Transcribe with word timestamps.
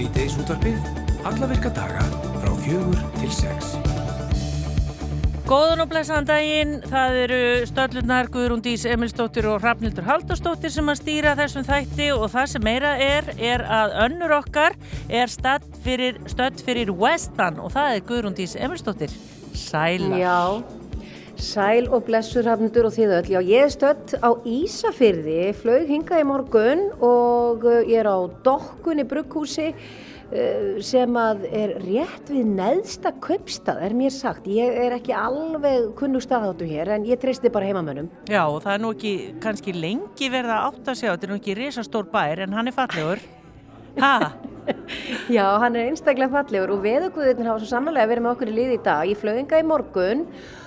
Sýteis 0.00 0.32
útvarpið, 0.40 0.78
alla 1.28 1.46
virka 1.50 1.68
daga 1.76 2.00
frá 2.40 2.52
fjögur 2.62 3.00
til 3.18 3.32
sex. 3.36 3.74
Góðan 5.44 5.82
og 5.84 5.90
blessaðan 5.90 6.28
daginn, 6.30 6.72
það 6.88 7.18
eru 7.26 7.40
stöllurnar 7.68 8.30
Guðrún 8.32 8.64
Dís 8.64 8.86
Emilsdóttir 8.88 9.50
og 9.50 9.58
Hrafnildur 9.60 10.08
Haldursdóttir 10.08 10.72
sem 10.72 10.88
að 10.88 11.02
stýra 11.02 11.36
þessum 11.36 11.68
þætti 11.68 12.08
og 12.14 12.30
það 12.32 12.48
sem 12.54 12.64
meira 12.64 12.94
er, 12.96 13.28
er 13.36 13.66
að 13.68 13.96
önnur 14.06 14.38
okkar 14.38 14.78
er 15.12 15.28
stödd 15.28 15.68
fyrir, 15.84 16.16
fyrir 16.64 16.96
Westan 16.96 17.60
og 17.60 17.74
það 17.76 17.98
er 17.98 18.06
Guðrún 18.08 18.40
Dís 18.40 18.56
Emilsdóttir. 18.56 19.12
Sæla. 19.52 20.16
Já, 20.16 20.40
sæl 21.40 21.88
og 21.88 22.04
blessur 22.06 22.44
Hrafnildur 22.44 22.88
og 22.88 22.94
þið 22.94 23.16
öll. 23.16 23.32
Já, 23.32 23.40
ég 23.40 23.64
er 23.64 23.72
stödd 23.72 24.14
á 24.20 24.30
Ísafyrði, 24.46 25.40
flög 25.56 25.88
hingað 25.88 26.22
í 26.22 26.28
morgun 26.28 26.86
og 27.00 27.66
uh, 27.66 27.80
ég 27.88 28.02
er 28.02 28.10
á 28.10 28.18
Dokkunni 28.44 29.06
brugghúsi 29.08 29.70
uh, 29.72 30.76
sem 30.84 31.16
að 31.20 31.46
er 31.48 31.74
rétt 31.80 32.30
við 32.30 32.52
neðsta 32.60 33.14
kaupstað, 33.24 33.80
er 33.88 33.96
mér 33.96 34.14
sagt. 34.14 34.46
Ég 34.52 34.76
er 34.84 34.96
ekki 34.98 35.16
alveg 35.16 35.90
kunnug 35.98 36.24
staðáttu 36.24 36.68
hér 36.68 36.92
en 36.96 37.08
ég 37.08 37.20
treysti 37.20 37.52
bara 37.52 37.72
heimamönnum. 37.72 38.12
Já, 38.28 38.44
og 38.44 38.60
það 38.66 38.76
er 38.76 38.84
nú 38.84 38.94
ekki 38.96 39.16
kannski 39.42 39.76
lengi 39.76 40.30
verið 40.32 40.56
að 40.56 40.70
átta 40.70 40.96
sig 40.96 41.08
á, 41.08 41.14
þetta 41.14 41.30
er 41.30 41.34
nú 41.34 41.40
ekki 41.40 41.58
risastór 41.58 42.08
bær 42.12 42.46
en 42.46 42.56
hann 42.58 42.70
er 42.70 42.76
fallegur. 42.76 43.26
Ha? 43.98 44.14
Já, 45.36 45.46
hann 45.58 45.74
er 45.74 45.88
einstaklega 45.88 46.30
fallegur 46.36 46.76
og 46.76 46.82
veðuguðirnir 46.84 47.48
hafa 47.48 47.62
svo 47.62 47.72
sannlega 47.72 48.10
verið 48.10 48.26
með 48.26 48.36
okkur 48.36 48.52
í 48.52 48.58
liði 48.60 48.76
í 48.76 48.82
dag. 48.84 49.06
Ég 49.08 49.18
flög 49.18 49.40
hingað 49.40 49.64
í 49.64 49.66
morgun 49.66 50.26
og 50.28 50.60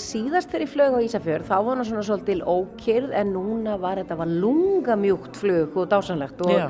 síðast 0.00 0.50
þegar 0.50 0.66
ég 0.66 0.72
flög 0.72 0.98
á 0.98 1.04
Ísafjörð 1.04 1.48
þá 1.48 1.56
var 1.56 1.78
hann 1.78 1.88
svona 1.88 2.04
svolítil 2.06 2.42
ókyrð 2.42 3.14
en 3.14 3.32
núna 3.36 3.78
var 3.80 4.00
þetta 4.02 4.18
var 4.18 4.30
lunga 4.30 4.98
mjúkt 4.98 5.38
flug 5.38 5.78
og 5.78 5.88
dásanlegt 5.92 6.44
og 6.44 6.54
Já. 6.54 6.68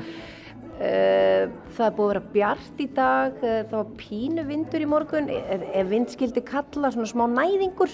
Uh, 0.75 1.53
það 1.71 1.85
er 1.85 1.93
búið 1.95 2.03
að 2.03 2.09
vera 2.09 2.21
bjart 2.33 2.79
í 2.83 2.85
dag, 2.91 3.35
uh, 3.39 3.59
það 3.69 3.75
var 3.77 3.91
pínu 3.95 4.43
vindur 4.43 4.83
í 4.83 4.87
morgun, 4.91 5.29
ef, 5.31 5.61
ef 5.71 5.87
vind 5.87 6.09
skildi 6.11 6.41
kalla 6.43 6.89
svona 6.91 7.07
smá 7.07 7.23
næðingur 7.31 7.93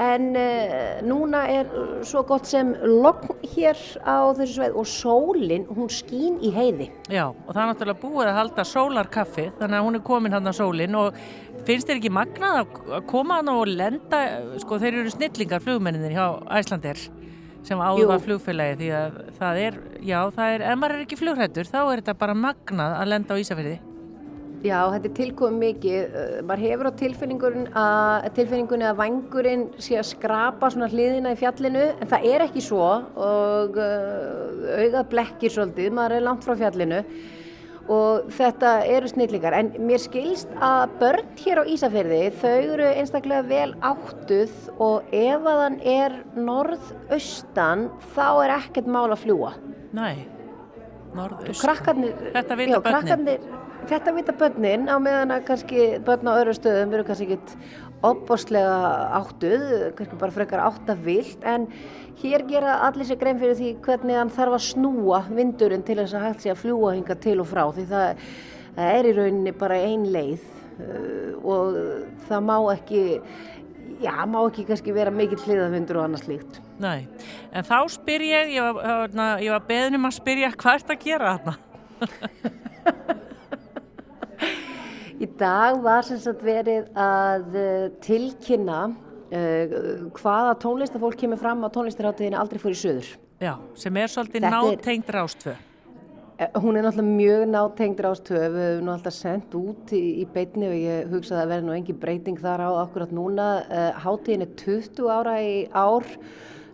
en 0.00 0.30
uh, 0.32 1.02
núna 1.04 1.42
er 1.52 1.68
svo 2.08 2.22
gott 2.24 2.48
sem 2.48 2.70
logn 2.80 3.36
hér 3.52 3.76
á 4.08 4.30
þessu 4.38 4.54
sveið 4.54 4.78
og 4.80 4.88
sólinn 4.88 5.68
hún 5.68 5.92
skín 5.92 6.38
í 6.40 6.54
heiði. 6.54 6.88
Já, 7.12 7.26
og 7.28 7.50
það 7.50 7.60
er 7.60 7.70
náttúrulega 7.74 8.02
búið 8.06 8.30
að 8.30 8.38
halda 8.38 8.66
sólarkaffi, 8.72 9.46
þannig 9.60 9.80
að 9.82 9.86
hún 9.90 10.00
er 10.00 10.04
komin 10.08 10.38
hann 10.38 10.48
á 10.48 10.54
sólinn 10.56 10.96
og 10.96 11.20
finnst 11.66 11.88
þér 11.88 11.98
ekki 11.98 12.12
magnað 12.14 12.60
að 12.62 13.06
koma 13.10 13.40
hann 13.40 13.50
og 13.52 13.66
lenda, 13.70 14.22
sko 14.62 14.78
þeir 14.82 15.02
eru 15.02 15.14
snillingar 15.14 15.64
flugmenninir 15.64 16.14
hjá 16.16 16.26
Æslandir 16.58 17.02
sem 17.66 17.80
áður 17.82 18.12
var 18.12 18.24
flugfélagi 18.24 18.78
því 18.78 18.88
að 18.96 19.20
það 19.38 19.60
er, 19.64 19.76
já 20.06 20.18
það 20.34 20.54
er, 20.54 20.64
ef 20.70 20.80
maður 20.80 20.96
er 20.96 21.04
ekki 21.04 21.20
flugrættur 21.20 21.68
þá 21.68 21.78
er 21.82 22.00
þetta 22.00 22.18
bara 22.22 22.36
magnað 22.46 22.96
að 22.96 23.10
lenda 23.12 23.36
á 23.36 23.40
Ísafirði. 23.42 23.76
Já, 24.58 24.78
þetta 24.90 25.06
er 25.06 25.14
tilkomið 25.14 25.60
mikið. 25.62 26.14
Uh, 26.18 26.30
maður 26.48 26.62
hefur 26.64 26.88
á 26.90 26.92
tilfinningun 26.98 27.66
að, 27.78 28.28
tilfinningunni 28.34 28.88
að 28.88 28.98
vangurinn 28.98 29.66
sé 29.78 29.98
að 30.00 30.08
skrapa 30.08 30.70
svona 30.74 30.88
hliðina 30.90 31.34
í 31.34 31.38
fjallinu 31.38 31.84
en 31.92 32.10
það 32.10 32.26
er 32.32 32.46
ekki 32.48 32.64
svo 32.66 32.88
og 32.88 33.78
uh, 33.78 34.80
augað 34.80 35.10
blekkir 35.12 35.54
svolítið, 35.54 35.92
maður 35.94 36.16
er 36.18 36.26
langt 36.26 36.46
frá 36.46 36.56
fjallinu 36.58 37.04
og 37.88 38.26
þetta 38.36 38.72
eru 38.84 39.08
snillingar 39.08 39.54
en 39.56 39.70
mér 39.88 40.00
skilst 40.02 40.50
að 40.60 40.90
börn 41.00 41.30
hér 41.40 41.60
á 41.60 41.64
Ísafirði 41.72 42.18
þau 42.40 42.56
eru 42.74 42.88
einstaklega 42.90 43.46
vel 43.48 43.70
áttuð 43.80 44.52
og 44.76 45.08
ef 45.16 45.46
að 45.48 45.62
hann 45.64 45.78
er 45.88 46.18
norðaustan 46.36 47.86
þá 48.14 48.26
er 48.44 48.54
ekkert 48.58 48.90
mál 48.92 49.08
að 49.14 49.22
fljúa. 49.24 49.54
Næ, 49.96 50.10
norðaust. 51.16 51.62
Krakkarnir, 51.64 52.12
Þetta 52.36 52.58
vita 52.60 52.80
börnin. 52.84 53.40
þetta 53.88 54.12
vita 54.18 54.32
börnin 54.36 54.88
á 54.92 54.96
meðan 55.00 55.32
að 55.38 55.46
kannski 55.48 55.84
börn 56.04 56.28
á 56.28 56.32
öðru 56.42 56.54
stöðum 56.58 56.92
eru 56.98 57.06
kannski 57.08 57.30
ekkit 57.30 57.54
opbáslega 58.02 58.74
áttuð, 59.18 59.64
kannski 59.98 60.18
bara 60.18 60.34
frekar 60.34 60.62
áttavilt 60.62 61.42
en 61.48 61.66
hér 62.22 62.44
gera 62.46 62.78
allir 62.86 63.08
sér 63.08 63.18
grein 63.18 63.40
fyrir 63.40 63.58
því 63.58 63.72
hvernig 63.82 64.18
hann 64.18 64.30
þarf 64.34 64.58
að 64.58 64.66
snúa 64.68 65.24
vindurinn 65.26 65.84
til 65.86 65.98
þess 65.98 66.14
að 66.14 66.26
hægt 66.28 66.44
sé 66.44 66.52
að 66.52 66.62
fljúa 66.62 66.94
hinga 66.94 67.18
til 67.18 67.36
og 67.42 67.50
frá 67.50 67.64
því 67.74 67.86
það, 67.90 68.24
það 68.78 68.94
er 68.94 69.10
í 69.10 69.14
rauninni 69.18 69.54
bara 69.58 69.82
ein 69.82 70.08
leið 70.14 70.46
uh, 70.78 71.30
og 71.42 71.78
það 72.28 72.48
má 72.48 72.56
ekki 72.74 73.04
já, 74.02 74.14
má 74.30 74.40
ekki 74.44 74.66
kannski 74.68 74.94
vera 74.94 75.14
mikill 75.14 75.42
hliðavindur 75.42 75.98
og 75.98 76.08
annað 76.08 76.26
slíkt. 76.26 76.60
Næ, 76.78 76.92
en 77.50 77.66
þá 77.66 77.78
spyr 77.90 78.26
ég, 78.28 78.52
ég 78.54 78.66
var, 78.76 78.84
hérna, 78.86 79.30
var 79.56 79.64
beðin 79.70 79.98
um 79.98 80.06
að 80.06 80.20
spyrja 80.20 80.52
hvað 80.54 80.82
ert 80.82 80.94
að 80.94 81.08
gera 81.08 81.38
þarna? 81.38 81.58
Í 85.18 85.26
dag 85.38 85.80
var 85.82 86.04
sem 86.06 86.18
sagt 86.22 86.42
verið 86.46 86.90
að 86.94 87.54
uh, 87.58 87.86
tilkynna 88.04 88.82
uh, 88.88 89.78
hvaða 90.14 90.52
tónlistafólk 90.62 91.16
kemur 91.18 91.40
fram 91.40 91.64
á 91.66 91.68
tónlistarháttiðinu 91.74 92.38
aldrei 92.38 92.60
fór 92.62 92.76
í 92.76 92.78
söður. 92.78 93.08
Já, 93.42 93.56
sem 93.78 93.96
er 93.98 94.12
svolítið 94.12 94.46
er- 94.46 94.54
nátengt 94.54 95.10
rástfö. 95.14 95.56
Eh, 96.38 96.52
Hún 96.62 96.76
er 96.78 96.84
náttúrulega 96.86 97.16
mjög 97.18 97.40
nátengd 97.50 98.00
rástöð, 98.04 98.44
við 98.54 98.66
höfum 98.76 98.90
alltaf 98.92 99.14
sendt 99.16 99.54
út 99.58 99.90
í, 99.90 100.02
í 100.22 100.26
beinni 100.30 100.68
og 100.68 100.76
ég 100.78 101.08
hugsaði 101.10 101.40
að 101.42 101.50
verði 101.50 101.66
nú 101.66 101.74
engin 101.74 101.98
breyting 101.98 102.38
þar 102.38 102.62
á 102.62 102.70
akkurat 102.84 103.10
núna. 103.10 103.46
Háttíðin 104.04 104.44
er 104.46 104.52
20 104.60 105.10
ára 105.10 105.34
í 105.42 105.56
ár, 105.74 106.06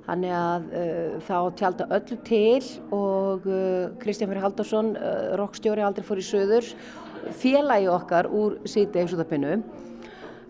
þannig 0.05 0.35
að 0.37 0.67
uh, 0.69 1.15
þá 1.25 1.37
tjálta 1.63 1.87
öllu 1.97 2.19
til 2.29 2.61
og 2.93 3.49
uh, 3.49 3.89
Kristján 4.05 4.29
Fyrir 4.29 4.45
Haldarsson, 4.45 4.93
uh, 5.01 5.33
rockstjóri 5.41 5.81
aldrei 5.89 6.05
fór 6.05 6.21
í 6.21 6.27
söður, 6.29 6.69
félagi 7.33 7.89
okkar 7.91 8.29
úr 8.31 8.59
síti 8.69 9.03
eifsúðapinnu. 9.03 9.59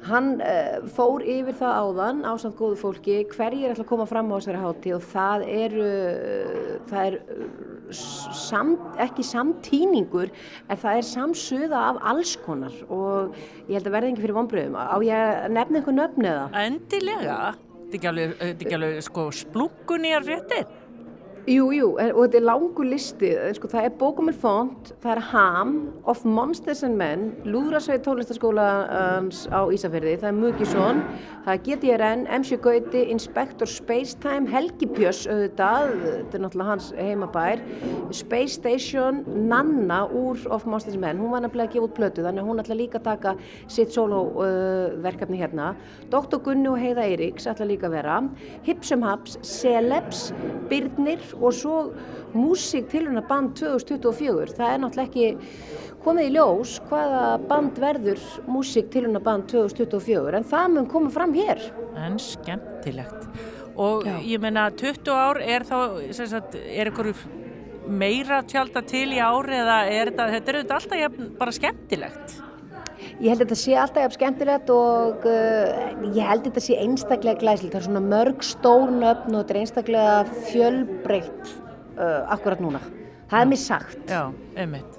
Hann 0.05 0.35
uh, 0.45 0.83
fór 0.93 1.23
yfir 1.25 1.57
það 1.57 1.79
áðan 1.81 2.19
ásamt 2.29 2.59
góðu 2.59 2.77
fólki 2.77 3.23
hverjir 3.33 3.73
ætla 3.73 3.87
að 3.87 3.89
koma 3.89 4.05
fram 4.09 4.29
á 4.29 4.37
þessari 4.37 4.61
hátíð 4.61 4.97
og 4.99 5.07
það 5.15 5.45
er, 5.49 5.77
uh, 5.81 6.75
það 6.91 7.07
er 7.07 7.17
sam, 7.97 8.75
ekki 9.01 9.25
samtíningur 9.25 10.29
en 10.69 10.83
það 10.83 11.01
er 11.01 11.09
samsuða 11.09 11.83
af 11.95 12.03
alls 12.13 12.35
konar 12.45 12.77
og 12.93 13.33
ég 13.71 13.79
held 13.79 13.89
að 13.89 13.97
verði 13.97 14.13
ekki 14.13 14.27
fyrir 14.27 14.39
vonbröðum. 14.43 14.77
Á 14.77 14.97
ég 15.09 15.33
að 15.47 15.57
nefna 15.57 15.81
einhver 15.81 15.99
nöfn 16.03 16.31
eða? 16.35 16.47
Endilega, 16.67 17.41
þetta 17.55 17.97
er 17.97 17.99
ekki 18.01 18.13
alveg, 18.13 18.75
alveg 18.79 19.05
sko 19.09 19.29
splungun 19.41 20.11
í 20.11 20.17
að 20.19 20.29
fréttir. 20.29 20.69
Jú, 21.45 21.67
jú, 21.77 21.91
og 22.01 22.23
þetta 22.23 22.39
er 22.39 22.45
langur 22.47 22.87
listi, 22.89 23.29
sko, 23.53 23.69
það 23.69 23.85
er 23.85 23.91
Bókumil 24.01 24.33
Font, 24.41 24.95
það 25.03 25.11
er 25.13 25.19
Ham, 25.29 25.73
Of 26.09 26.23
Monsters 26.25 26.81
and 26.87 26.97
Men, 26.97 27.27
Lúðrasveit 27.45 28.01
tónlistaskólans 28.07 29.43
á 29.53 29.69
Ísafirði, 29.69 30.15
það 30.23 30.31
er 30.31 30.39
Mugisson, 30.39 31.03
það 31.45 31.51
er 31.53 31.61
GTRN, 31.67 32.23
MC 32.39 32.57
Gauti, 32.65 33.03
Inspector 33.13 33.69
Spacetime, 33.69 34.49
Helgi 34.49 34.89
Björns 34.89 35.27
auðvitað, 35.29 35.93
þetta 36.07 36.39
er 36.39 36.45
náttúrulega 36.47 36.71
hans 36.71 36.87
heimabær, 36.97 37.61
Space 38.17 38.57
Station, 38.57 39.21
Nanna 39.45 40.01
úr 40.09 40.41
Of 40.49 40.65
Monsters 40.65 40.97
and 40.97 41.05
Men, 41.05 41.21
hún 41.21 41.37
var 41.37 41.45
nefnilega 41.45 41.75
að 41.75 41.77
gefa 41.77 41.91
út 41.91 41.97
plötu, 42.01 42.25
þannig 42.25 42.41
að 42.41 42.51
hún 42.55 42.65
ætla 42.65 42.79
líka 42.81 43.03
að 43.03 43.11
taka 43.11 43.37
sitt 43.69 43.93
sólóverkefni 43.93 45.43
hérna, 45.45 45.75
Dr. 46.09 46.41
Gunni 46.41 46.73
og 46.73 46.81
Heiða 46.81 47.05
Eiríks 47.05 47.53
ætla 47.53 47.69
líka 47.69 47.93
að 47.93 47.99
vera, 47.99 48.19
Hipsum 48.65 49.05
Haps, 49.05 49.37
Celebs, 49.45 50.31
Byrnir 50.73 51.21
og 51.41 51.55
svo 51.57 51.79
músík 52.35 52.89
tilhörna 52.93 53.23
band 53.29 53.55
2024. 53.59 54.55
Það 54.59 54.73
er 54.73 54.83
náttúrulega 54.83 55.09
ekki 55.09 55.95
komið 56.05 56.29
í 56.29 56.35
ljós 56.35 56.77
hvaða 56.89 57.25
band 57.49 57.81
verður 57.81 58.23
músík 58.51 58.91
tilhörna 58.93 59.23
band 59.25 59.49
2024 59.53 60.41
en 60.41 60.49
það 60.53 60.73
mun 60.75 60.91
koma 60.91 61.13
fram 61.15 61.35
hér. 61.37 61.63
En 61.97 62.19
skemmtilegt. 62.21 63.29
Og 63.75 64.07
Já. 64.07 64.19
ég 64.23 64.43
meina 64.43 64.69
20 64.71 65.11
ár 65.11 65.41
er 65.43 65.65
þá, 65.67 65.79
sagt, 66.15 66.55
er 66.55 66.93
ykkur 66.93 67.11
meira 67.91 68.43
tjálta 68.47 68.85
til 68.87 69.11
í 69.13 69.21
ári 69.21 69.59
eða 69.59 69.79
er 69.91 70.13
þetta, 70.13 70.29
þetta 70.37 70.53
er 70.53 70.59
auðvitað 70.61 70.77
alltaf 70.79 71.39
bara 71.41 71.55
skemmtilegt. 71.59 72.37
Ég 73.23 73.31
held 73.31 73.45
að 73.45 73.45
þetta 73.45 73.59
sé 73.61 73.75
alltaf 73.79 74.03
jafn 74.03 74.17
skemmtilegt 74.17 74.71
og 74.75 75.27
uh, 75.31 75.93
ég 76.17 76.27
held 76.27 76.43
að 76.43 76.49
þetta 76.49 76.63
sé 76.65 76.79
einstaklega 76.83 77.41
glæsilegt. 77.43 77.77
Það 77.77 77.81
er 77.81 77.87
svona 77.87 78.03
mörg 78.09 78.43
stór 78.43 78.91
nöfn 78.91 79.37
og 79.37 79.45
þetta 79.45 79.55
er 79.55 79.61
einstaklega 79.61 80.17
fjölbreytt 80.49 81.53
uh, 81.95 82.35
akkurat 82.35 82.65
núna. 82.65 82.83
Það 83.31 83.39
er 83.39 83.49
mér 83.53 83.63
sagt. 83.63 84.03
Já, 84.11 84.25
einmitt. 84.59 84.99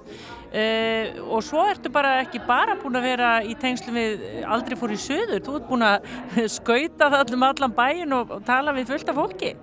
Uh, 0.55 1.19
og 1.35 1.43
svo 1.43 1.65
ertu 1.67 1.91
bara 1.91 2.21
ekki 2.21 2.39
bara 2.47 2.77
búin 2.79 2.95
að 2.95 3.09
vera 3.09 3.35
í 3.43 3.57
tengslum 3.59 3.99
við 3.99 4.25
aldrei 4.47 4.79
fór 4.79 4.95
í 4.95 4.99
söður, 5.03 5.41
þú 5.43 5.59
ert 5.59 5.69
búin 5.73 5.87
að 5.89 6.07
skauta 6.57 7.09
það 7.09 7.19
allum 7.19 7.47
allan 7.49 7.75
bæin 7.75 8.15
og, 8.15 8.31
og 8.37 8.45
tala 8.47 8.75
við 8.77 8.93
fullt 8.93 9.11
af 9.11 9.19
fólki. 9.19 9.55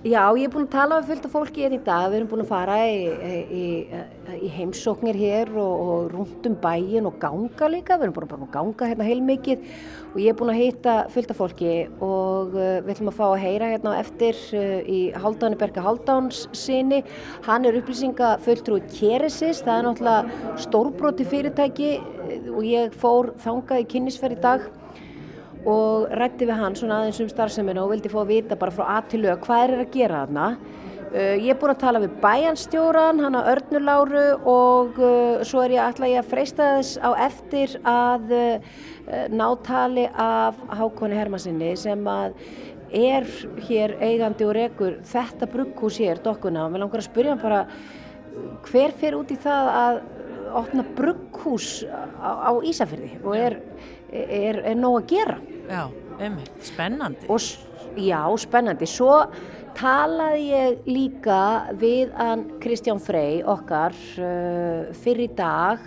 Já, 0.00 0.30
ég 0.32 0.46
er 0.46 0.52
búin 0.54 0.64
að 0.64 0.72
tala 0.72 0.96
við 1.02 1.10
fullt 1.10 1.26
af 1.26 1.32
fólki 1.34 1.60
hérna 1.60 1.76
í 1.76 1.82
dag. 1.84 2.06
Við 2.08 2.16
erum 2.16 2.28
búin 2.30 2.40
að 2.40 2.48
fara 2.48 2.76
í, 2.88 3.02
í, 3.52 3.64
í 4.46 4.48
heimsóknir 4.54 5.18
hér 5.20 5.50
og, 5.60 5.82
og 5.84 6.06
rúnt 6.14 6.48
um 6.48 6.54
bæin 6.62 7.04
og 7.04 7.18
ganga 7.20 7.68
líka. 7.68 7.98
Við 8.00 8.06
erum 8.06 8.14
búin 8.16 8.46
að 8.46 8.54
ganga 8.54 8.88
hérna 8.88 9.10
heilmikið 9.10 9.68
og 10.14 10.16
ég 10.24 10.32
er 10.32 10.40
búin 10.40 10.54
að 10.54 10.62
hitta 10.62 10.96
fullt 11.12 11.34
af 11.34 11.40
fólki 11.42 11.74
og 12.00 12.56
uh, 12.56 12.80
við 12.80 12.94
ætlum 12.94 13.12
að 13.12 13.18
fá 13.20 13.26
að 13.26 13.44
heyra 13.44 13.70
hérna 13.74 13.94
eftir 14.00 14.40
uh, 14.56 14.80
í 14.88 15.02
Haldáni 15.20 15.60
Berga 15.60 15.84
Haldáns 15.84 16.46
sinni. 16.56 17.04
Hann 17.44 17.68
er 17.68 17.76
upplýsinga 17.82 18.38
fulltrúi 18.46 18.80
Keresis, 18.88 19.60
það 19.68 19.82
er 19.82 19.90
náttúrulega 19.90 20.58
stórbróti 20.64 21.28
fyrirtæki 21.28 21.98
uh, 22.00 22.52
og 22.56 22.64
ég 22.64 22.96
fór 23.04 23.34
þangað 23.44 23.84
í 23.84 23.90
kynnisferð 23.92 24.40
í 24.40 24.44
dag 24.48 24.70
og 25.68 26.12
rætti 26.16 26.48
við 26.48 26.60
hann 26.60 26.76
svona 26.78 27.00
aðeins 27.00 27.20
um 27.24 27.30
starfseminu 27.30 27.82
og 27.84 27.90
vildi 27.94 28.12
fá 28.12 28.20
að 28.22 28.32
vita 28.32 28.58
bara 28.60 28.74
frá 28.74 28.86
að 28.96 29.10
til 29.12 29.24
lög 29.24 29.42
hvað 29.44 29.64
er 29.64 29.74
að 29.82 29.92
gera 29.96 30.22
þarna. 30.24 30.46
Uh, 31.10 31.34
ég 31.42 31.50
er 31.50 31.58
búin 31.58 31.72
að 31.72 31.80
tala 31.82 32.00
við 32.04 32.12
bæjanstjóran, 32.22 33.20
hann 33.24 33.36
að 33.40 33.48
Örnuláru 33.56 34.26
og 34.46 35.00
uh, 35.02 35.40
svo 35.42 35.64
er 35.64 35.74
ég 35.74 35.82
alltaf 35.82 36.06
að 36.06 36.28
freista 36.30 36.68
þess 36.76 37.00
á 37.02 37.10
eftir 37.26 37.74
að 37.82 38.34
uh, 38.36 38.74
nátali 39.34 40.06
af 40.14 40.60
Hákoni 40.78 41.18
Hermansinni 41.18 41.72
sem 41.78 42.06
að 42.06 42.38
er 42.94 43.26
hér 43.66 43.96
eigandi 44.02 44.46
og 44.46 44.54
rekur 44.54 45.00
þetta 45.06 45.48
brugghús 45.50 45.98
hér, 46.02 46.22
dokkuna, 46.22 46.66
og 46.66 46.72
mér 46.74 46.84
langar 46.84 47.02
að 47.02 47.08
spyrja 47.10 47.34
hann 47.34 47.42
bara 47.42 47.64
hver 48.66 48.94
fer 48.98 49.16
út 49.18 49.30
í 49.30 49.38
það 49.40 49.70
að 49.80 50.00
opna 50.60 50.84
brugghús 50.96 51.68
á, 51.86 52.50
á 52.50 52.52
Ísafjörði 52.66 53.12
og 53.22 53.36
er, 53.38 53.58
er, 54.12 54.60
er 54.72 54.76
nóg 54.78 55.00
að 55.02 55.08
gera. 55.14 55.38
Já, 55.70 55.82
einmitt, 56.18 56.52
spennandi. 56.66 57.30
Og, 57.30 57.48
já, 58.00 58.20
spennandi. 58.42 58.88
Svo 58.90 59.14
talaði 59.78 60.44
ég 60.50 60.84
líka 60.90 61.40
við 61.78 62.12
hann 62.18 62.46
Kristján 62.62 63.00
Frey 63.02 63.40
okkar 63.46 63.94
uh, 64.18 64.90
fyrir 65.02 65.28
í 65.28 65.34
dag 65.38 65.82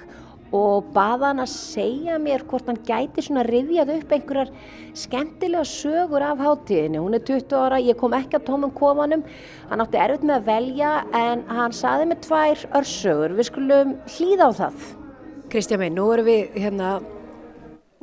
og 0.54 0.92
baða 0.94 1.32
hann 1.32 1.42
að 1.42 1.50
segja 1.50 2.20
mér 2.22 2.44
hvort 2.46 2.68
hann 2.70 2.78
gæti 2.86 3.24
svona 3.26 3.44
rifjað 3.48 3.96
upp 3.96 4.12
einhverjar 4.14 4.52
skemmtilega 4.98 5.66
sögur 5.66 6.22
af 6.22 6.44
hátíðinu. 6.46 7.02
Hún 7.02 7.18
er 7.18 7.24
20 7.26 7.56
ára, 7.58 7.80
ég 7.82 7.98
kom 7.98 8.14
ekki 8.14 8.38
á 8.38 8.46
tómum 8.46 8.74
komanum, 8.78 9.26
hann 9.72 9.82
átti 9.82 9.98
erfitt 9.98 10.28
með 10.30 10.38
að 10.38 10.52
velja 10.52 10.92
en 11.18 11.42
hann 11.50 11.74
saði 11.74 12.12
með 12.12 12.22
tvær 12.28 12.68
örsögur. 12.82 13.34
Við 13.40 13.50
skulum 13.50 13.98
hlýða 14.14 14.50
á 14.50 14.52
það. 14.62 14.88
Kristján 15.54 15.82
minn, 15.82 15.98
nú 15.98 16.06
erum 16.14 16.30
við 16.30 16.62
hérna 16.62 16.94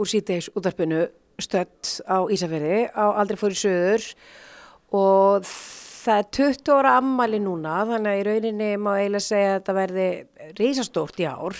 úr 0.00 0.08
síteis 0.10 0.48
útarpinu 0.56 1.04
stött 1.40 2.00
á 2.08 2.24
Ísafjörði 2.32 2.88
á 2.92 3.04
Aldrei 3.20 3.38
fór 3.40 3.54
í 3.54 3.60
söður 3.60 4.06
og 4.96 5.46
það 6.00 6.20
er 6.22 6.28
20 6.36 6.74
ára 6.74 6.96
ammali 6.98 7.40
núna 7.42 7.80
þannig 7.88 8.10
að 8.10 8.20
í 8.20 8.26
rauninni 8.28 8.70
má 8.80 8.90
eiginlega 8.96 9.26
segja 9.26 9.50
að 9.50 9.56
þetta 9.58 9.76
verði 9.78 10.08
reysastórt 10.60 11.20
í 11.20 11.28
ár 11.28 11.58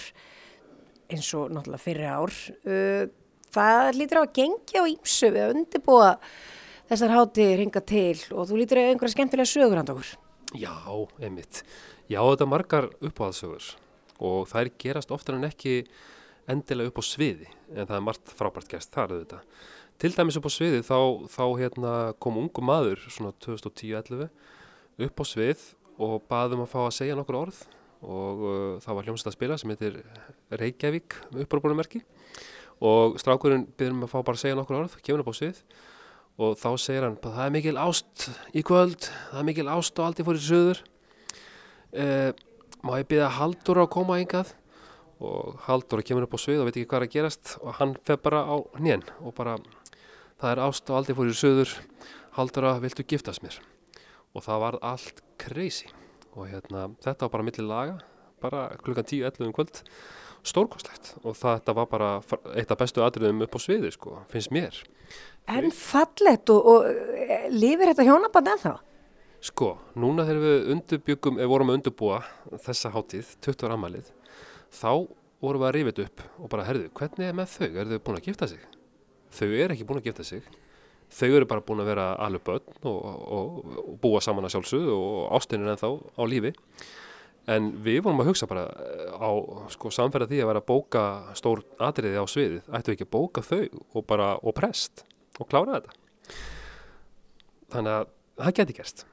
eins 1.11 1.29
og 1.35 1.51
náttúrulega 1.51 1.83
fyrir 1.83 2.09
ár. 2.09 2.35
Uh, 2.65 3.05
það 3.51 3.91
lítur 3.99 4.23
á 4.23 4.25
að 4.25 4.35
gengja 4.39 4.85
á 4.87 4.91
ímsu 4.91 5.31
við 5.35 5.45
að 5.45 5.55
undirbúa 5.57 6.11
þessar 6.91 7.15
hátir 7.15 7.63
hinga 7.65 7.83
til 7.87 8.19
og 8.31 8.49
þú 8.51 8.61
lítur 8.61 8.83
á 8.83 8.91
einhverja 8.91 9.17
skemmtilega 9.17 9.51
sögur 9.51 9.81
hand 9.81 9.93
okkur. 9.93 10.15
Já, 10.59 10.75
einmitt. 11.23 11.63
Já, 12.11 12.23
þetta 12.23 12.47
er 12.47 12.51
margar 12.51 12.89
uppáhaldsögur 12.99 13.75
og 14.21 14.49
þær 14.51 14.73
gerast 14.83 15.13
oftar 15.15 15.39
en 15.39 15.47
ekki 15.49 15.85
endilega 16.51 16.93
upp 16.93 17.01
á 17.01 17.05
sviði 17.07 17.49
en 17.75 17.87
það 17.87 17.97
er 17.97 18.07
margt 18.07 18.33
frábært 18.37 18.71
gæst 18.71 18.95
þar 18.95 19.15
auðvitað. 19.17 19.59
Til 20.01 20.13
dæmis 20.17 20.39
upp 20.41 20.49
á 20.49 20.53
sviði 20.53 20.81
þá, 20.87 20.99
þá 21.29 21.45
hérna, 21.61 21.93
kom 22.23 22.39
ungu 22.41 22.65
maður 22.65 23.03
svona 23.09 23.35
2010-11 23.45 24.31
upp 25.07 25.23
á 25.23 25.25
svið 25.29 25.67
og 26.01 26.17
baðum 26.31 26.65
að 26.65 26.73
fá 26.73 26.81
að 26.87 26.97
segja 26.97 27.19
nokkur 27.19 27.41
orð 27.43 27.61
og 28.01 28.45
uh, 28.45 28.75
það 28.81 28.97
var 28.97 29.09
hljómsett 29.09 29.29
að 29.29 29.37
spila 29.37 29.59
sem 29.61 29.73
heitir 29.75 29.99
Reykjavík 30.57 31.17
upprópunumerki 31.45 32.01
og 32.81 33.19
strákurinn 33.21 33.67
byrjum 33.77 34.07
að 34.07 34.13
fá 34.15 34.19
bara 34.23 34.39
að 34.39 34.45
segja 34.47 34.57
nokkur 34.57 34.79
orð, 34.79 34.95
kemur 35.05 35.25
upp 35.25 35.35
á 35.37 35.41
svið 35.41 35.61
og 36.41 36.55
þá 36.57 36.71
segir 36.81 37.05
hann 37.05 37.19
það 37.21 37.43
er 37.45 37.53
mikil 37.59 37.77
ást 37.81 38.31
í 38.57 38.63
kvöld, 38.65 39.11
það 39.29 39.43
er 39.43 39.49
mikil 39.51 39.69
ást 39.69 40.01
og 40.01 40.07
allt 40.07 40.23
í 40.23 40.27
fórir 40.27 40.45
söður 40.45 40.81
uh, 41.93 42.31
má 42.81 42.95
ég 42.97 43.11
byrja 43.11 43.29
Haldur 43.37 43.83
að 43.85 43.93
koma 43.93 44.21
yngað 44.23 44.55
og 45.21 45.61
Haldur 45.67 46.03
kemur 46.07 46.25
upp 46.25 46.37
á 46.37 46.41
svið 46.41 46.63
og 46.63 46.69
veit 46.69 46.79
ekki 46.79 46.89
hvað 46.89 47.03
er 47.03 47.07
að 47.07 47.15
gerast. 47.15 47.57
Og 47.61 47.77
hann 47.81 47.97
feð 48.07 48.23
bara 48.25 48.45
á 48.49 48.57
hnén 48.81 49.05
og 49.21 49.35
bara 49.37 49.59
það 50.41 50.53
er 50.55 50.63
ást 50.65 50.91
og 50.91 51.01
allt 51.01 51.13
í 51.13 51.17
fórir 51.19 51.37
söður 51.37 51.75
Haldur 52.39 52.71
að 52.71 52.87
viltu 52.87 53.05
giftast 53.05 53.45
mér? 53.45 53.59
Og 54.33 54.47
það 54.47 54.65
var 54.65 54.79
allt 54.87 55.21
crazy. 55.43 55.91
Og 56.33 56.49
hérna, 56.49 56.89
þetta 57.03 57.27
var 57.27 57.35
bara 57.37 57.47
millir 57.47 57.69
laga 57.69 57.99
bara 58.41 58.71
klukkan 58.81 59.05
10-11 59.05 59.45
um 59.45 59.53
kvöld. 59.53 59.83
Stórkostlegt. 60.47 61.11
Og 61.21 61.35
þetta 61.37 61.75
var 61.77 61.89
bara 61.91 62.13
eitt 62.57 62.71
af 62.73 62.79
bestu 62.81 63.03
atriðum 63.05 63.45
upp 63.45 63.57
á 63.57 63.61
sviði 63.61 63.91
sko, 63.93 64.23
finnst 64.33 64.55
mér. 64.55 64.79
En 65.51 65.69
fallett 65.75 66.49
og, 66.55 66.71
og 66.71 66.87
e, 66.89 67.43
lifir 67.53 67.91
þetta 67.91 68.07
hjónaband 68.09 68.49
ennþá? 68.55 68.73
Sko, 69.45 69.75
núna 70.01 70.25
þegar 70.29 70.41
við 70.47 70.73
undirbyggum, 70.77 71.41
ef 71.41 71.53
vorum 71.53 71.73
að 71.73 71.81
undirbúa 71.81 72.23
þessa 72.65 72.95
hátíð, 72.95 73.37
20 73.45 73.69
ára 73.69 73.77
amalið 73.77 74.09
þá 74.75 74.93
vorum 75.41 75.63
við 75.63 75.69
að 75.69 75.77
rifið 75.77 76.03
upp 76.05 76.25
og 76.39 76.51
bara, 76.53 76.67
herðu, 76.69 76.89
hvernig 76.97 77.29
er 77.29 77.37
með 77.37 77.53
þau? 77.55 77.69
Er 77.71 77.91
þau 77.91 78.03
búin 78.07 78.19
að 78.19 78.27
gifta 78.29 78.49
sig? 78.51 78.65
Þau 79.37 79.49
er 79.49 79.75
ekki 79.75 79.87
búin 79.89 80.01
að 80.01 80.11
gifta 80.11 80.27
sig. 80.27 80.49
Þau 81.11 81.29
eru 81.29 81.49
bara 81.51 81.65
búin 81.67 81.83
að 81.83 81.91
vera 81.91 82.07
alveg 82.23 82.45
börn 82.47 82.89
og, 82.91 82.99
og, 83.37 83.77
og 83.83 83.95
búa 84.03 84.21
saman 84.23 84.47
að 84.47 84.55
sjálfsögðu 84.55 84.97
og 84.97 85.23
ástinir 85.39 85.73
en 85.73 85.81
þá 85.81 85.89
á 85.99 86.23
lífi. 86.31 86.53
En 87.51 87.71
við 87.83 88.03
vorum 88.05 88.23
að 88.23 88.31
hugsa 88.31 88.47
bara 88.47 88.67
eh, 88.69 89.11
á 89.17 89.31
sko, 89.73 89.91
samferða 89.95 90.29
því 90.31 90.43
að 90.45 90.51
vera 90.53 90.63
að 90.63 90.69
bóka 90.69 91.05
stór 91.39 91.65
atriði 91.83 92.21
á 92.21 92.27
sviðið, 92.29 92.61
ættu 92.77 92.95
ekki 92.95 93.09
að 93.09 93.15
bóka 93.17 93.43
þau 93.43 93.65
og 93.97 94.05
bara, 94.07 94.35
og 94.39 94.55
prest 94.55 95.03
og 95.41 95.49
klára 95.51 95.81
þetta? 95.81 95.97
Þannig 97.73 97.97
að 97.97 98.13
það 98.45 98.57
geti 98.61 98.77
gerst 98.77 99.07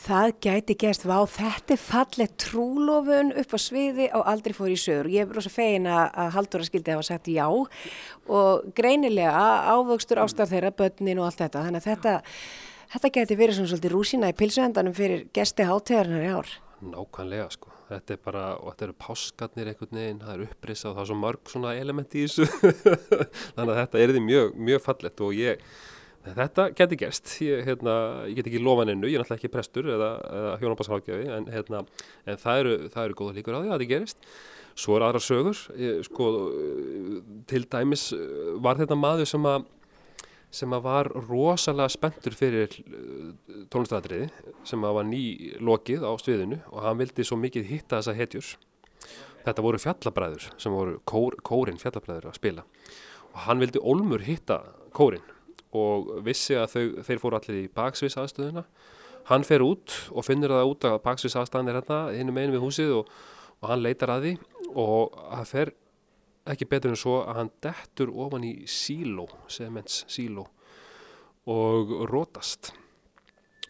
Það 0.00 0.30
gæti 0.40 0.74
gerst, 0.80 1.02
vá, 1.04 1.18
þetta 1.28 1.74
er 1.74 1.80
fallið 1.82 2.30
trúlofun 2.40 3.34
upp 3.36 3.50
á 3.52 3.58
sviði 3.60 4.06
á 4.08 4.24
aldrei 4.32 4.54
fór 4.56 4.70
í 4.72 4.78
sögur. 4.80 5.10
Ég 5.12 5.26
er 5.26 5.36
rosa 5.36 5.52
fegin 5.52 5.88
að 5.92 6.30
Haldur 6.36 6.64
að 6.64 6.70
skildi 6.70 6.94
hafa 6.94 7.04
sagt 7.04 7.28
já 7.28 7.44
og 7.50 8.70
greinilega 8.78 9.42
ávöxtur 9.68 10.22
ástarð 10.22 10.54
þeirra, 10.54 10.72
börnin 10.78 11.20
og 11.20 11.28
allt 11.28 11.42
þetta. 11.42 11.66
Þannig 11.66 11.82
að 11.82 11.90
þetta, 11.90 12.14
þetta 12.94 13.12
gæti 13.18 13.38
verið 13.42 13.58
svona 13.58 13.72
svolítið 13.74 13.94
rúsina 13.98 14.32
í 14.32 14.38
pilsuendanum 14.40 14.96
fyrir 14.96 15.28
gesti 15.36 15.68
hátegarnar 15.68 16.24
í 16.24 16.32
ár. 16.32 16.56
Nákvæmlega 16.80 17.52
sko, 17.58 17.76
þetta 17.92 18.16
er 18.16 18.24
bara, 18.24 18.48
og 18.56 18.72
þetta 18.72 18.88
eru 18.88 18.98
páskarnir 19.04 19.72
einhvern 19.74 20.00
veginn, 20.00 20.24
það 20.24 20.36
er 20.38 20.48
upprisa 20.48 20.88
og 20.88 20.96
það 20.96 21.04
er 21.04 21.12
svo 21.12 21.20
mörg 21.26 21.52
svona 21.52 21.76
element 21.76 22.16
í 22.16 22.24
þessu. 22.24 22.48
Þannig 23.58 23.74
að 23.74 23.80
þetta 23.84 24.00
er 24.06 24.16
því 24.16 24.28
mjög, 24.32 24.60
mjög 24.70 24.86
fallet 24.88 25.26
og 25.28 25.36
ég 25.36 25.66
Þetta 26.20 26.66
geti 26.76 26.96
gerst, 27.00 27.30
ég, 27.40 27.62
hérna, 27.64 27.92
ég 28.28 28.36
get 28.36 28.48
ekki 28.50 28.60
lofa 28.60 28.84
hennu, 28.84 29.08
ég 29.08 29.16
er 29.16 29.22
náttúrulega 29.22 29.40
ekki 29.40 29.52
prestur 29.54 29.86
eða, 29.88 30.10
eða 30.28 30.50
hjónabassákjafi 30.60 31.30
en, 31.32 31.46
hérna, 31.48 31.80
en 32.28 32.40
það 32.42 32.60
eru, 32.60 32.74
eru 32.92 33.16
góða 33.16 33.36
líkur 33.38 33.56
á 33.56 33.60
því 33.62 33.70
að 33.70 33.72
þetta 33.72 33.88
gerist. 33.94 34.28
Svo 34.80 34.98
er 34.98 35.04
aðra 35.06 35.22
sögur, 35.24 35.62
ég, 35.80 36.02
sko, 36.04 36.28
til 37.48 37.62
dæmis 37.72 38.10
var 38.60 38.76
þetta 38.82 39.00
maður 39.00 39.32
sem 39.32 39.48
að, 39.48 39.64
sem 40.60 40.76
að 40.76 40.84
var 40.90 41.10
rosalega 41.30 41.96
spenntur 41.96 42.36
fyrir 42.36 42.76
uh, 42.84 43.32
tónlistadriði 43.72 44.28
sem 44.68 44.84
að 44.84 44.96
var 45.00 45.08
ný 45.08 45.24
lokið 45.56 46.04
á 46.04 46.12
sviðinu 46.20 46.60
og 46.68 46.84
hann 46.84 47.00
vildi 47.00 47.24
svo 47.24 47.40
mikið 47.40 47.68
hitta 47.72 47.96
þessa 48.02 48.18
hetjurs. 48.20 48.54
Þetta 49.46 49.64
voru 49.64 49.80
fjallabræður 49.80 50.50
sem 50.60 50.76
voru 50.76 50.98
kór, 51.08 51.40
kórin 51.40 51.80
fjallabræður 51.80 52.28
að 52.28 52.40
spila 52.42 52.68
og 53.30 53.44
hann 53.46 53.62
vildi 53.62 53.80
olmur 53.80 54.24
hitta 54.26 54.58
kórin 54.92 55.24
og 55.76 56.08
vissi 56.26 56.56
að 56.58 56.72
þau, 56.74 56.86
þeir 57.06 57.20
fóru 57.22 57.38
allir 57.38 57.60
í 57.62 57.68
baksviss 57.74 58.18
aðstöðuna. 58.20 58.64
Hann 59.30 59.44
fer 59.46 59.62
út 59.62 59.94
og 60.10 60.26
finnir 60.26 60.52
það 60.52 60.72
út 60.72 60.86
að 60.88 60.96
baksviss 61.04 61.36
aðstæðan 61.38 61.70
er 61.70 61.78
hérna 61.80 62.00
hinn 62.16 62.32
um 62.32 62.40
einu 62.40 62.56
við 62.56 62.64
húsið 62.64 62.94
og, 62.96 63.12
og 63.60 63.70
hann 63.70 63.84
leitar 63.84 64.10
að 64.14 64.26
því 64.26 64.32
og 64.70 65.18
það 65.20 65.46
fer 65.50 65.72
ekki 66.50 66.68
betur 66.70 66.94
en 66.94 66.98
svo 66.98 67.20
að 67.20 67.36
hann 67.38 67.52
dettur 67.62 68.10
ofan 68.10 68.46
í 68.48 68.54
síló, 68.70 69.26
sements 69.50 70.04
síló 70.10 70.46
og 71.50 71.92
rótast 72.10 72.72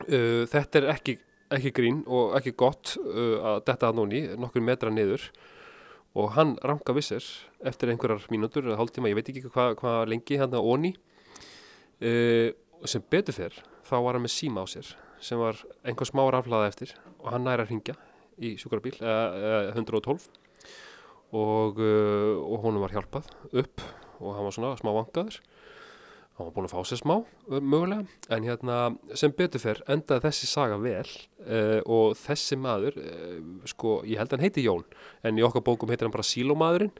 uh, 0.08 0.46
þetta 0.50 0.80
er 0.80 0.88
ekki, 0.94 1.16
ekki 1.52 1.74
grín 1.76 2.02
og 2.06 2.36
ekki 2.38 2.54
gott 2.58 2.96
uh, 3.00 3.36
að 3.54 3.64
detta 3.68 3.90
að 3.90 4.00
núni 4.00 4.24
nokkur 4.40 4.64
metra 4.64 4.92
niður. 4.92 5.30
Og 6.18 6.32
hann 6.34 6.56
ranga 6.66 6.94
vissir 6.96 7.22
eftir 7.62 7.92
einhverjar 7.92 8.24
mínútur 8.34 8.64
eða 8.66 8.80
hálftíma, 8.80 9.12
ég 9.12 9.20
veit 9.20 9.28
ekki 9.30 9.44
hvað 9.46 9.76
hva 9.78 9.92
lengi 10.10 10.40
hann 10.40 10.56
að 10.58 10.66
onni 10.72 10.90
Uh, 12.00 12.50
sem 12.88 13.02
betur 13.12 13.36
fyrr 13.36 13.56
þá 13.84 13.96
var 14.00 14.16
hann 14.16 14.24
með 14.24 14.32
síma 14.32 14.64
á 14.64 14.66
sér 14.72 14.86
sem 15.20 15.36
var 15.36 15.58
einhver 15.84 16.08
smá 16.08 16.22
raflaða 16.32 16.70
eftir 16.70 16.94
og 17.18 17.26
hann 17.34 17.44
næra 17.44 17.66
að 17.66 17.74
ringja 17.74 17.96
í 18.40 18.54
sjúkrarbíl 18.60 18.94
uh, 19.04 19.68
112 19.76 20.30
og, 21.36 21.76
uh, 21.76 22.40
og 22.40 22.64
honum 22.64 22.86
var 22.86 22.94
hjálpað 22.96 23.28
upp 23.52 23.84
og 24.20 24.32
hann 24.36 24.46
var 24.48 24.56
svona 24.56 24.72
smá 24.80 24.90
vangaður 24.96 25.40
hann 26.40 26.48
var 26.48 26.54
búin 26.56 26.68
að 26.70 26.72
fá 26.72 26.88
sér 26.88 27.02
smá 27.02 27.14
mögulega, 27.50 28.06
en 28.32 28.46
hérna 28.48 28.78
sem 29.18 29.32
betur 29.36 29.60
fyrr 29.60 29.82
endaði 29.92 30.24
þessi 30.28 30.48
saga 30.48 30.80
vel 30.80 31.04
uh, 31.04 31.80
og 31.84 32.16
þessi 32.18 32.56
maður 32.60 32.96
uh, 33.02 33.38
sko, 33.68 34.00
ég 34.08 34.20
held 34.20 34.32
að 34.32 34.38
hann 34.38 34.46
heiti 34.48 34.64
Jón 34.64 34.86
en 35.20 35.36
í 35.36 35.44
okkar 35.44 35.66
bókum 35.68 35.92
heitir 35.92 36.08
hann 36.08 36.16
bara 36.16 36.26
Sílómaðurinn 36.26 36.94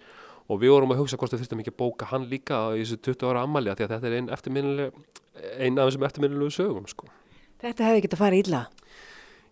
og 0.51 0.61
við 0.61 0.75
vorum 0.75 0.93
að 0.95 1.05
hugsa 1.05 1.19
hvort 1.21 1.33
við 1.37 1.45
þurftum 1.45 1.63
ekki 1.63 1.75
að 1.75 1.81
bóka 1.81 2.11
hann 2.11 2.27
líka 2.31 2.59
í 2.75 2.83
þessu 2.83 2.99
20 3.07 3.31
ára 3.31 3.47
ammali 3.47 3.73
því 3.79 3.87
að 3.87 3.95
þetta 3.95 4.11
er 4.11 4.19
einn 4.19 5.79
af 5.79 5.87
þessum 5.87 6.07
eftirminnilegu 6.09 6.53
sögum 6.53 6.91
sko. 6.91 7.07
Þetta 7.63 7.87
hefði 7.87 8.05
getið 8.07 8.17
að 8.19 8.25
fara 8.25 8.41
illa 8.41 8.63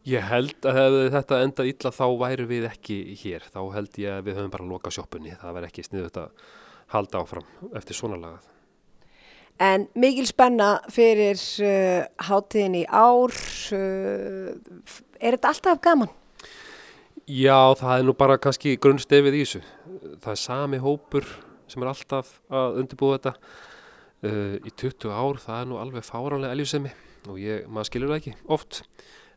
Ég 0.08 0.24
held 0.24 0.64
að 0.64 0.94
ef 1.02 1.10
þetta 1.12 1.40
endað 1.44 1.70
illa 1.72 1.90
þá 1.92 2.04
væri 2.22 2.44
við 2.48 2.66
ekki 2.68 2.98
hér. 3.20 3.42
Þá 3.52 3.60
held 3.74 3.98
ég 4.00 4.14
að 4.14 4.28
við 4.28 4.38
höfum 4.38 4.52
bara 4.54 4.64
að 4.64 4.70
loka 4.72 4.92
sjópunni. 4.94 5.34
Það 5.36 5.56
verði 5.56 5.68
ekki 5.68 5.84
sniðut 5.84 6.20
að 6.22 6.46
halda 6.94 7.20
áfram 7.20 7.48
eftir 7.76 7.98
svona 7.98 8.20
lagað. 8.20 8.46
En 9.58 9.88
mikil 9.98 10.24
spenna 10.28 10.68
fyrir 10.94 11.40
uh, 11.66 12.06
hátíðin 12.28 12.78
í 12.78 12.84
ár. 12.86 13.34
Uh, 13.74 14.54
er 15.18 15.36
þetta 15.36 15.52
alltaf 15.52 15.82
gaman? 15.84 16.14
Já, 17.28 17.74
það 17.76 17.98
er 17.98 18.06
nú 18.08 18.14
bara 18.16 18.38
kannski 18.40 18.78
grunnstefið 18.80 19.36
í 19.36 19.42
þessu. 19.44 19.64
Það 20.22 20.30
er 20.34 20.40
sami 20.44 20.80
hópur 20.82 21.26
sem 21.68 21.84
er 21.84 21.90
alltaf 21.90 22.38
að 22.48 22.80
undirbúa 22.82 23.18
þetta. 23.18 23.34
Uh, 24.18 24.56
í 24.66 24.72
20 24.74 25.12
ár, 25.14 25.38
það 25.38 25.60
er 25.60 25.68
nú 25.70 25.76
alveg 25.78 26.06
fáránlega 26.06 26.56
eljusemi 26.56 26.90
og 27.30 27.36
ég, 27.38 27.68
maður 27.70 27.90
skilur 27.90 28.10
það 28.10 28.18
ekki 28.18 28.32
oft 28.50 28.80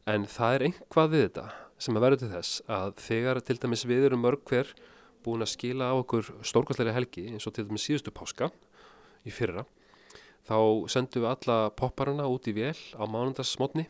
en 0.10 0.26
það 0.30 0.56
er 0.56 0.66
einhvað 0.68 1.12
við 1.12 1.24
þetta 1.28 1.44
sem 1.82 1.98
að 1.98 2.06
verður 2.06 2.22
til 2.22 2.32
þess 2.32 2.64
að 2.70 2.90
þegar 3.02 3.42
til 3.46 3.58
dæmis 3.62 3.86
við 3.90 4.08
erum 4.08 4.24
mörg 4.26 4.42
hver 4.50 4.72
búin 5.26 5.46
að 5.46 5.54
skila 5.54 5.92
á 5.94 5.96
okkur 6.00 6.32
stórkvæmsleiri 6.46 6.96
helgi 6.96 7.28
eins 7.30 7.48
og 7.50 7.56
til 7.56 7.68
dæmis 7.68 7.86
síðustu 7.88 8.14
páska 8.14 8.50
í 9.26 9.34
fyrra 9.34 9.66
þá 10.50 10.58
sendum 10.90 11.26
við 11.26 11.32
alla 11.32 11.58
popparana 11.78 12.30
út 12.30 12.50
í 12.50 12.56
vél 12.58 12.78
á 12.98 13.04
mánundarsmotni 13.06 13.88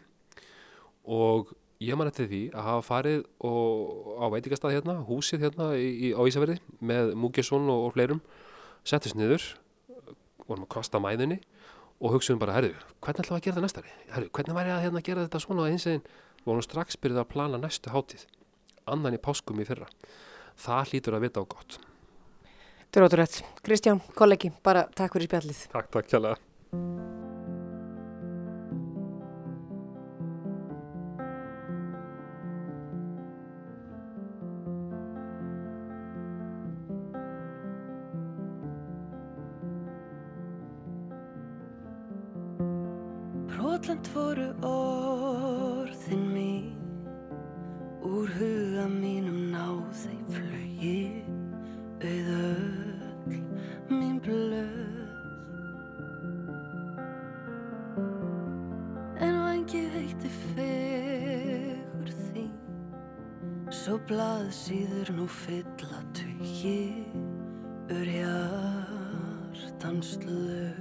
og 1.07 1.53
ég 1.81 1.97
man 1.97 2.09
eftir 2.09 2.29
því 2.29 2.41
að 2.53 2.67
hafa 2.67 2.83
farið 2.85 3.23
á 3.41 4.25
veitikastað 4.33 4.75
hérna, 4.75 4.97
húsið 5.07 5.47
hérna 5.47 5.71
í, 5.77 5.87
í, 5.89 6.11
á 6.13 6.21
Ísafjörði 6.29 6.59
með 6.77 7.13
Múkjesson 7.17 7.65
og, 7.73 7.87
og 7.87 7.95
fleirum 7.95 8.21
settist 8.87 9.17
niður 9.17 9.45
vorum 10.45 10.65
að 10.65 10.71
kosta 10.75 11.01
mæðinni 11.01 11.39
og 12.01 12.15
hugsaðum 12.15 12.41
bara, 12.41 12.57
herru, 12.57 12.73
hvernig 13.01 13.23
ætlum 13.23 13.37
við 13.37 13.39
að 13.39 13.45
gera 13.45 13.55
þetta 13.55 13.65
næstari? 13.67 13.95
Herru, 14.11 14.29
hvernig 14.33 14.57
væri 14.57 14.73
að 14.73 14.83
hérna 14.85 15.03
gera 15.05 15.25
þetta 15.25 15.41
svona 15.43 15.69
eins 15.69 15.87
og 15.89 16.11
vorum 16.47 16.65
strax 16.65 16.97
byrjuð 17.01 17.21
að 17.21 17.29
plana 17.33 17.61
næstu 17.61 17.93
hátíð 17.93 18.25
annan 18.89 19.17
í 19.17 19.21
páskum 19.21 19.61
í 19.61 19.67
fyrra. 19.67 19.87
Það 20.61 20.91
hlýtur 20.91 21.17
að 21.17 21.25
vita 21.27 21.45
á 21.45 21.51
gott. 21.53 21.79
Dróðurætt, 22.91 23.39
Kristján, 23.63 24.03
kollegi 24.17 24.51
bara 24.65 24.87
takk 24.97 25.15
fyrir 25.15 25.31
spjallið. 25.31 25.65
Takk, 25.71 25.93
takk 25.93 26.11
kjærlega 26.11 27.10
Svo 63.81 63.95
blað 64.05 64.51
síður 64.53 65.09
nú 65.17 65.23
fylla 65.25 66.03
tugi 66.13 67.01
Ur 67.89 68.05
hjartans 68.13 70.11
lög 70.21 70.77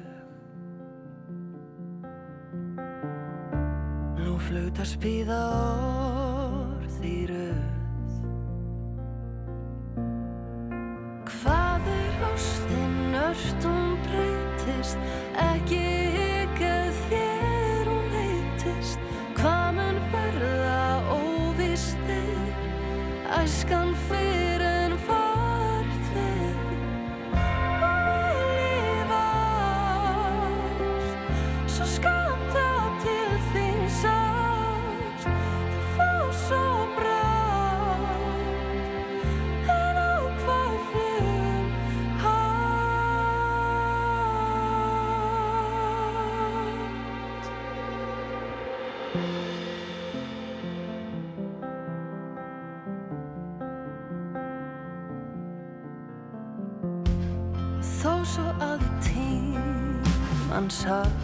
Nú 4.21 4.37
flautar 4.45 4.85
spíða 4.85 5.41
orð 5.49 7.01
í 7.01 7.25
röð. 7.33 8.21
Hvað 11.33 11.93
er 11.97 12.25
ástin 12.35 13.21
ört 13.25 13.71
heart 60.85 61.20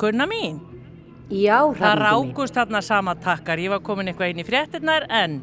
Gunna 0.00 0.26
mín, 0.30 0.60
Já, 1.30 1.60
það 1.60 1.76
Hrafnhildur 1.76 2.00
mín. 2.00 2.32
rákust 2.32 2.56
þarna 2.56 2.80
sama 2.82 3.14
takkar. 3.20 3.60
Ég 3.60 3.70
var 3.70 3.84
komin 3.84 4.08
eitthvað 4.10 4.32
inn 4.32 4.42
í 4.42 4.48
fréttinnar 4.48 5.06
en 5.10 5.42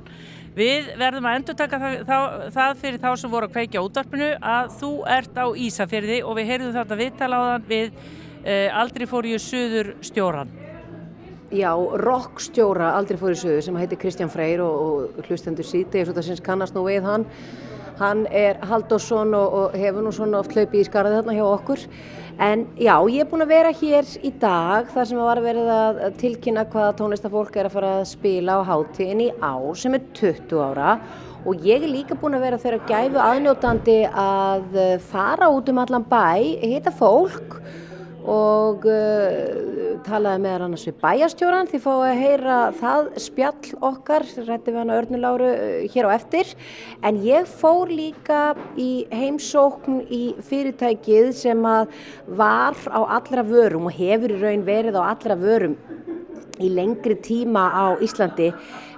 Við 0.58 0.88
verðum 0.98 1.26
að 1.30 1.36
endur 1.38 1.56
taka 1.58 1.78
það, 1.78 1.96
það, 2.08 2.24
það 2.56 2.78
fyrir 2.82 3.02
þá 3.04 3.10
sem 3.22 3.30
voru 3.30 3.46
að 3.46 3.52
kveikja 3.54 3.82
útvarpinu 3.86 4.30
að 4.42 4.72
þú 4.80 4.90
ert 5.14 5.36
á 5.38 5.46
Ísafyrði 5.54 6.16
og 6.26 6.34
við 6.40 6.48
heyrðum 6.50 6.72
þetta 6.74 6.98
viðtala 6.98 7.38
á 7.38 7.42
þann 7.52 7.68
við 7.70 7.92
uh, 8.00 8.80
aldrei 8.82 9.06
fór 9.12 9.28
ég 9.30 9.44
söður 9.44 9.92
stjóran. 10.02 10.50
Já, 11.54 11.70
rockstjóra 11.78 12.90
aldrei 12.98 13.20
fór 13.22 13.36
í 13.36 13.40
sögu 13.40 13.62
sem 13.64 13.78
heitir 13.78 14.02
Kristján 14.02 14.34
Freyr 14.34 14.66
og, 14.66 15.14
og 15.22 15.30
hlustendur 15.30 15.68
síti 15.68 16.02
eins 16.02 16.10
og 16.10 16.18
það 16.18 16.32
syns 16.32 16.42
kannast 16.50 16.76
nú 16.76 16.88
við 16.90 17.06
hann. 17.06 17.28
Hann 18.02 18.26
er 18.34 18.58
Haldursson 18.66 19.38
og, 19.38 19.54
og 19.62 19.78
hefur 19.78 20.04
nú 20.06 20.12
svona 20.14 20.42
oft 20.42 20.58
hlaupið 20.58 20.82
í 20.82 20.88
skarðið 20.90 21.20
þarna 21.22 21.38
hjá 21.38 21.46
okkur. 21.52 21.86
En 22.38 22.68
já, 22.78 22.94
ég 23.10 23.24
er 23.24 23.30
búin 23.32 23.42
að 23.42 23.50
vera 23.50 23.70
hér 23.74 24.10
í 24.22 24.30
dag 24.38 24.92
þar 24.94 25.08
sem 25.10 25.22
var 25.26 25.40
verið 25.42 25.70
að 25.74 26.02
tilkynna 26.22 26.68
hvaða 26.70 26.92
tónlistafólk 27.00 27.56
er 27.58 27.66
að 27.66 27.74
fara 27.74 27.94
að 27.98 28.10
spila 28.12 28.60
á 28.62 28.68
hátíðin 28.68 29.24
í 29.26 29.30
ár 29.42 29.80
sem 29.82 29.98
er 29.98 30.04
20 30.20 30.62
ára. 30.62 30.92
Og 31.50 31.66
ég 31.66 31.82
er 31.82 31.90
líka 31.90 32.18
búin 32.20 32.38
að 32.38 32.46
vera 32.46 32.60
þeirra 32.62 32.92
gæfu 32.92 33.24
aðnjótandi 33.24 33.98
að 34.12 34.78
fara 35.10 35.50
út 35.50 35.72
um 35.74 35.82
allan 35.82 36.06
bæ, 36.06 36.62
hitta 36.62 36.94
fólk 36.94 37.58
og 38.28 38.84
uh, 38.92 39.96
talaði 40.04 40.42
með 40.44 40.64
hann 40.66 40.76
við 40.76 40.96
bæjastjóran 41.02 41.70
því 41.72 41.80
fáið 41.84 42.04
að 42.08 42.22
heyra 42.22 42.58
það 42.76 43.06
spjall 43.24 43.70
okkar, 43.90 44.26
rætti 44.50 44.74
við 44.74 44.80
hann 44.82 44.92
að 44.92 45.00
örnuláru 45.02 45.52
uh, 45.54 45.86
hér 45.94 46.10
á 46.12 46.12
eftir. 46.18 46.52
En 47.08 47.22
ég 47.24 47.48
fór 47.48 47.94
líka 47.94 48.42
í 48.76 49.08
heimsókn 49.16 50.02
í 50.12 50.24
fyrirtækið 50.50 51.32
sem 51.40 51.64
að 51.68 51.96
var 52.28 52.76
á 52.92 53.00
allra 53.20 53.46
vörum 53.48 53.88
og 53.88 53.96
hefur 53.96 54.36
í 54.36 54.42
raun 54.42 54.68
verið 54.68 55.00
á 55.00 55.04
allra 55.08 55.40
vörum 55.40 55.78
í 56.60 56.68
lengri 56.74 57.16
tíma 57.24 57.70
á 57.72 57.86
Íslandi. 58.04 58.52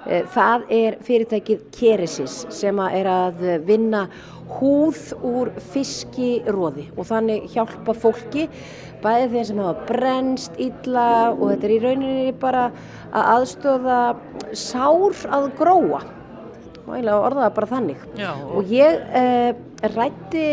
Uh, 0.09 0.25
það 0.33 0.67
er 0.73 0.99
fyrirtækið 1.05 1.63
Keresis 1.77 2.41
sem 2.55 2.81
að 2.81 2.99
er 3.03 3.13
að 3.13 3.47
vinna 3.69 4.07
húð 4.57 5.01
úr 5.25 5.51
fiskiróði 5.71 6.87
og 6.95 7.07
þannig 7.09 7.49
hjálpa 7.53 7.95
fólki 7.97 8.47
bæði 9.03 9.27
þeir 9.33 9.47
sem 9.49 9.61
hafa 9.63 9.87
brennst 9.89 10.57
illa 10.59 11.09
og 11.35 11.45
þetta 11.51 11.67
er 11.69 11.75
í 11.75 11.81
rauninni 11.83 12.33
bara 12.39 12.65
að 13.09 13.29
aðstöða 13.35 13.99
sár 14.57 15.21
að 15.29 15.51
gróa. 15.59 16.01
Og 16.85 16.95
eiginlega 16.97 17.21
orðaða 17.21 17.53
bara 17.53 17.69
þannig. 17.69 18.05
Já, 18.17 18.31
og, 18.33 18.55
og 18.59 18.71
ég 18.73 19.01
eh, 19.19 19.51
rætti 19.93 20.45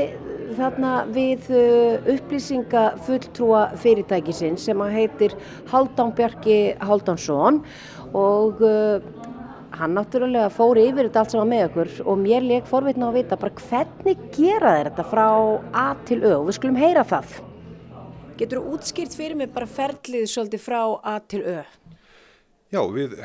þarna 0.57 0.93
við 1.12 1.49
uh, 1.53 2.09
upplýsingafulltrúa 2.15 3.62
fyrirtækisinn 3.83 4.59
sem 4.61 4.81
að 4.83 4.95
heitir 5.00 5.37
Haldán 5.73 6.15
Bjarki 6.17 6.59
Haldánsson 6.87 7.62
og 8.17 8.62
uh, 8.65 9.00
hann 9.76 9.97
náttúrulega 9.97 10.49
fór 10.52 10.78
yfir 10.80 11.09
þetta 11.09 11.23
allt 11.23 11.35
saman 11.35 11.50
með 11.52 11.64
okkur 11.68 11.92
og 12.09 12.21
mér 12.21 12.45
leik 12.45 12.68
forvitna 12.68 13.11
að 13.11 13.18
vita 13.18 13.38
bara 13.40 13.66
hvernig 13.66 14.23
gera 14.37 14.73
þeir 14.76 14.90
þetta 14.90 15.06
frá 15.11 15.26
A 15.76 15.87
til 16.09 16.21
Ö 16.23 16.33
og 16.38 16.47
við 16.49 16.59
skulum 16.59 16.80
heyra 16.80 17.04
það. 17.06 17.37
Getur 18.40 18.61
þú 18.61 18.76
útskýrt 18.76 19.16
fyrir 19.16 19.38
mig 19.38 19.52
bara 19.52 19.68
ferlið 19.68 20.26
svolítið 20.33 20.64
frá 20.64 20.80
A 21.02 21.18
til 21.21 21.42
Ö? 21.45 21.59
Já, 22.73 22.80
við, 22.92 23.18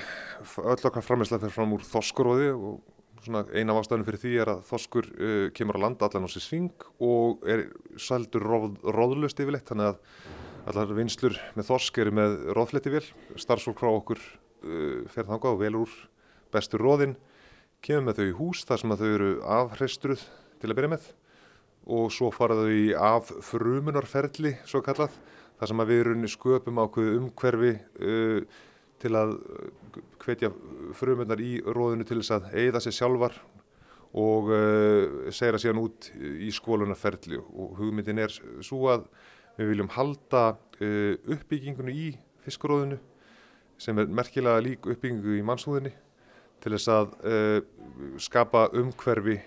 öll 0.62 0.88
okkar 0.91 1.05
framherslega 1.05 1.46
fyrir 1.46 1.55
fram 1.55 1.75
úr 1.77 1.88
þoskuróði 1.88 2.51
og 2.53 3.25
svona 3.25 3.46
eina 3.53 3.74
af 3.74 3.81
ástæðunum 3.81 4.08
fyrir 4.08 4.22
því 4.22 4.36
er 4.43 4.51
að 4.53 4.62
þoskur 4.67 5.10
uh, 5.13 5.48
kemur 5.55 5.77
á 5.77 5.84
land 5.86 6.03
allan 6.03 6.27
á 6.27 6.29
sér 6.34 6.46
sving 6.46 6.86
og 7.01 7.43
er 7.50 7.67
sældur 8.01 8.46
róð, 8.46 8.77
róðlust 8.86 9.41
yfirleitt, 9.41 9.67
þannig 9.70 9.91
að 9.91 10.72
allar 10.72 10.96
vinslur 10.98 11.38
með 11.58 11.67
þosk 11.70 12.00
eru 12.01 12.15
með 12.17 12.38
róðfletti 12.58 12.93
vel, 12.93 13.03
starfsfólk 13.39 13.81
frá 13.81 13.91
okkur 13.91 14.22
uh, 14.22 15.03
fer 15.13 15.29
þangað 15.29 15.53
og 15.55 15.62
velur 15.62 15.86
úr 15.86 16.00
bestur 16.53 16.84
róðin, 16.84 17.17
kemur 17.81 18.10
með 18.10 18.20
þau 18.22 18.27
í 18.27 18.38
hús 18.38 18.63
þar 18.70 18.81
sem 18.81 18.93
að 18.93 19.03
þau 19.03 19.12
eru 19.12 19.29
afhreistruð 19.58 20.25
til 20.62 20.70
að 20.70 20.77
byrja 20.79 20.93
með. 20.96 21.05
Og 21.91 22.12
svo 22.13 22.29
fara 22.34 22.60
þau 22.60 22.70
í 22.70 22.89
af 22.93 23.31
frumunarferli, 23.48 24.55
svo 24.70 24.84
kallað, 24.86 25.15
þar 25.58 25.72
sem 25.72 25.81
að 25.81 25.93
við 25.93 26.03
erum 26.03 26.27
sköpum 26.29 26.84
ákveðu 26.84 27.15
umhverfi 27.22 27.74
uh, 27.77 28.60
til 29.01 29.15
að 29.17 29.36
hvetja 30.22 30.51
frumunar 30.98 31.41
í 31.41 31.55
róðinu 31.65 32.05
til 32.05 32.20
þess 32.22 32.36
að 32.38 32.51
eigða 32.53 32.81
sér 32.84 32.98
sjálfar 33.00 33.38
og 34.17 34.51
uh, 34.51 35.29
segja 35.34 35.62
síðan 35.62 35.81
út 35.86 36.10
í 36.20 36.51
skólunarferli 36.53 37.39
og 37.39 37.77
hugmyndin 37.79 38.22
er 38.22 38.33
svo 38.66 38.90
að 38.92 39.07
við 39.57 39.72
viljum 39.72 39.92
halda 39.96 40.44
uh, 40.53 41.14
uppbyggingunni 41.31 41.96
í 41.96 42.09
fiskróðinu 42.46 43.00
sem 43.81 43.98
er 44.01 44.11
merkilega 44.11 44.61
lík 44.64 44.85
uppbyggingu 44.85 45.37
í 45.40 45.46
mannshúðinni 45.46 45.94
til 46.61 46.75
þess 46.75 46.91
að 46.93 47.15
uh, 47.25 47.57
skapa 48.21 48.67
umhverfi 48.77 49.37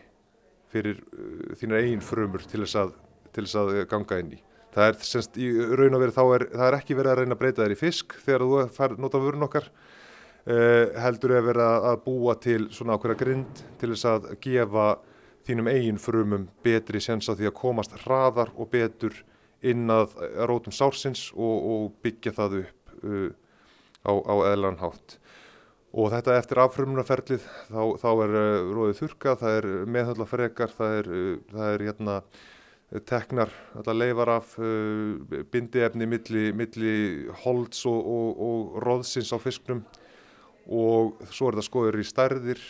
fyrir 0.72 1.00
uh, 1.14 1.54
þínar 1.58 1.84
eigin 1.84 2.04
frumur 2.04 2.44
til 2.48 2.64
þess 2.64 2.80
að, 2.82 2.94
til 3.34 3.46
þess 3.46 3.60
að 3.60 3.72
ganga 3.90 4.20
inn 4.22 4.34
í. 4.36 4.40
Það 4.74 4.88
er 4.90 4.96
semst 5.06 5.36
í 5.38 5.48
raun 5.54 5.94
og 5.94 6.02
verið 6.02 6.16
þá 6.16 6.24
er, 6.24 6.46
það 6.50 6.66
er 6.66 6.76
ekki 6.80 6.96
verið 6.98 7.12
að 7.12 7.20
reyna 7.20 7.36
að 7.36 7.42
breyta 7.44 7.62
þér 7.62 7.74
í 7.76 7.78
fisk 7.78 8.16
þegar 8.24 8.44
þú 8.44 8.62
fær 8.74 8.96
nota 8.98 9.20
vörun 9.22 9.46
okkar 9.46 9.68
uh, 9.70 10.86
heldur 11.04 11.36
er 11.36 11.46
verið 11.46 11.88
að 11.92 12.00
búa 12.08 12.38
til 12.42 12.60
svona 12.74 12.98
ákveða 12.98 13.20
grind 13.22 13.64
til 13.80 13.92
þess 13.94 14.10
að 14.10 14.30
gefa 14.42 14.88
þínum 15.46 15.70
eigin 15.70 16.00
frumum 16.00 16.48
betri 16.64 17.02
sens 17.04 17.28
á 17.30 17.36
því 17.36 17.50
að 17.50 17.58
komast 17.60 17.94
hraðar 18.02 18.50
og 18.56 18.72
betur 18.72 19.14
inn 19.64 19.86
að 19.92 20.16
rótum 20.48 20.74
sársins 20.74 21.28
og, 21.36 21.68
og 21.70 21.84
byggja 22.04 22.32
það 22.36 22.56
upp 22.64 22.94
á, 24.04 24.12
á 24.12 24.34
eðlan 24.52 24.80
hátt. 24.80 25.18
Og 25.94 26.10
þetta 26.10 26.34
eftir 26.40 26.58
affrumunaferlið 26.58 27.44
þá, 27.70 27.82
þá 28.02 28.08
er 28.24 28.32
uh, 28.34 28.70
róðið 28.74 28.96
þurka, 28.98 29.36
það 29.38 29.58
er 29.60 29.66
meðhaldafrekar, 29.94 30.72
það 30.74 30.94
er, 30.98 31.08
uh, 31.10 31.34
það 31.52 31.74
er 31.74 31.84
hérna, 31.88 32.16
teknar 33.08 33.52
allar 33.78 33.96
leifar 33.96 34.30
af 34.34 34.56
uh, 34.58 35.42
bindiefni 35.52 36.08
milli, 36.10 36.48
milli 36.56 36.94
holds 37.44 37.84
og, 37.90 38.00
og, 38.16 38.40
og 38.48 38.80
róðsins 38.82 39.30
á 39.30 39.38
fisknum. 39.42 39.84
Og 40.64 41.20
svo 41.28 41.50
er 41.50 41.58
það 41.58 41.66
skoður 41.66 42.00
í 42.00 42.06
stærðir, 42.08 42.60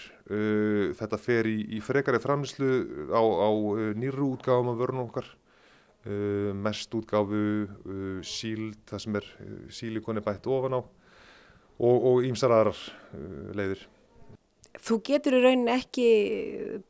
þetta 0.98 1.18
fer 1.22 1.46
í, 1.46 1.60
í 1.76 1.78
frekari 1.78 2.18
framlýslu 2.18 2.70
á, 3.14 3.22
á 3.22 3.50
nýru 3.94 4.32
útgáfum 4.32 4.72
af 4.72 4.80
vörnum 4.80 5.04
okkar, 5.04 5.28
mest 6.58 6.96
útgáfu, 6.98 7.44
síld, 8.26 8.80
það 8.90 9.04
sem 9.04 9.20
er 9.20 9.28
sílikoni 9.78 10.24
bætt 10.26 10.50
ofan 10.50 10.74
á 10.74 10.80
og 11.78 12.22
ímsar 12.26 12.54
aðrar 12.54 12.78
leiðir. 13.56 13.88
Þú 14.84 14.96
getur 15.06 15.36
í 15.38 15.40
raunin 15.44 15.70
ekki 15.70 16.06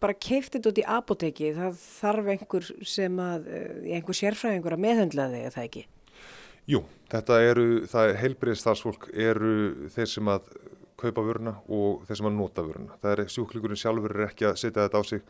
bara 0.02 0.16
keift 0.16 0.54
þetta 0.56 0.70
út 0.70 0.78
í 0.80 0.86
apoteki, 0.88 1.50
það 1.56 1.80
þarf 1.82 2.30
einhver 2.32 2.68
sem 2.88 3.18
að, 3.20 3.50
einhver 3.84 4.18
sérfræðingur 4.18 4.76
að 4.76 4.84
meðhendla 4.86 5.26
þig, 5.30 5.42
eða 5.44 5.54
það 5.54 5.66
ekki? 5.68 5.82
Jú, 6.72 6.80
þetta 7.12 7.40
eru, 7.44 7.66
það 7.92 8.10
er 8.10 8.20
heilbriðstarfsfólk 8.22 9.10
eru 9.12 9.52
þeir 9.92 10.10
sem 10.14 10.30
að 10.32 10.48
kaupa 11.04 11.24
vöruna 11.26 11.58
og 11.68 12.06
þeir 12.08 12.20
sem 12.20 12.30
að 12.30 12.38
nota 12.38 12.64
vöruna. 12.64 12.96
Það 13.02 13.12
er 13.12 13.32
sjúklingurinn 13.34 13.80
sjálfur 13.80 14.16
er 14.16 14.26
ekki 14.30 14.48
að 14.48 14.58
setja 14.62 14.86
þetta 14.86 15.00
á 15.00 15.04
sig. 15.10 15.24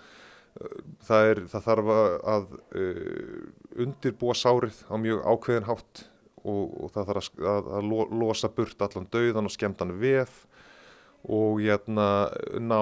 Það, 1.02 1.28
er, 1.32 1.40
það 1.50 1.64
þarf 1.64 1.88
að 1.90 2.44
uh, 2.78 3.38
undirbúa 3.82 4.36
sárið 4.38 4.84
á 4.86 4.94
mjög 5.02 5.24
ákveðin 5.26 5.66
hátt 5.66 6.04
og, 6.44 6.62
og 6.84 6.92
það 6.94 7.10
þarf 7.10 7.28
að, 7.40 7.68
að, 7.78 7.92
losa 8.20 8.50
burt 8.52 8.84
allan 8.84 9.08
dauðan 9.12 9.48
og 9.48 9.54
skemdan 9.54 9.94
vef 10.00 10.44
og 11.24 11.60
hérna 11.64 12.08
ná 12.60 12.80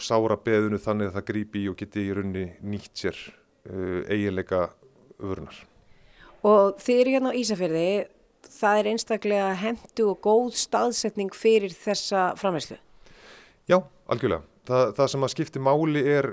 sára 0.00 0.36
beðinu 0.40 0.80
þannig 0.80 1.10
að 1.10 1.18
það 1.18 1.26
grípi 1.30 1.66
og 1.70 1.78
geti 1.78 2.06
í 2.08 2.14
raunni 2.16 2.46
nýtt 2.66 3.02
sér 3.04 3.18
uh, 3.20 4.00
eiginleika 4.10 4.70
vörunar. 5.20 5.56
Og 6.40 6.80
þið 6.80 7.02
eru 7.02 7.14
hérna 7.14 7.32
á 7.36 7.36
Ísafjörði, 7.36 7.88
það 8.48 8.78
er 8.80 8.90
einstaklega 8.94 9.50
hendu 9.60 10.06
og 10.14 10.22
góð 10.24 10.54
staðsetning 10.56 11.34
fyrir 11.36 11.74
þessa 11.76 12.30
framherslu? 12.40 12.78
Já, 13.68 13.82
algjörlega. 14.10 14.46
Það, 14.70 14.90
það 14.96 15.08
sem 15.12 15.24
að 15.24 15.32
skipti 15.32 15.60
máli 15.62 16.00
er 16.06 16.26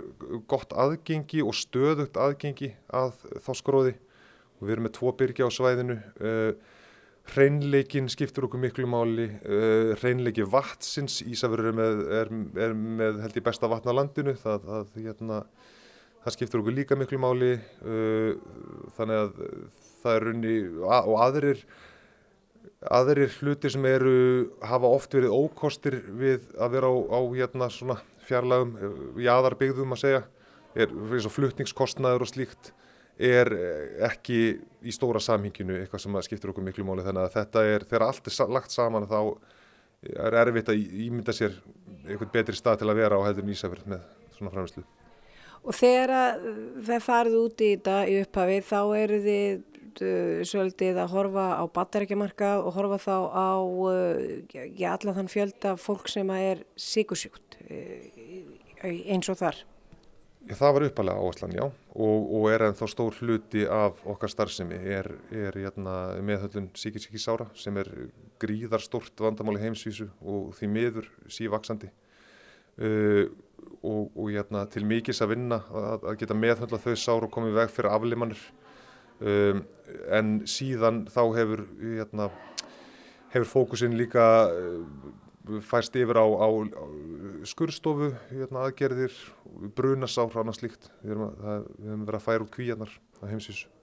gott 0.52 0.74
aðgengi 0.76 1.44
og 1.44 1.56
stöðugt 1.58 2.20
aðgengi 2.22 2.74
að 2.94 3.16
þáskróði 3.46 3.96
og 4.58 4.66
við 4.66 4.76
erum 4.76 4.88
með 4.88 4.98
tvo 4.98 5.14
byrgi 5.20 5.46
á 5.46 5.50
svæðinu. 5.54 5.98
Uh, 6.18 6.76
Hreinleikin 7.28 8.08
skiptur 8.08 8.46
okkur 8.48 8.62
miklu 8.62 8.88
máli, 8.88 9.28
uh, 9.28 9.92
hreinleiki 10.00 10.46
vatsins, 10.48 11.20
Ísafjörður 11.28 11.74
er 11.74 11.76
með, 11.76 12.06
er, 12.22 12.32
er 12.68 12.78
með 12.78 13.20
held 13.26 13.40
í 13.40 13.44
besta 13.44 13.68
vatna 13.72 13.96
landinu, 13.96 14.36
það, 14.40 14.64
það, 14.70 14.94
hérna, 15.04 15.42
það 16.24 16.38
skiptur 16.38 16.64
okkur 16.64 16.78
líka 16.78 16.98
miklu 17.00 17.20
máli, 17.20 17.52
uh, 17.84 18.32
þannig 18.96 19.26
að 19.26 19.44
það 19.98 20.14
er 20.14 20.26
runni 20.30 20.56
og 20.88 21.18
aðrir, 21.26 21.66
aðrir 22.96 23.36
hlutir 23.42 23.76
sem 23.76 23.90
eru, 23.92 24.16
hafa 24.64 24.96
oft 24.96 25.20
verið 25.20 25.36
ókostir 25.36 26.00
við 26.08 26.48
að 26.56 26.78
vera 26.78 26.94
á, 26.94 26.96
á 27.12 27.20
hérna, 27.36 27.72
svona 27.74 28.00
fjarlagum, 28.28 28.76
jáðarbyggðum 29.20 29.96
að 29.98 30.04
segja, 30.06 30.26
er 30.78 30.96
eins 30.96 31.28
og 31.28 31.36
flutningskostnaður 31.36 32.24
og 32.24 32.32
slíkt 32.32 32.72
er 33.18 33.50
ekki 34.06 34.40
í 34.86 34.94
stóra 34.94 35.20
samhinginu 35.24 35.80
eitthvað 35.82 36.04
sem 36.04 36.18
skiptir 36.28 36.52
okkur 36.52 36.66
miklu 36.66 36.86
máli 36.86 37.06
þannig 37.06 37.26
að 37.26 37.38
þetta 37.40 37.64
er, 37.66 37.86
þegar 37.90 38.06
allt 38.08 38.30
er 38.30 38.52
lagt 38.54 38.76
saman 38.76 39.08
þá 39.10 39.20
er 40.06 40.38
erfitt 40.44 40.70
að 40.72 40.84
ímynda 41.08 41.34
sér 41.34 41.56
einhvern 42.08 42.32
betri 42.34 42.58
stað 42.58 42.82
til 42.82 42.92
að 42.92 43.00
vera 43.02 43.18
á 43.18 43.26
heldur 43.26 43.48
nýsafjörð 43.48 43.90
með 43.94 44.06
svona 44.38 44.54
framherslu. 44.54 44.84
Og 45.68 45.76
þegar 45.76 46.14
að 46.16 46.46
það 46.88 47.08
farið 47.08 47.40
út 47.42 47.64
í 47.64 47.72
þetta 47.74 47.96
í 48.08 48.20
upphafi 48.22 48.60
þá 48.68 48.80
eru 49.00 49.18
þið 49.26 49.50
uh, 49.58 50.44
svolítið 50.48 51.00
að 51.02 51.16
horfa 51.16 51.48
á 51.60 51.64
battarækjamarka 51.80 52.52
og 52.62 52.78
horfa 52.78 53.00
þá 53.04 53.18
á 53.34 53.50
uh, 53.58 54.22
ja, 54.54 54.94
allan 54.94 55.18
þann 55.18 55.34
fjölda 55.34 55.74
fólk 55.82 56.12
sem 56.14 56.30
er 56.38 56.64
síkusjúkt 56.78 57.58
eins 58.86 59.28
og 59.34 59.42
þar. 59.42 59.66
Það 60.48 60.74
var 60.76 60.86
uppalega 60.88 61.20
áherslan, 61.20 61.54
já, 61.58 61.64
og, 61.98 62.28
og 62.38 62.46
er 62.52 62.64
ennþá 62.70 62.88
stór 62.88 63.16
hluti 63.20 63.66
af 63.68 64.00
okkar 64.08 64.32
starfsemi. 64.32 64.78
Er, 64.80 65.10
er 65.36 65.58
hérna, 65.60 65.96
meðhöllun 66.24 66.70
síkisíki 66.78 67.20
sára 67.20 67.50
sem 67.58 67.76
er 67.82 67.90
gríðar 68.40 68.84
stort 68.84 69.20
vandamáli 69.20 69.60
heimsvísu 69.66 70.08
og 70.22 70.54
því 70.56 70.70
miður 70.72 71.10
sívaksandi. 71.32 71.90
Uh, 72.78 73.26
og, 73.82 74.12
og 74.14 74.32
hérna, 74.32 74.64
til 74.72 74.86
mikils 74.88 75.22
að 75.26 75.34
vinna 75.34 75.62
að, 75.68 76.08
að 76.12 76.20
geta 76.22 76.38
meðhöndla 76.38 76.82
þau 76.82 76.96
sár 76.96 77.28
og 77.28 77.34
komið 77.34 77.58
veg 77.58 77.74
fyrir 77.74 77.94
aflimannir 77.94 78.44
um, 79.20 79.64
en 80.14 80.34
síðan 80.50 81.06
þá 81.12 81.22
hefur 81.38 81.64
hérna, 81.82 82.30
hefur 83.34 83.50
fókusin 83.52 83.98
líka 83.98 84.28
uh, 84.54 84.84
fæst 85.66 85.96
yfir 86.00 86.20
á, 86.20 86.26
á, 86.26 86.48
á 86.48 86.84
skurstofu 87.48 88.12
hérna, 88.32 88.68
aðgerðir, 88.68 89.16
brunasár 89.78 90.32
og 90.32 90.42
annað 90.42 90.60
slíkt 90.62 90.92
við 91.02 91.16
höfum, 91.16 91.34
það, 91.42 91.66
við 91.78 91.90
höfum 91.92 92.06
verið 92.10 92.20
að 92.20 92.28
færa 92.28 92.46
út 92.46 92.54
kvíjarnar 92.54 92.94
að 93.22 93.34
heimsísu 93.34 93.74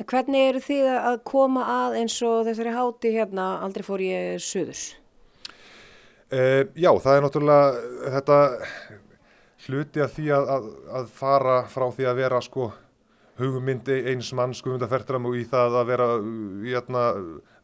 Hvernig 0.00 0.46
eru 0.48 0.60
þið 0.64 0.86
að 0.94 1.16
koma 1.28 1.64
að 1.68 1.98
eins 2.00 2.14
og 2.24 2.46
þessari 2.46 2.72
háti 2.72 3.10
hérna 3.12 3.46
aldrei 3.66 3.84
fór 3.84 4.00
ég 4.00 4.40
söðurs? 4.40 4.84
Uh, 6.30 6.62
já, 6.78 6.92
það 7.02 7.16
er 7.16 7.24
náttúrulega 7.26 8.12
þetta 8.14 8.38
hluti 9.66 10.04
af 10.04 10.14
því 10.14 10.30
að, 10.32 10.52
að, 10.54 10.70
að 11.00 11.10
fara 11.18 11.56
frá 11.68 11.88
því 11.92 12.06
að 12.08 12.20
vera 12.22 12.40
sko 12.44 12.70
hugmyndi 13.40 13.98
eins 14.10 14.30
mann 14.36 14.54
skumundafertram 14.56 15.26
og 15.28 15.36
í 15.40 15.44
það 15.48 15.76
að 15.80 15.90
vera 15.90 16.08
hérna, 16.64 17.04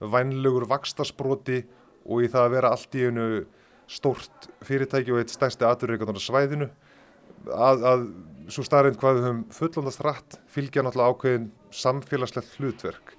vænlegur 0.00 0.66
vakstasbroti 0.70 1.62
og 2.06 2.22
í 2.24 2.30
það 2.32 2.46
að 2.46 2.54
vera 2.56 2.72
allt 2.74 2.96
í 2.96 3.04
einu 3.06 3.26
stórt 3.90 4.48
fyrirtæki 4.66 5.14
og 5.14 5.20
eitt 5.22 5.34
stærsti 5.34 5.66
aturreikandur 5.66 6.18
á 6.18 6.26
svæðinu 6.26 6.70
að, 7.52 7.84
að 7.86 8.06
svo 8.50 8.64
starrend 8.66 8.98
hvað 9.00 9.18
við 9.18 9.28
höfum 9.28 9.44
fullandast 9.54 10.02
rætt 10.06 10.40
fylgja 10.50 10.82
náttúrulega 10.86 11.14
ákveðin 11.14 11.46
samfélagslegt 11.74 12.56
hlutverk. 12.58 13.14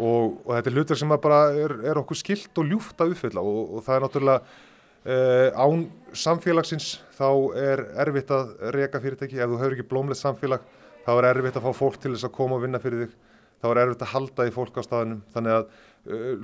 Og, 0.00 0.40
og 0.44 0.52
þetta 0.56 0.70
er 0.70 0.76
hlutverk 0.76 1.00
sem 1.00 1.16
bara 1.22 1.40
er, 1.52 1.74
er 1.92 2.00
okkur 2.00 2.18
skilt 2.18 2.60
og 2.60 2.68
ljúft 2.68 3.00
að 3.00 3.14
uppfylla 3.14 3.44
og, 3.44 3.78
og 3.78 3.86
það 3.86 3.96
er 3.96 4.06
náttúrulega 4.06 4.60
Uh, 5.02 5.50
án 5.58 5.88
samfélagsins 6.14 7.00
þá 7.18 7.26
er 7.58 7.80
erfitt 8.04 8.28
að 8.30 8.52
reyka 8.70 9.00
fyrirtæki. 9.02 9.40
Ef 9.42 9.50
þú 9.50 9.56
hefur 9.58 9.74
ekki 9.74 9.86
blómlegt 9.90 10.20
samfélag 10.20 10.62
þá 11.02 11.10
er 11.16 11.26
erfitt 11.32 11.58
að 11.58 11.64
fá 11.66 11.74
fólk 11.74 11.96
til 11.98 12.12
þess 12.12 12.28
að 12.28 12.34
koma 12.36 12.54
og 12.54 12.62
vinna 12.62 12.78
fyrir 12.78 13.08
þig. 13.08 13.16
Þá 13.58 13.66
er 13.72 13.80
erfitt 13.82 14.04
að 14.06 14.12
halda 14.12 14.46
í 14.46 14.52
fólk 14.54 14.78
á 14.78 14.82
staðinum 14.86 15.24
þannig 15.34 15.56
að 15.56 15.64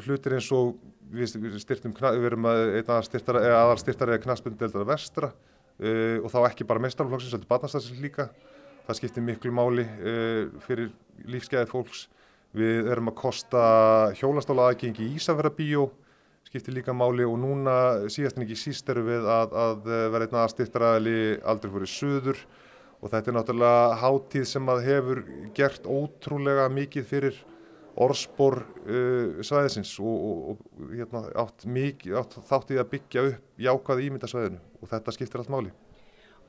hlutir 0.04 0.36
eins 0.36 0.48
og 0.54 0.76
við, 1.10 1.58
styrtum, 1.62 1.94
við 1.98 2.26
erum 2.30 2.48
að 2.50 2.62
aðal 2.84 3.78
styrtar 3.80 4.12
eða 4.12 4.20
knaspunddeldara 4.22 4.88
vestra 4.88 5.32
uh, 5.32 6.18
og 6.22 6.30
þá 6.32 6.38
ekki 6.50 6.66
bara 6.68 6.84
mestarflokksins, 6.84 7.34
þetta 7.34 7.48
er 7.48 7.54
batnastafsins 7.54 8.02
líka. 8.04 8.28
Það 8.88 9.00
skiptir 9.02 9.24
miklu 9.24 9.50
máli 9.52 9.82
fyrir 10.64 10.86
lífsgæði 11.28 11.68
fólks. 11.68 12.06
Við 12.56 12.86
erum 12.88 13.10
að 13.10 13.18
kosta 13.18 13.64
hjólastála 14.16 14.70
aðgengi 14.70 15.04
í 15.04 15.18
Ísafjörðabíó 15.18 15.90
skiptir 16.48 16.72
líka 16.78 16.94
máli 16.96 17.26
og 17.28 17.36
núna 17.40 17.74
síðast 18.08 18.38
en 18.38 18.46
ekki 18.46 18.56
síst 18.56 18.88
eru 18.88 19.04
við 19.04 19.26
að, 19.28 19.52
að 19.52 19.90
vera 20.14 20.24
einn 20.24 20.40
aðstýttaraðali 20.42 21.18
aldrei 21.44 21.74
fyrir 21.74 21.92
söður 21.92 22.40
og 22.98 23.12
þetta 23.12 23.30
er 23.30 23.36
náttúrulega 23.36 23.98
hátíð 24.02 24.46
sem 24.48 24.72
að 24.72 24.84
hefur 24.86 25.20
gert 25.58 25.84
ótrúlega 25.86 26.66
mikið 26.72 27.08
fyrir 27.10 27.42
orðspor 27.98 28.60
uh, 28.62 29.42
svæðisins 29.42 29.96
og, 30.02 30.16
og, 30.30 30.62
og 30.78 30.94
hérna, 30.94 31.26
átt, 31.44 31.66
átt 32.22 32.38
þáttið 32.48 32.82
að 32.82 32.90
byggja 32.94 33.26
upp 33.32 33.68
jákvæði 33.68 34.08
ímyndasvæðinu 34.08 34.64
og 34.78 34.90
þetta 34.94 35.14
skiptir 35.16 35.42
allt 35.42 35.54
máli. 35.54 35.74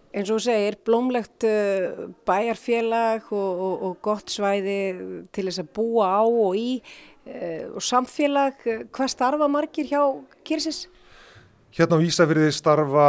Og 0.09 0.25
þú 0.25 0.39
segir, 0.41 0.79
blómlegt 0.85 1.45
uh, 1.45 2.07
bæjarfélag 2.25 3.29
og, 3.29 3.63
og 3.89 3.99
gott 4.05 4.33
svæði 4.33 4.79
til 5.33 5.49
þess 5.49 5.61
að 5.61 5.73
búa 5.77 6.09
á 6.17 6.23
og 6.25 6.57
í 6.57 6.69
Eh, 7.29 7.67
og 7.75 7.83
samfélag, 7.83 8.57
eh, 8.65 8.85
hvað 8.89 9.09
starfa 9.11 9.47
margir 9.47 9.85
hjá 9.85 10.01
Kyrsins? 10.43 10.87
Hérna 11.71 11.99
á 11.99 12.01
Ísafyrði 12.01 12.49
starfa 12.49 13.05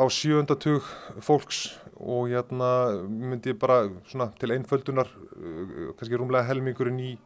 á 0.00 0.04
sjööndatug 0.08 0.80
fólks 1.20 1.76
og 2.00 2.32
hérna 2.32 3.04
myndi 3.04 3.52
ég 3.52 3.58
bara 3.58 3.90
svona, 4.08 4.32
til 4.38 4.48
einföldunar 4.48 5.08
eh, 5.12 5.92
kannski 5.92 6.16
rúmlega 6.16 6.46
helmingurinn 6.48 7.00
í 7.00 7.18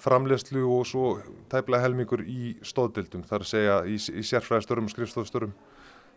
framlegslu 0.00 0.64
og 0.66 0.86
svo 0.88 1.04
tæplega 1.52 1.84
helmingur 1.84 2.24
í 2.24 2.54
stóðdildum 2.66 3.24
þar 3.28 3.44
að 3.44 3.52
segja 3.52 3.78
í, 3.86 3.96
í 3.96 4.24
sérfræðistörum 4.26 4.88
og 4.88 4.94
skrifstofstörum 4.94 5.54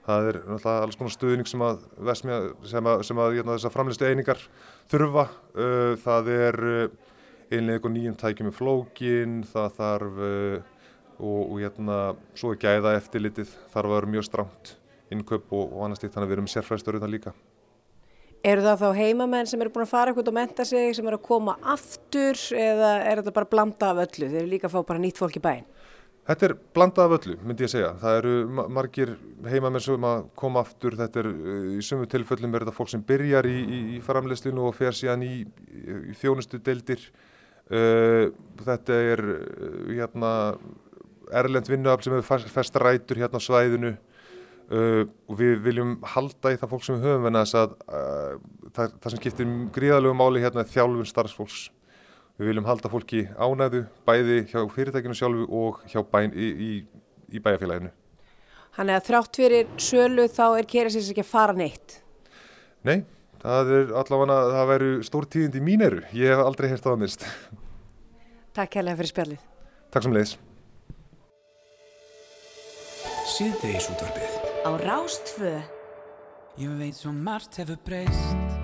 það 0.03 0.29
er 0.29 0.39
náttúrulega 0.41 0.87
alls 0.87 0.99
konar 0.99 1.15
stuðning 1.15 1.49
sem 1.49 1.63
að, 1.63 1.85
sem 2.19 2.33
að, 2.33 2.47
sem 2.67 2.91
að, 2.91 3.03
að 3.25 3.37
hérna, 3.37 3.55
þessar 3.55 3.75
framlegslu 3.75 4.09
einingar 4.09 4.45
þurfa 4.91 5.25
það 6.03 6.31
er 6.33 6.59
einlega 7.53 7.77
eitthvað 7.77 7.95
nýjum 7.95 8.19
tækjum 8.19 8.49
með 8.49 8.57
flókin, 8.57 9.35
það 9.47 9.75
þarf 9.79 10.21
og, 11.19 11.41
og 11.53 11.57
hérna 11.61 11.97
svo 12.37 12.53
er 12.53 12.61
gæða 12.63 12.95
eftirlitið, 12.99 13.51
þarf 13.73 13.89
að 13.89 13.97
vera 13.97 14.13
mjög 14.15 14.27
stramt 14.27 14.75
innköp 15.13 15.51
og, 15.53 15.67
og 15.67 15.85
annars 15.85 16.03
líkt 16.03 16.15
þannig 16.15 16.27
að 16.27 16.31
við 16.31 16.39
erum 16.39 16.53
sérfræðstöruðna 16.53 17.11
líka. 17.11 17.35
Eru 18.43 18.63
það 18.65 18.81
þá 18.81 18.99
heimamenn 18.99 19.47
sem 19.47 19.61
eru 19.63 19.71
búin 19.71 19.85
að 19.85 19.93
fara 19.93 20.11
eitthvað 20.11 20.33
og 20.33 20.35
menta 20.35 20.65
sig, 20.67 20.91
sem 20.97 21.07
eru 21.07 21.19
að 21.19 21.27
koma 21.29 21.55
aftur 21.73 22.39
eða 22.59 22.91
er 23.07 23.21
þetta 23.21 23.35
bara 23.37 23.51
blanda 23.53 23.91
af 23.93 24.03
öllu? 24.03 24.27
Þeir 24.27 24.41
eru 24.41 24.51
líka 24.51 24.67
að 24.67 24.75
fá 24.75 24.87
bara 24.89 25.03
nýtt 25.03 25.21
fólk 25.21 25.39
í 25.39 25.43
bæinn? 25.43 25.67
Þetta 26.27 26.47
er 26.47 26.55
blanda 26.75 27.03
af 27.03 27.17
öllu, 27.17 27.37
myndi 27.43 27.65
ég 27.65 27.71
segja. 27.71 27.93
Það 27.99 28.17
eru 28.19 28.33
margir 28.71 29.13
heimamenn 29.47 29.83
sem 29.83 30.07
að 30.07 30.25
koma 30.39 30.63
aftur, 30.63 30.95
þetta 30.99 31.23
er 31.23 31.29
í 31.75 31.83
sumu 31.83 32.07
tilfellum 32.11 32.55
er 32.55 32.65
þetta 32.65 32.75
fólk 32.75 32.91
sem 32.91 33.03
byrjar 33.07 33.47
í, 33.47 33.57
í, 33.59 33.79
í 33.97 34.01
framleyslinu 34.03 34.67
og 34.67 34.75
fer 34.75 34.95
síðan 34.95 35.23
í, 35.27 35.35
í 35.43 36.17
þjónustu 36.19 36.59
deildir 36.63 37.07
Uh, 37.71 38.33
þetta 38.59 38.95
er 39.13 39.21
uh, 39.23 39.75
hérna, 39.87 40.29
erlend 41.31 41.69
vinnuafl 41.71 42.03
sem 42.03 42.15
hefur 42.17 42.49
festa 42.51 42.81
rætur 42.83 43.21
hérna 43.21 43.39
á 43.39 43.45
svæðinu 43.45 43.93
uh, 44.73 45.05
og 45.29 45.39
við 45.39 45.61
viljum 45.67 45.95
halda 46.15 46.53
í 46.53 46.59
það 46.59 46.73
fólk 46.73 46.85
sem 46.87 46.97
við 46.97 47.07
höfum 47.09 47.29
en 47.29 47.39
þess 47.39 47.59
að 47.61 47.77
það, 48.73 48.97
það 48.97 49.09
sem 49.13 49.21
skiptir 49.21 49.55
gríðalögum 49.77 50.21
máli 50.23 50.43
hérna 50.43 50.65
er 50.65 50.73
þjálfun 50.73 51.09
starfsfólks. 51.09 51.63
Við 52.41 52.49
viljum 52.49 52.65
halda 52.65 52.89
fólki 52.89 53.27
ánæðu 53.37 53.83
bæði 54.07 54.39
hjá 54.49 54.63
fyrirtækinu 54.73 55.17
sjálfu 55.17 55.43
og 55.53 55.83
hjá 55.91 56.01
bæn 56.01 56.33
í, 56.33 56.47
í, 56.49 56.71
í 57.29 57.41
bæjarfélaginu. 57.43 57.93
Þannig 58.73 58.97
að 58.97 59.09
þrátt 59.09 59.37
fyrir 59.37 59.67
sölu 59.77 60.25
þá 60.33 60.45
er 60.47 60.69
Keresins 60.69 61.11
ekki 61.13 61.21
að 61.21 61.29
fara 61.29 61.53
neitt? 61.57 61.99
Nei. 62.81 63.03
Það 63.43 63.73
er 63.75 63.89
allavega, 63.99 64.37
það 64.53 64.69
væru 64.71 64.91
stór 65.03 65.27
tíðindi 65.35 65.61
mín 65.61 65.83
eru. 65.83 65.99
Ég 66.15 66.31
hef 66.31 66.41
aldrei 66.47 66.69
hert 66.71 66.87
á 66.87 66.91
það 66.93 67.01
mist. 67.03 67.25
Takk 68.55 68.79
hérlega 68.79 69.01
fyrir 69.01 69.11
spjallið. 69.11 69.43
Takk 69.93 70.07
sem 70.07 70.15
leiðis. 70.15 70.37
Síðdeis 73.33 73.91
útvarfið. 73.93 74.32
Á 74.63 74.71
Rástfö. 74.79 75.59
Ég 76.55 76.77
veit 76.77 76.95
svo 76.95 77.11
margt 77.11 77.57
hefur 77.59 77.77
breyst. 77.83 78.63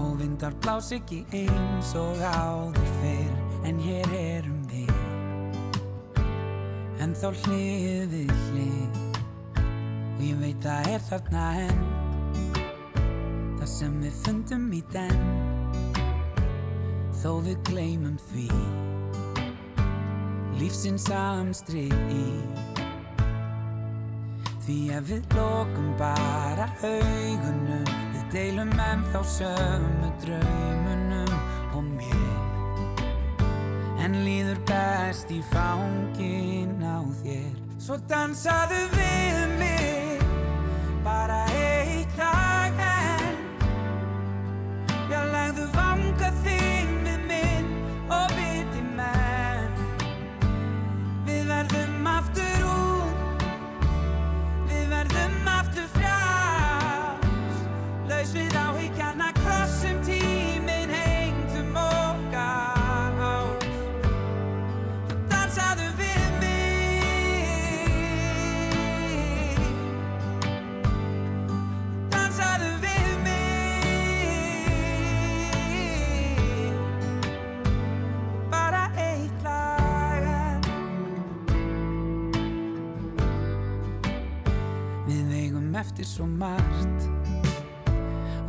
Og 0.00 0.16
vindar 0.16 0.54
blás 0.56 0.88
ekki 0.96 1.20
eins 1.36 1.90
og 2.00 2.16
áður 2.24 2.88
fyrr. 3.02 3.34
En 3.68 3.76
hér 3.84 4.08
erum 4.16 4.62
við. 4.72 4.88
En 6.96 7.12
þá 7.12 7.28
hlið 7.44 8.08
við 8.14 8.32
hlið. 8.46 8.98
Og 10.16 10.24
ég 10.30 10.40
veit 10.40 10.64
að 10.64 10.88
er 10.94 11.06
þarna 11.10 11.46
enn. 11.68 11.86
Það 13.60 13.70
sem 13.76 13.98
við 14.00 14.20
fundum 14.24 14.68
í 14.72 14.80
den. 14.96 15.24
Þó 17.20 17.36
við 17.44 17.60
gleymum 17.68 18.16
því. 18.30 18.48
Lífsins 20.56 21.10
amstri 21.12 21.90
í 22.08 22.24
því 24.64 24.76
að 24.96 25.10
við 25.10 25.34
lokum 25.36 25.90
bara 26.00 26.66
augunum. 26.80 27.90
Við 28.14 28.24
deilum 28.32 28.72
ennþá 28.80 29.20
sömu 29.28 30.10
draumunum 30.22 31.34
og 31.76 31.84
mér. 31.98 33.44
En 34.04 34.16
líður 34.24 34.60
best 34.68 35.32
í 35.32 35.42
fangin 35.52 36.80
á 36.80 37.04
þér. 37.20 37.52
Svo 37.76 38.00
dansaðu 38.08 38.80
við 38.96 39.40
mig 39.60 40.26
bara 41.04 41.44
eitt 41.52 42.16
dag 42.16 42.84
enn. 42.88 43.40
Já, 45.12 45.20
legðu 45.28 45.68
vanga 45.76 46.32
þín 46.44 46.63
eftir 85.94 86.06
svo 86.06 86.26
margt. 86.26 87.10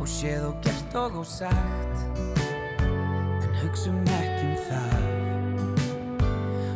Og 0.00 0.08
séð 0.08 0.46
og 0.48 0.54
gert 0.62 0.94
og 0.94 1.20
ósagt 1.20 1.98
en 3.44 3.54
hugsum 3.62 4.00
ekki 4.02 4.46
um 4.46 4.56
það. 4.66 5.02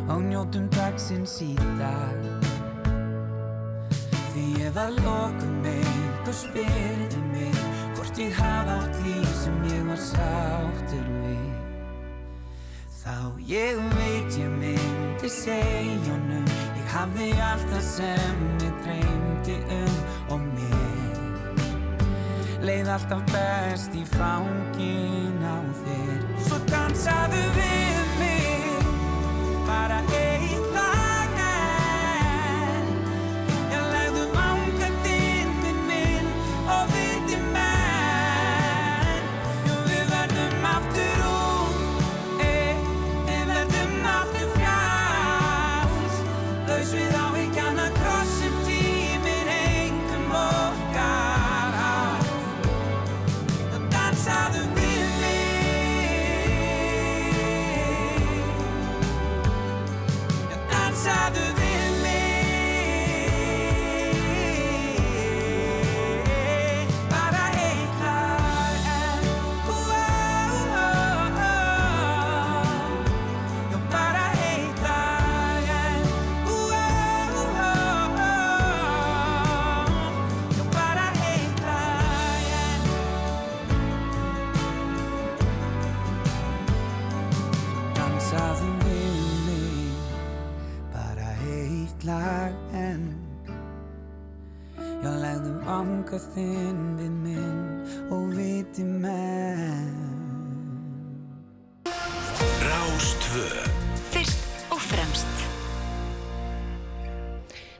Og 0.09 0.21
njótum 0.23 0.69
dagsins 0.71 1.41
í 1.43 1.55
dag. 1.79 2.23
Því 4.31 4.45
ef 4.69 4.79
að 4.79 4.95
lokum 5.03 5.59
mig 5.65 5.91
og 6.23 6.35
spyrði 6.39 7.21
mig 7.33 7.57
hvort 7.97 8.15
ég 8.23 8.31
hafa 8.39 8.79
átt 8.79 9.03
líf 9.03 9.33
sem 9.43 9.57
ég 9.67 9.83
var 9.89 9.99
sáttur 9.99 11.07
við 11.25 11.51
Þá 13.01 13.17
ég 13.49 13.75
veit 13.97 14.39
ég 14.39 14.55
myndi 14.61 15.27
segja 15.27 16.07
honum 16.07 16.47
Ég 16.79 16.87
hafði 16.95 17.31
allt 17.43 17.67
það 17.73 17.85
sem 17.89 18.43
ég 18.63 18.83
dreymdi 18.85 19.59
um 19.81 20.10
Leið 22.61 22.89
alltaf 22.93 23.23
best 23.33 23.95
í 23.97 24.03
fangin 24.13 25.39
á 25.41 25.57
þér. 25.81 26.19
Svo 26.45 26.59
dansaðu 26.69 27.41
við 27.55 28.11
mig 28.19 28.85
Bara 29.65 30.01
eitt 30.13 30.70
anga 96.11 96.25
þinn 96.35 96.79
við 96.99 97.11
minn 97.23 98.11
og 98.11 98.31
viti 98.35 98.83
menn 98.83 99.93
Rástvö 102.65 103.45
Fyrst 104.11 104.73
og 104.75 104.81
fremst 104.89 105.45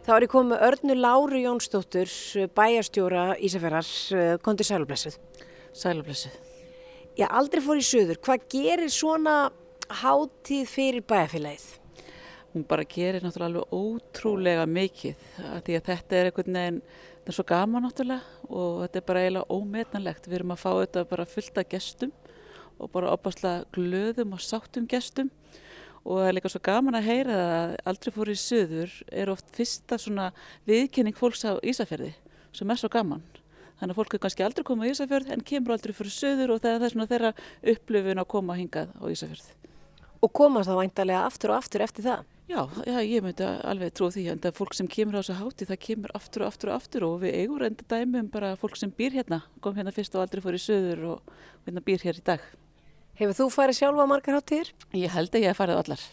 Þá 0.06 0.13
er 0.15 0.24
ég 0.24 0.32
komið 0.32 0.54
með 0.54 0.63
Örnu 0.70 0.96
Láru 0.98 1.41
Jónsdóttur, 1.44 2.13
bæjarstjóra 2.56 3.26
Ísafjörðar, 3.38 3.91
kondi 4.41 4.65
sælublessuð. 4.65 5.20
Sælublessu. 5.78 6.32
Ég 7.20 7.30
aldrei 7.30 7.62
fór 7.62 7.78
í 7.78 7.86
söður. 7.86 8.17
Hvað 8.26 8.48
gerir 8.56 8.89
svona 8.91 9.36
hátíð 10.02 10.65
fyrir 10.72 11.06
bæjarfélagið? 11.06 11.67
hún 12.54 12.65
bara 12.67 12.84
gerir 12.84 13.24
náttúrulega 13.24 13.48
alveg 13.48 13.72
ótrúlega 13.72 14.65
mikið 14.67 15.22
að 15.39 15.62
því 15.65 15.76
að 15.78 15.86
þetta 15.88 16.17
er 16.17 16.28
einhvern 16.30 16.58
veginn 16.58 16.80
þetta 17.22 17.30
er 17.30 17.38
svo 17.38 17.44
gaman 17.46 17.84
náttúrulega 17.86 18.50
og 18.50 18.78
þetta 18.82 18.98
er 18.98 19.04
bara 19.06 19.22
eiginlega 19.22 19.54
ómetnalegt 19.54 20.26
við 20.26 20.40
erum 20.40 20.54
að 20.56 20.62
fá 20.64 20.70
þetta 20.72 21.04
bara 21.12 21.26
fullt 21.30 21.60
af 21.62 21.68
gestum 21.70 22.14
og 22.82 22.90
bara 22.90 23.12
opaslega 23.14 23.68
glöðum 23.76 24.34
og 24.34 24.42
sáttum 24.42 24.88
gestum. 24.90 25.30
Og 26.02 26.18
það 26.18 26.28
er 26.28 26.34
líka 26.34 26.50
svo 26.50 26.62
gaman 26.66 26.98
að 26.98 27.10
heyra 27.12 27.36
það 27.38 27.52
að 27.54 27.76
aldrei 27.92 28.14
fór 28.16 28.32
í 28.34 28.38
söður 28.42 28.96
er 29.22 29.30
oft 29.30 29.54
fyrsta 29.54 30.00
svona 30.02 30.32
viðkenning 30.66 31.18
fólks 31.20 31.46
á 31.46 31.62
Ísafjörði 31.62 32.16
sem 32.58 32.74
er 32.74 32.82
svo 32.82 32.90
gaman. 32.90 33.22
Þannig 33.78 33.94
að 33.94 34.00
fólk 34.00 34.16
er 34.18 34.24
kannski 34.26 34.46
aldrei 34.48 34.66
komið 34.66 34.90
á 34.90 34.92
Ísafjörð 34.96 35.30
en 35.36 35.46
kemur 35.46 35.76
aldrei 35.78 35.94
fyrir 35.94 36.16
söður 36.16 36.56
og 36.56 36.66
það 36.66 36.88
er 36.88 36.96
svona 36.96 37.10
þeirra 37.12 37.34
upplifun 37.76 38.24
að 38.24 38.32
koma 38.34 38.58
hingað 38.58 38.98
á 38.98 39.06
Ísafjörð. 39.14 39.54
Og 40.26 40.34
komast 40.34 40.70
þá 40.70 40.82
væntalega 40.82 41.22
aftur 41.30 41.54
og 41.54 41.62
aftur 41.62 41.86
eftir 41.86 42.10
það? 42.10 42.26
Já, 42.52 42.66
já, 42.84 42.98
ég 43.00 43.24
myndi 43.24 43.46
alveg 43.48 43.94
trú 43.96 44.10
því 44.12 44.26
það 44.44 44.56
fólk 44.58 44.74
sem 44.76 44.88
kemur 44.92 45.16
á 45.16 45.20
þessu 45.22 45.36
háti 45.40 45.68
það 45.70 45.78
kemur 45.86 46.12
aftur 46.18 46.44
og 46.44 46.50
aftur 46.50 46.72
og 46.72 46.82
aftur 46.82 47.06
og 47.08 47.14
við 47.22 47.38
eigum 47.40 47.62
reynda 47.62 47.86
dæmi 47.88 48.20
um 48.20 48.28
bara 48.34 48.50
fólk 48.60 48.76
sem 48.76 48.92
býr 48.92 49.16
hérna 49.16 49.38
kom 49.64 49.78
hérna 49.78 49.94
fyrst 49.96 50.18
og 50.18 50.26
aldrei 50.26 50.42
fór 50.44 50.58
í 50.58 50.60
söður 50.60 51.06
og 51.14 51.32
hérna 51.64 51.84
býr 51.86 52.04
hér 52.04 52.20
í 52.20 52.26
dag. 52.28 52.44
Hefur 53.22 53.38
þú 53.38 53.48
farið 53.56 53.80
sjálfa 53.80 54.08
margar 54.10 54.36
hátíðir? 54.36 54.74
Ég 54.92 55.16
held 55.16 55.32
að 55.32 55.46
ég 55.46 55.54
hef 55.54 55.62
farið 55.62 55.80
allar. 55.80 56.04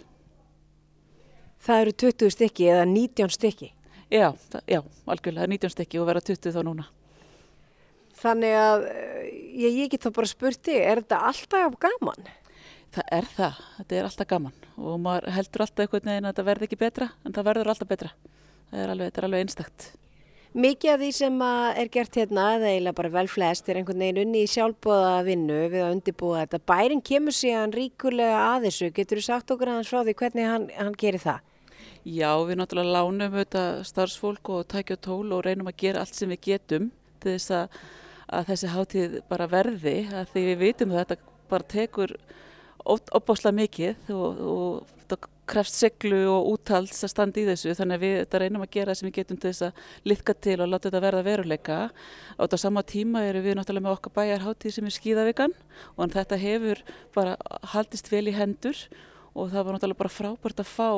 Það 1.66 1.82
eru 1.82 1.96
20 2.04 2.34
stykki 2.36 2.70
eða 2.70 2.86
19 2.92 3.34
stykki. 3.34 3.72
Já, 4.06 4.28
það, 4.52 4.62
já, 4.70 4.80
algjörlega, 5.10 5.42
það 5.42 5.48
er 5.48 5.54
19 5.56 5.74
stykki 5.74 5.98
og 5.98 6.10
vera 6.12 6.26
20 6.30 6.54
þá 6.54 6.60
núna. 6.70 6.86
Þannig 8.18 8.60
að 8.62 8.86
eh, 8.92 9.24
ég, 9.64 9.80
ég 9.82 9.90
get 9.90 10.06
þá 10.06 10.12
bara 10.14 10.30
spurt 10.30 10.62
þig, 10.62 10.78
er 10.84 11.02
þetta 11.02 11.24
alltaf 11.32 11.80
gaman? 11.82 12.30
Það 12.94 13.14
er 13.18 13.30
það, 13.36 13.62
þetta 13.76 13.96
er 13.96 14.06
alltaf 14.08 14.28
gaman 14.30 14.66
og 14.78 15.00
maður 15.04 15.32
heldur 15.36 15.64
alltaf 15.64 15.84
einhvern 15.84 16.10
veginn 16.10 16.26
að 16.26 16.32
þetta 16.32 16.48
verði 16.48 16.68
ekki 16.68 16.78
betra 16.80 17.08
en 17.24 17.34
það 17.36 17.48
verður 17.50 17.72
alltaf 17.72 17.90
betra. 17.90 18.12
Það 18.68 18.84
er 18.84 18.92
alveg, 18.92 19.10
þetta 19.10 19.20
er 19.20 19.26
alveg 19.28 19.44
einstakt. 19.44 19.88
Mikið 20.58 20.90
af 20.94 21.02
því 21.02 21.08
sem 21.12 21.42
er 21.44 21.90
gert 21.92 22.16
hérna, 22.16 22.44
eða 22.56 22.70
eiginlega 22.72 22.96
bara 22.96 23.10
vel 23.12 23.28
flest, 23.28 23.66
er 23.68 23.78
einhvern 23.78 24.00
veginn 24.00 24.22
unni 24.22 24.46
í 24.46 24.48
sjálfbóða 24.48 25.18
vinnu 25.26 25.58
við 25.68 25.84
að 25.84 25.92
undibúa 25.98 26.40
þetta. 26.46 26.60
Bærin 26.72 27.02
kemur 27.04 27.36
síðan 27.36 27.74
ríkulega 27.76 28.38
að 28.46 28.64
þessu. 28.68 28.88
Getur 28.96 29.20
þú 29.20 29.24
sagt 29.26 29.52
okkur 29.52 29.72
aðeins 29.74 29.92
frá 29.92 30.00
því 30.00 30.14
hvernig 30.22 30.48
hann, 30.48 30.66
hann 30.78 30.96
gerir 30.98 31.22
það? 31.22 31.44
Já, 32.08 32.30
við 32.48 32.58
náttúrulega 32.62 32.96
lánum 32.96 33.36
auðvitað 33.36 33.82
starfsfólk 33.90 34.50
og 34.54 34.66
tækja 34.72 34.96
tól 35.04 35.36
og 35.36 35.44
reynum 35.44 35.68
að 35.68 35.80
gera 35.84 36.02
allt 36.02 36.16
sem 36.16 36.32
við 36.32 36.40
getum 36.46 36.90
til 37.20 37.34
þess 37.34 37.52
að, 37.58 37.78
að 38.38 38.50
þessi 38.52 38.72
hátíð 38.72 39.16
bara 39.28 39.50
verði 39.52 39.96
að 40.08 40.32
því 40.32 40.44
við 40.48 40.60
vitum 40.62 40.94
að 40.94 41.02
þetta 41.02 41.34
bara 41.52 41.70
tekur 41.74 42.16
opbáslega 42.88 43.56
mikið 43.58 44.12
og, 44.14 44.40
og 44.52 44.94
það 45.08 45.28
krefst 45.48 45.78
seglu 45.80 46.20
og 46.28 46.50
úttalds 46.52 47.00
að 47.06 47.12
standa 47.12 47.40
í 47.40 47.46
þessu. 47.48 47.74
Þannig 47.78 47.96
að 47.96 48.04
við 48.04 48.14
þetta 48.20 48.40
reynum 48.42 48.64
að 48.64 48.72
gera 48.76 48.96
sem 48.96 49.08
við 49.08 49.16
getum 49.20 49.40
til 49.40 49.50
þess 49.50 49.66
að 49.68 49.82
liðka 50.12 50.36
til 50.46 50.56
og 50.58 50.68
láta 50.68 50.88
þetta 50.88 51.04
verða 51.06 51.24
veruleika. 51.26 51.78
Á 52.36 52.40
þetta 52.44 52.60
sama 52.60 52.84
tíma 52.86 53.24
eru 53.28 53.42
við 53.44 53.58
náttúrulega 53.58 53.86
með 53.86 53.96
okkar 53.96 54.16
bæjarháttíð 54.18 54.76
sem 54.76 54.88
er 54.88 54.96
skíðavikan 54.98 55.56
og 55.96 56.14
þetta 56.16 56.40
hefur 56.44 56.82
bara 57.16 57.36
haldist 57.72 58.12
vel 58.12 58.26
í 58.28 58.36
hendur 58.36 58.84
og 59.34 59.52
það 59.52 59.64
var 59.64 59.76
náttúrulega 59.76 60.02
bara 60.02 60.16
frábært 60.18 60.62
að 60.62 60.72
fá 60.72 60.88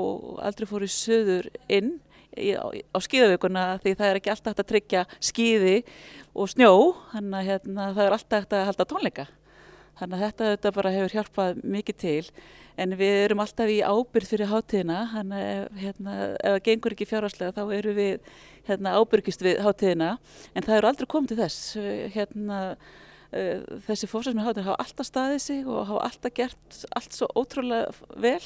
aldrei 0.46 0.68
fór 0.70 0.86
í 0.86 0.90
söður 0.92 1.50
inn 1.70 1.98
í, 2.36 2.54
á, 2.54 2.66
á 2.70 2.98
skíðavikuna 3.02 3.66
því 3.82 3.94
það 3.98 4.08
er 4.08 4.20
ekki 4.20 4.32
alltaf 4.32 4.52
hægt 4.52 4.64
að 4.64 4.70
tryggja 4.72 5.04
skíði 5.30 5.76
og 6.34 6.50
snjó 6.52 6.72
þannig 7.12 7.38
að 7.40 7.50
hérna, 7.50 7.90
það 7.96 8.04
er 8.04 8.16
alltaf 8.16 8.44
hægt 8.44 8.56
að 8.56 8.66
halda 8.70 8.88
tónleika 8.92 9.26
þannig 10.00 10.16
að 10.16 10.24
þetta, 10.26 10.48
þetta 10.54 10.72
bara 10.76 10.92
hefur 10.94 11.14
hjálpað 11.16 11.60
mikið 11.76 11.98
til. 12.02 12.30
En 12.80 12.96
við 12.96 13.18
erum 13.26 13.42
alltaf 13.44 13.70
í 13.70 13.78
ábyrð 13.84 14.32
fyrir 14.32 14.50
hátíðina. 14.50 15.02
Þannig 15.12 15.44
að 15.50 15.84
hérna, 15.84 16.16
ef 16.30 16.54
það 16.54 16.64
gengur 16.70 16.96
ekki 16.96 17.08
fjárhagslega 17.10 17.56
þá 17.58 17.76
eru 17.76 17.94
við 17.98 18.32
hérna, 18.70 18.96
ábyrgist 18.96 19.44
við 19.44 19.62
hátíðina. 19.66 20.10
En 20.54 20.66
það 20.66 20.80
eru 20.80 20.90
aldrei 20.90 21.10
komið 21.14 21.34
til 21.34 21.40
þess. 21.44 21.62
Hérna 22.16 22.64
Uh, 23.30 23.60
þessi 23.86 24.08
fórsæsmi 24.10 24.42
hátir 24.42 24.64
hafa 24.66 24.82
alltaf 24.82 25.06
staðið 25.06 25.42
sig 25.44 25.66
og 25.70 25.84
hafa 25.86 26.00
alltaf 26.08 26.32
gert 26.34 26.78
allt 26.98 27.14
svo 27.14 27.28
ótrúlega 27.38 27.92
vel. 28.18 28.42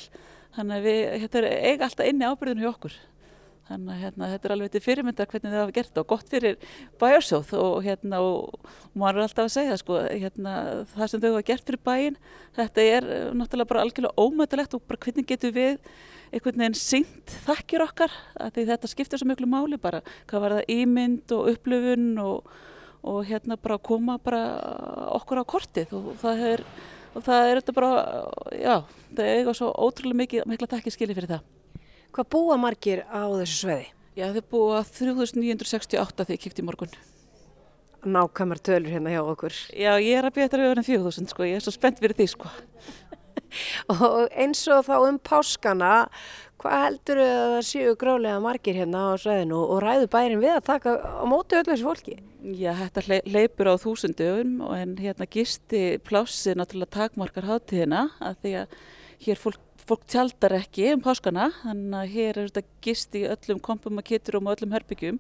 Þannig 0.59 0.77
að 0.77 0.89
við 0.91 1.39
er 1.41 1.47
eiga 1.71 1.87
alltaf 1.87 2.11
inni 2.11 2.29
ábyrðinu 2.29 2.67
hjá 2.67 2.73
okkur 2.75 2.99
Þannig 3.65 3.95
að 3.95 4.01
hérna, 4.03 4.27
þetta 4.29 4.49
er 4.49 4.53
alveg 4.53 4.73
til 4.75 4.81
fyrirmynda 4.85 5.25
hvernig 5.25 5.53
þið 5.53 5.61
hafa 5.63 5.75
gert 5.79 6.01
og 6.01 6.09
gott 6.11 6.33
fyrir 6.33 6.57
bæjarsjóð 7.01 7.53
og, 7.57 7.77
hérna, 7.87 8.19
og, 8.21 8.59
og 8.61 8.99
maður 9.01 9.21
er 9.23 9.25
alltaf 9.25 9.47
að 9.47 9.55
segja 9.55 9.79
sko, 9.81 10.01
hérna, 10.05 10.53
það 10.91 11.11
sem 11.11 11.23
þau 11.23 11.31
hafa 11.31 11.47
gert 11.49 11.71
fyrir 11.71 11.83
bæin, 11.89 12.19
þetta 12.59 12.85
er 12.85 13.09
eh, 13.15 13.31
náttúrulega 13.33 13.71
bara 13.73 13.87
algjörlega 13.87 14.27
ómöndilegt 14.27 14.77
og 14.77 14.85
bara 14.85 15.01
hvernig 15.07 15.31
getur 15.33 15.57
við 15.57 15.81
einhvern 16.35 16.61
veginn 16.61 16.77
syngt 16.77 17.39
þakkir 17.47 17.87
okkar 17.87 18.13
að 18.43 18.61
þetta 18.69 18.93
skiptir 18.93 19.23
svo 19.23 19.31
miklu 19.33 19.49
máli 19.49 19.81
bara 19.81 20.03
hvað 20.29 20.45
var 20.45 20.59
það 20.59 20.77
ímynd 20.77 21.35
og 21.39 21.51
upplöfun 21.55 22.07
og, 22.21 22.55
og 23.01 23.25
hérna 23.31 23.57
bara 23.57 23.81
koma 23.81 24.21
bara 24.21 24.45
okkur 25.17 25.41
á 25.41 25.45
kortið 25.57 25.97
og 25.97 26.15
það 26.21 26.47
er, 26.53 26.69
það 27.17 27.49
er 27.49 27.63
þetta 27.63 27.81
bara, 27.81 27.93
já, 28.61 28.77
það 29.17 29.35
eitthvað 29.35 29.61
svo 29.63 29.75
ótrúlega 29.89 30.25
mikið, 30.25 30.49
mikla 30.53 30.75
takkir 30.77 31.01
skilji 31.01 31.17
fyrir 31.17 31.39
það. 31.39 31.53
Hvað 32.15 32.29
búa 32.31 32.55
margir 32.63 33.01
á 33.11 33.27
þessu 33.27 33.57
sveiði? 33.65 33.87
Já, 34.15 34.29
þau 34.31 34.45
búa 34.53 34.83
3968 34.87 36.21
þegar 36.21 36.37
ég 36.37 36.43
kikti 36.45 36.63
í 36.63 36.67
morgun. 36.69 36.93
Nákvæmar 38.07 38.61
tölur 38.63 38.93
hérna 38.93 39.11
hjá 39.11 39.19
okkur. 39.25 39.57
Já, 39.75 39.97
ég 39.99 40.21
er 40.21 40.29
að 40.29 40.39
þetta 40.39 40.61
að 40.61 40.69
vera 40.69 40.85
4000 40.87 41.33
sko, 41.33 41.49
ég 41.49 41.59
er 41.59 41.65
svo 41.65 41.75
spennt 41.75 41.99
fyrir 41.99 42.15
því 42.15 42.29
sko. 42.31 42.53
og 43.97 44.31
eins 44.31 44.63
og 44.71 44.87
þá 44.87 44.95
um 45.09 45.19
páskana, 45.27 45.91
hvað 46.63 46.85
heldur 46.85 47.23
þau 47.25 47.33
að 47.33 47.57
það 47.57 47.67
séu 47.73 47.99
grálega 48.05 48.47
margir 48.47 48.79
hérna 48.79 49.03
á 49.11 49.13
sveiðinu 49.19 49.59
og 49.65 49.83
ræðu 49.83 50.09
bærin 50.15 50.45
við 50.45 50.55
að 50.55 50.65
taka 50.71 50.95
á 51.03 51.25
móti 51.27 51.59
öllu 51.59 51.73
þessu 51.73 51.91
fólki? 51.91 52.19
Já, 52.45 52.71
þetta 52.85 53.23
leipur 53.27 53.75
á 53.75 53.83
þúsundum 53.83 54.63
en 54.79 54.95
hérna 55.03 55.27
gisti 55.27 55.83
plássi 56.07 56.55
náttúrulega 56.55 57.01
takmarkar 57.01 57.51
hátíðina 57.51 58.07
að 58.23 58.43
því 58.45 58.59
að 58.63 58.83
hér 59.27 59.41
fólk 59.41 59.63
fólk 59.85 60.05
tjaldar 60.09 60.55
ekki 60.57 60.87
um 60.95 61.03
páskana 61.05 61.51
þannig 61.61 61.97
að 61.99 62.13
hér 62.15 62.39
er 62.41 62.49
þetta 62.49 62.79
gist 62.85 63.17
í 63.19 63.25
öllum 63.29 63.61
kompum 63.65 64.01
og 64.01 64.07
kitturum 64.09 64.49
og 64.49 64.57
öllum 64.57 64.73
herbyggjum 64.73 65.19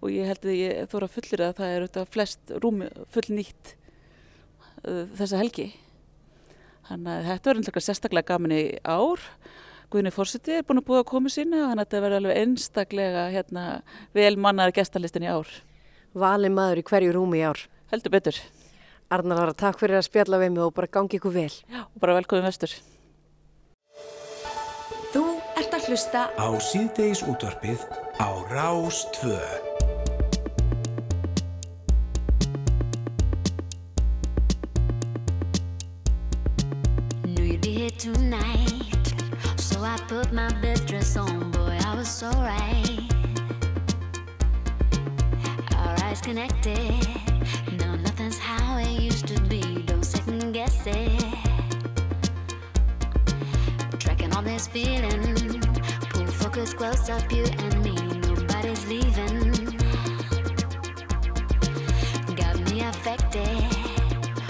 og 0.00 0.12
ég 0.12 0.28
held 0.30 0.46
að 0.46 0.58
ég 0.60 0.90
þóra 0.92 1.08
fullir 1.10 1.42
að 1.42 1.56
það 1.58 1.72
er 1.74 1.86
þetta 1.86 2.04
flest 2.14 2.54
rúmi 2.62 2.90
full 3.14 3.26
nýtt 3.34 3.74
uh, 4.84 5.04
þessa 5.18 5.40
helgi. 5.40 5.68
Þannig 6.84 7.10
að 7.10 7.28
þetta 7.30 7.50
verður 7.50 7.62
einhverja 7.62 7.86
sérstaklega 7.88 8.30
gaman 8.30 8.54
í 8.54 8.62
ár. 8.84 9.26
Guðni 9.90 10.14
Fórsiti 10.14 10.58
er 10.58 10.66
búin 10.68 10.82
að 10.82 10.88
búa 10.90 11.02
að 11.02 11.10
koma 11.10 11.32
sína 11.32 11.66
þannig 11.70 11.80
að 11.80 11.84
þetta 11.84 12.02
verður 12.04 12.22
alveg 12.22 12.40
einstaklega 12.44 13.28
hérna, 13.34 13.68
vel 14.14 14.34
mannar 14.38 14.74
gestalistin 14.76 15.26
í 15.26 15.32
ár. 15.32 15.50
Valin 16.14 16.54
maður 16.54 16.84
í 16.84 16.88
hverju 16.90 17.14
rúmi 17.16 17.40
í 17.40 17.46
ár. 17.48 17.66
Heldur 17.90 18.14
betur. 18.14 18.42
Arnar 19.12 19.42
Lara, 19.42 19.58
takk 19.58 19.80
fyrir 19.80 19.98
að 19.98 20.08
spjalla 20.08 20.42
við 20.42 20.54
mig 20.54 20.66
og 20.66 20.74
bara 20.76 20.92
gangi 20.98 21.18
ykkur 21.18 21.34
vel. 21.34 21.50
Já, 21.50 21.86
og 21.86 22.02
bara 22.02 22.18
velkomin 22.20 22.46
vestur 22.46 22.74
að 25.84 25.90
hlusta 25.92 26.20
á 26.40 26.48
síðdeis 26.64 27.20
útvarpið 27.28 27.82
á 28.16 28.28
Rás 28.48 29.04
2. 29.20 29.36
Knew 37.28 37.44
you'd 37.44 37.60
be 37.60 37.72
here 37.84 37.90
tonight, 37.98 39.12
so 39.60 39.82
I 39.84 39.98
put 40.08 40.32
my 40.32 40.48
best 40.62 40.86
dress 40.86 41.18
on. 41.18 41.50
Boy, 41.50 41.76
I 41.84 41.94
was 41.94 42.08
so 42.08 42.30
right. 42.30 43.00
Our 45.76 45.96
eyes 46.04 46.22
connected. 46.22 47.04
No, 47.78 47.94
nothing's 47.96 48.38
how 48.38 48.78
it 48.78 48.88
used 48.88 49.26
to 49.28 49.38
be. 49.52 49.82
Don't 49.84 50.04
second 50.04 50.52
guess 50.52 50.86
it. 50.86 51.20
Tracking 53.98 54.32
on 54.32 54.44
this 54.44 54.66
feeling. 54.66 55.43
Close 56.76 57.08
up, 57.08 57.30
you 57.30 57.44
and 57.44 57.84
me. 57.84 57.94
Nobody's 57.94 58.84
leaving. 58.86 59.52
Got 62.34 62.58
me 62.70 62.82
affected. 62.82 63.72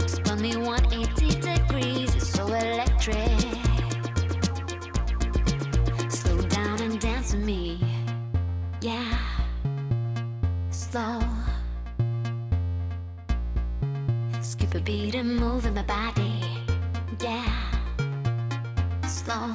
Spun 0.09 0.41
me 0.41 0.57
180 0.57 1.41
degrees. 1.41 2.15
It's 2.15 2.27
so 2.27 2.47
electric. 2.47 3.29
Slow 6.11 6.41
down 6.49 6.81
and 6.81 6.99
dance 6.99 7.35
with 7.35 7.45
me. 7.45 7.79
Yeah. 8.81 9.19
Slow. 10.71 11.21
Skip 14.41 14.75
a 14.75 14.81
beat 14.81 15.15
and 15.15 15.37
move 15.37 15.67
in 15.67 15.75
my 15.75 15.83
body. 15.83 16.43
Yeah. 17.21 17.47
Slow. 19.07 19.53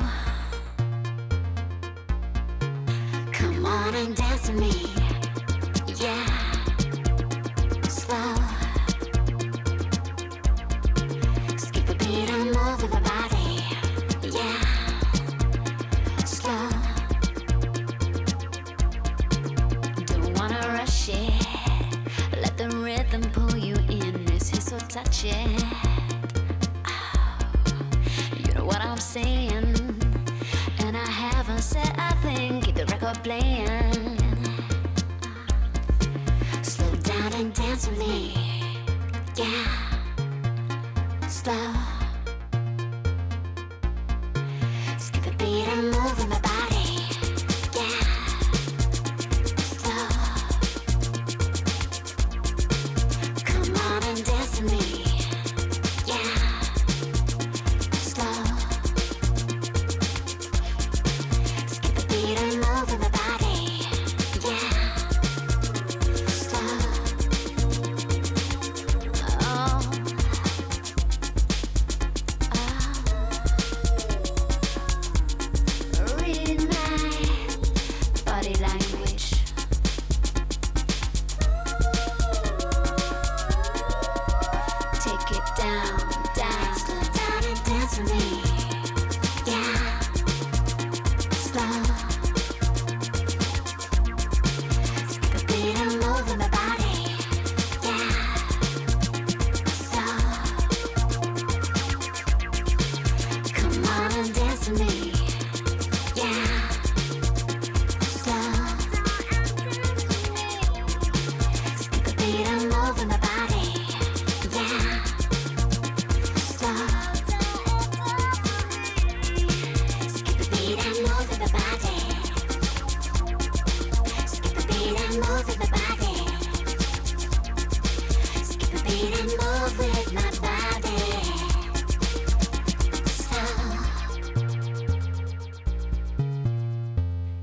Dance 3.92 4.50
with 4.50 4.60
me. 4.60 4.72
Yeah. 5.96 6.26
Slow. 7.88 8.36
Skip 11.58 11.90
a 11.90 11.96
beat 11.96 12.30
and 12.30 12.46
move 12.46 12.92
my 12.92 13.00
body. 13.02 13.64
Yeah. 14.22 14.60
Slow. 16.24 16.70
Don't 20.06 20.38
wanna 20.38 20.60
rush 20.68 21.10
it. 21.10 21.48
Let 22.42 22.58
the 22.58 22.70
rhythm 22.70 23.24
pull 23.32 23.58
you 23.58 23.76
in. 23.90 24.26
This 24.26 24.54
is 24.54 24.66
so 24.66 24.78
touching. 24.78 25.59
Slow 36.62 36.94
down 37.02 37.34
and 37.34 37.52
dance 37.54 37.88
with 37.90 37.98
me. 37.98 38.36
Yeah. 39.36 39.89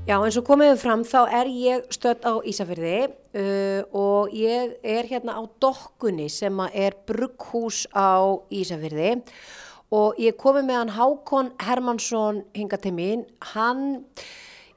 Já, 0.07 0.15
eins 0.23 0.37
og 0.39 0.45
komiðu 0.47 0.77
fram 0.79 1.01
þá 1.03 1.17
er 1.35 1.49
ég 1.51 1.87
stödd 1.91 2.21
á 2.23 2.39
Ísafyrði 2.47 3.09
uh, 3.11 3.81
og 3.91 4.31
ég 4.31 4.77
er 4.79 5.09
hérna 5.09 5.35
á 5.35 5.43
Dokkunni 5.59 6.29
sem 6.31 6.61
er 6.71 6.95
brugghús 7.09 7.81
á 7.91 8.39
Ísafyrði 8.47 9.17
og 9.91 10.15
ég 10.23 10.39
komi 10.39 10.63
með 10.63 10.79
hann 10.79 10.93
Hákon 10.95 11.51
Hermansson 11.59 12.39
hinga 12.55 12.79
til 12.79 12.95
mín. 12.95 13.27
Hann, 13.51 14.07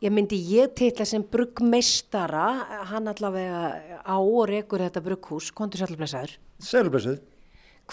ég 0.03 0.11
myndi 0.11 0.41
ég 0.51 0.75
titla 0.75 1.07
sem 1.07 1.23
bruggmeistara, 1.23 2.51
hann 2.91 3.07
allavega 3.15 4.03
á 4.03 4.19
og 4.19 4.51
rekur 4.51 4.83
þetta 4.83 5.07
brugghús, 5.07 5.55
kontur 5.55 5.85
sælublesaður. 5.85 6.41
Sælublesuð. 6.59 7.23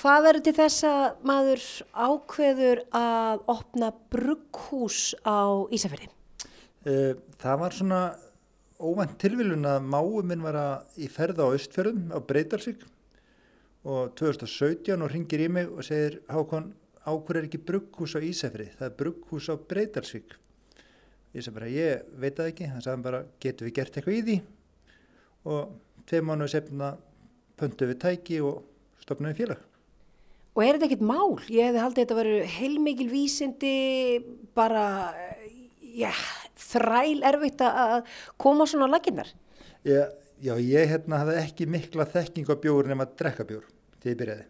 Hvað 0.02 0.30
verður 0.32 0.50
til 0.50 0.58
þess 0.58 0.90
að 0.90 1.08
maður 1.22 1.72
ákveður 1.94 2.86
að 2.98 3.50
opna 3.60 3.94
brugghús 4.10 5.12
á 5.22 5.70
Ísafjörði? 5.70 6.17
Uh, 6.88 7.18
það 7.42 7.60
var 7.60 7.76
svona 7.76 8.02
óvænt 8.80 9.18
tilviljun 9.20 9.66
að 9.68 9.88
máu 9.90 10.22
minn 10.24 10.44
var 10.46 10.56
að 10.56 11.02
í 11.04 11.10
ferða 11.12 11.50
á 11.50 11.56
Östfjörðum 11.58 12.14
á 12.14 12.20
Breitalsvík 12.24 12.86
og 13.88 14.14
2017 14.20 15.02
og 15.04 15.12
ringir 15.12 15.44
í 15.44 15.50
mig 15.52 15.72
og 15.72 15.84
segir 15.84 16.20
Hákon, 16.32 16.70
áhver 17.08 17.40
er 17.40 17.48
ekki 17.48 17.60
brugghús 17.64 18.16
á 18.16 18.24
Ísafjörði? 18.24 18.70
Það 18.78 18.88
er 18.88 18.96
brugghús 19.02 19.50
á 19.52 19.56
Breitalsvík. 19.58 20.38
Ég 21.36 21.44
sagði 21.44 21.58
bara, 21.58 21.72
ég 21.72 22.08
veit 22.24 22.40
það 22.40 22.52
ekki, 22.54 22.70
hann 22.72 22.84
sagði 22.86 23.08
bara, 23.08 23.22
getur 23.44 23.68
við 23.68 23.76
gert 23.80 24.00
eitthvað 24.00 24.18
í 24.18 24.24
því? 24.28 24.38
Og 25.48 25.76
tvei 26.08 26.24
mánuðu 26.24 26.54
sefna 26.56 26.92
pöntu 27.60 27.90
við 27.90 28.02
tæki 28.04 28.42
og 28.46 28.62
stopnaði 29.04 29.42
félag. 29.42 29.64
Og 30.58 30.64
er 30.66 30.78
þetta 30.78 30.88
ekkert 30.90 31.06
mál? 31.06 31.38
Ég 31.54 31.68
hefði 31.70 31.84
haldið 31.84 32.02
að 32.02 32.04
þetta 32.04 32.20
veru 32.22 32.38
heilmikil 32.58 33.10
vísindi, 33.12 33.76
bara, 34.58 34.86
já, 35.82 36.12
þræl 36.58 37.24
erfitt 37.30 37.64
að 37.66 38.10
koma 38.42 38.68
svona 38.70 38.90
laginnar. 38.92 39.30
Já, 39.88 40.08
já, 40.42 40.54
ég 40.58 40.92
hérna 40.92 41.22
hafði 41.24 41.40
ekki 41.44 41.70
mikla 41.70 42.08
þekking 42.10 42.52
á 42.52 42.56
bjór 42.62 42.90
nema 42.92 43.08
að 43.08 43.18
drekka 43.22 43.48
bjór 43.48 43.66
til 44.02 44.14
ég 44.14 44.20
byrjaði. 44.22 44.48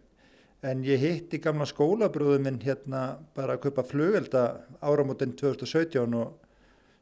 En 0.68 0.82
ég 0.82 0.98
hitti 0.98 1.38
gamla 1.38 1.68
skólabrúðu 1.70 2.40
minn 2.42 2.58
hérna 2.64 3.02
bara 3.36 3.54
að 3.54 3.68
kaupa 3.68 3.84
flugvelda 3.86 4.44
áramótin 4.82 5.36
2017 5.38 6.16
og 6.18 6.34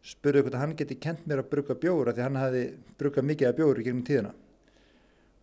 spurði 0.06 0.42
hvort 0.44 0.58
hann 0.60 0.76
geti 0.76 0.98
kent 1.00 1.24
mér 1.26 1.40
að 1.42 1.50
bruka 1.54 1.78
bjóra 1.80 2.12
því 2.12 2.24
hann 2.26 2.36
hafi 2.38 2.66
brukað 3.00 3.28
mikið 3.30 3.48
af 3.48 3.56
bjóru 3.56 3.86
gegnum 3.86 4.04
tíðina. 4.06 4.34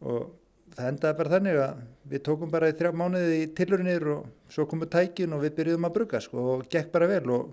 Og 0.06 0.30
það 0.76 0.92
endaði 0.92 1.18
bara 1.20 1.34
þannig 1.34 1.60
að 1.64 1.82
við 2.14 2.24
tókum 2.28 2.54
bara 2.54 2.70
í 2.70 2.78
þrjá 2.78 2.94
mánuði 3.02 3.42
í 3.42 3.50
tilurinnir 3.58 4.08
og 4.14 4.54
svo 4.54 4.68
komum 4.70 4.90
tækin 4.94 5.34
og 5.36 5.44
við 5.44 5.58
byrjuðum 5.58 5.90
að 5.90 5.96
bruka 5.98 6.22
sko 6.24 6.46
og 6.54 6.66
gekk 6.70 6.94
bara 6.94 7.10
vel 7.10 7.26
og 7.34 7.52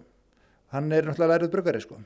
hann 0.74 0.90
er 0.92 1.06
náttúrulega 1.06 1.36
læruð 1.36 1.52
brukari 1.54 1.82
sko. 1.82 2.00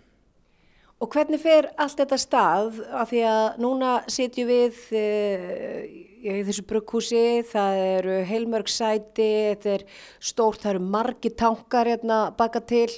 Og 1.02 1.10
hvernig 1.10 1.40
fer 1.42 1.68
allt 1.80 1.98
þetta 1.98 2.16
stað 2.20 2.80
af 2.94 3.10
því 3.10 3.22
að 3.28 3.60
núna 3.60 3.94
sitjum 4.08 4.48
við 4.48 4.78
uh, 4.94 5.78
í 6.24 6.40
þessu 6.46 6.64
brugghúsi, 6.68 7.24
það 7.50 7.78
eru 7.98 8.18
heilmörg 8.28 8.70
sæti, 8.72 9.30
þetta 9.50 9.72
er 9.74 9.86
stórt, 10.22 10.62
það 10.62 10.76
eru 10.76 10.84
margi 10.94 11.32
tankar 11.36 11.90
hérna 11.90 12.18
baka 12.38 12.62
til, 12.64 12.88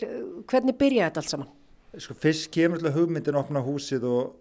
hvernig 0.47 0.77
byrja 0.79 1.09
þetta 1.09 1.23
allt 1.23 1.35
saman? 1.35 1.53
Sko 1.97 2.15
fyrst 2.21 2.51
kemur 2.53 2.79
alltaf 2.79 2.99
hugmyndin 2.99 3.39
að 3.39 3.47
opna 3.47 3.63
húsið 3.65 4.05
og 4.07 4.35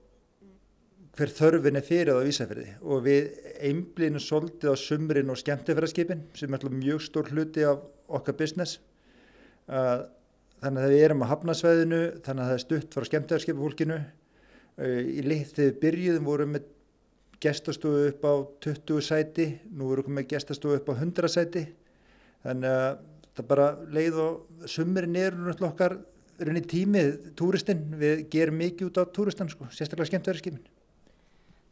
hver 1.15 1.31
þörfin 1.31 1.79
er 1.79 1.85
fyrir 1.87 2.11
það 2.11 2.17
á 2.19 2.29
Ísafjörði 2.29 2.71
og 2.83 3.05
við 3.05 3.29
einblýnum 3.63 4.21
svolítið 4.21 4.75
á 4.75 4.77
sumrin 4.77 5.31
og 5.31 5.39
skemmtifæraskipin 5.39 6.25
sem 6.35 6.51
er 6.51 6.59
alltaf 6.59 6.75
mjög 6.75 7.05
stór 7.05 7.31
hluti 7.31 7.63
af 7.63 7.85
okkar 8.11 8.35
business. 8.35 8.81
Uh, 9.65 10.03
þannig 10.63 10.85
að 10.85 10.93
við 10.95 11.03
erum 11.07 11.25
á 11.25 11.31
hafnasvæðinu, 11.31 12.01
þannig 12.25 12.43
að 12.43 12.51
það 12.51 12.55
er 12.55 12.63
stutt 12.63 12.95
frá 12.95 13.07
skemmtifæraskipafólkinu. 13.09 13.99
Uh, 14.75 15.01
í 15.07 15.21
lit 15.23 15.51
þegar 15.55 15.69
við 15.69 15.81
byrjuðum 15.83 16.29
vorum 16.29 16.55
með 16.55 16.71
gestastofu 17.43 18.07
upp 18.09 18.25
á 18.25 18.33
20 18.65 19.05
sæti, 19.05 19.47
nú 19.75 19.91
erum 19.93 20.21
við 20.21 20.29
gestastofu 20.33 20.79
upp 20.79 20.91
á 20.91 20.93
100 20.95 21.31
sæti. 21.31 21.65
Þannig 22.45 22.75
að 22.79 22.99
það 23.35 23.49
bara 23.51 23.69
leið 23.91 24.19
og 24.23 24.69
sumrin 24.71 25.17
er 25.19 25.35
náttúrulega 25.35 25.71
okkar 25.73 25.97
runni 26.45 26.63
tímið 26.67 27.11
túristinn, 27.39 27.83
við 27.99 28.25
gerum 28.31 28.59
mikið 28.59 28.89
út 28.89 28.99
á 28.99 29.03
túristan 29.15 29.51
sko, 29.51 29.67
sérstaklega 29.71 30.11
skemmtverðarskipin. 30.11 30.63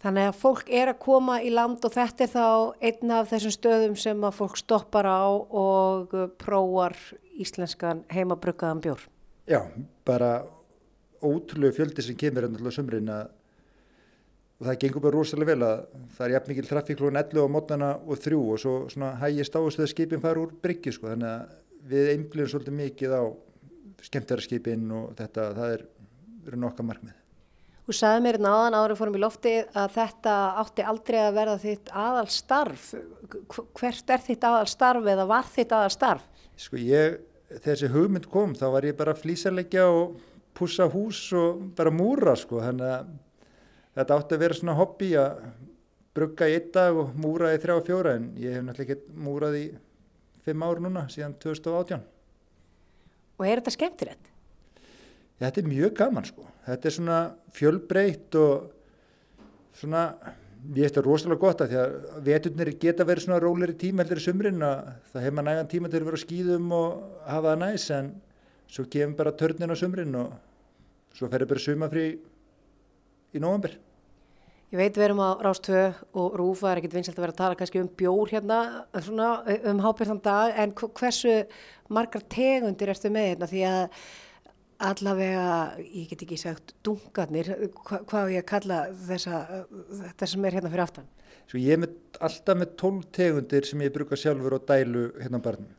Þannig 0.03 0.25
að 0.27 0.39
fólk 0.41 0.67
er 0.67 0.89
að 0.91 0.99
koma 0.99 1.37
í 1.39 1.51
land 1.53 1.85
og 1.87 1.93
þetta 1.93 2.25
er 2.25 2.31
þá 2.33 2.47
einn 2.89 3.13
af 3.15 3.29
þessum 3.31 3.53
stöðum 3.55 3.93
sem 3.99 4.25
að 4.27 4.35
fólk 4.35 4.57
stoppar 4.59 5.07
á 5.07 5.23
og 5.31 6.11
prófar 6.41 6.97
íslenskan 7.39 8.03
heimabruggaðan 8.11 8.83
bjór. 8.83 9.05
Já, 9.47 9.61
bara 10.03 10.43
ótrúlegu 11.23 11.77
fjöldi 11.77 12.03
sem 12.03 12.19
kemur 12.19 12.49
enn 12.49 12.59
alltaf 12.59 12.75
sumrin 12.75 13.07
að 13.15 13.31
það 14.63 14.79
gengur 14.83 15.03
bara 15.03 15.17
rosalega 15.17 15.53
vel 15.53 15.67
að 15.69 15.79
það 16.17 16.27
er 16.27 16.35
jafn 16.35 16.51
mikil 16.51 16.67
trafík 16.67 16.99
klúin 16.99 17.19
11 17.19 17.47
á 17.47 17.53
mótnana 17.55 17.89
og 18.03 18.21
þrjú 18.23 18.43
og 18.43 18.61
svo 18.63 18.75
svona 18.91 19.15
hægist 19.23 19.55
áherslu 19.55 19.87
að 19.87 19.91
skipin 19.95 20.23
fara 20.23 20.43
úr 20.43 20.53
bryggju 20.63 20.95
sko 20.95 21.11
þannig 21.13 21.31
að 21.31 21.57
við 21.93 22.13
einblýðum 22.13 22.53
svolítið 22.53 22.79
mikið 22.79 23.17
á 23.19 23.23
skemmtverðarskipin 24.03 24.87
og 24.99 25.11
þetta, 25.19 25.51
það 25.57 25.75
er, 25.77 25.85
er 26.51 26.59
nokkað 26.59 26.89
markmið. 26.91 27.19
Þú 27.83 27.93
sagði 27.97 28.23
mér 28.23 28.37
náðan 28.39 28.77
árið 28.79 28.99
fórum 29.01 29.15
í 29.17 29.19
loftið 29.19 29.73
að 29.75 29.95
þetta 29.97 30.33
átti 30.61 30.83
aldrei 30.87 31.17
að 31.19 31.33
verða 31.35 31.55
þitt 31.59 31.89
aðal 31.91 32.27
starf. 32.31 32.85
Hvert 33.75 34.13
er 34.15 34.23
þitt 34.23 34.47
aðal 34.47 34.69
starf 34.71 35.09
eða 35.11 35.25
var 35.27 35.49
þitt 35.51 35.75
aðal 35.75 35.89
starf? 35.91 36.29
Sko 36.63 36.79
ég, 36.79 37.17
þessi 37.65 37.89
hugmynd 37.91 38.29
kom 38.31 38.53
þá 38.55 38.69
var 38.77 38.87
ég 38.87 38.95
bara 38.95 39.11
að 39.11 39.25
flýsarleggja 39.25 39.89
og 39.91 40.15
pussa 40.55 40.87
hús 40.93 41.25
og 41.35 41.59
bara 41.75 41.91
múra 41.91 42.37
sko. 42.39 42.61
Þannig 42.63 42.87
að 42.87 43.11
þetta 43.99 44.19
átti 44.21 44.37
að 44.37 44.45
vera 44.45 44.59
svona 44.61 44.77
hobby 44.79 45.11
að 45.19 45.43
brugga 46.15 46.47
í 46.47 46.55
einn 46.61 46.71
dag 46.79 47.03
og 47.03 47.13
múra 47.19 47.51
í 47.51 47.59
þrjá 47.59 47.75
og 47.81 47.85
fjóra 47.89 48.15
en 48.15 48.31
ég 48.39 48.55
hef 48.55 48.63
náttúrulega 48.63 48.95
ekki 48.95 49.21
múrað 49.27 49.59
í 49.59 49.67
fimm 50.47 50.63
ár 50.63 50.79
núna 50.87 51.07
síðan 51.11 51.35
2018. 51.43 52.07
Og 53.41 53.47
er 53.49 53.59
þetta 53.59 53.75
skemmtilegt? 53.75 54.35
Þetta 55.43 55.59
er 55.59 55.73
mjög 55.73 55.95
gaman 55.99 56.31
sko. 56.31 56.52
Þetta 56.63 56.87
er 56.87 56.95
svona 56.95 57.19
fjölbreytt 57.57 58.37
og 58.39 58.67
svona, 59.75 60.03
ég 60.71 60.85
veist 60.85 60.95
það 60.95 61.07
rosalega 61.09 61.41
gott 61.41 61.63
að 61.63 61.73
því 61.73 61.79
að 61.81 61.95
veturnir 62.27 62.73
geta 62.79 63.07
verið 63.07 63.25
svona 63.25 63.41
rólir 63.43 63.73
í 63.73 63.79
tíma 63.81 64.03
heldur 64.03 64.21
í 64.21 64.23
sumrin 64.23 64.63
að 64.63 64.93
það 65.11 65.25
hefur 65.25 65.37
maður 65.39 65.49
nægan 65.49 65.71
tíma 65.73 65.91
til 65.91 65.99
að 65.99 66.07
vera 66.09 66.21
á 66.21 66.25
skýðum 66.25 66.75
og 66.77 67.01
hafa 67.27 67.49
það 67.49 67.63
næs 67.65 67.87
en 67.97 68.11
svo 68.73 68.85
gefum 68.95 69.17
bara 69.19 69.35
törnin 69.39 69.75
á 69.75 69.77
sumrin 69.77 70.19
og 70.21 70.37
svo 71.17 71.29
ferður 71.29 71.51
bara 71.51 71.65
sumafrí 71.65 72.05
í 73.33 73.41
nóvambur. 73.43 73.75
Ég 74.73 74.79
veit 74.79 74.95
við 74.97 75.05
erum 75.05 75.19
á 75.21 75.37
Rástvö 75.37 75.81
og 76.17 76.35
Rúfa 76.39 76.71
er 76.71 76.79
ekkit 76.79 76.95
vinsalt 76.95 77.19
að 77.19 77.27
vera 77.27 77.33
að 77.35 77.41
tala 77.43 77.57
kannski 77.59 77.81
um 77.83 77.91
bjór 77.99 78.31
hérna 78.31 78.59
svona 78.95 79.27
um 79.69 79.81
hábjörnum 79.83 80.21
dag 80.25 80.55
en 80.63 80.73
hversu 80.73 81.43
margar 81.93 82.23
tegundir 82.25 82.89
ertu 82.89 83.11
með 83.13 83.27
hérna 83.27 83.49
því 83.51 83.61
að 83.69 83.99
allavega, 84.83 85.75
ég 85.83 86.09
get 86.11 86.23
ekki 86.25 86.37
sagt 86.39 86.73
dungarnir, 86.85 87.49
hva, 87.83 88.01
hvað 88.09 88.33
ég 88.33 88.43
að 88.43 88.49
kalla 88.49 88.79
þessa, 89.07 89.39
þetta 89.91 90.29
sem 90.29 90.47
er 90.47 90.57
hérna 90.57 90.71
fyrir 90.73 90.85
aftan? 90.85 91.07
Svo 91.49 91.61
ég 91.61 91.75
er 91.75 91.81
með, 91.83 91.95
alltaf 92.23 92.59
með 92.59 92.75
12 92.81 93.07
tegundir 93.15 93.67
sem 93.67 93.83
ég 93.83 93.93
bruka 93.95 94.19
sjálfur 94.19 94.57
og 94.57 94.67
dælu 94.69 95.05
hérna 95.21 95.41
barnum. 95.43 95.71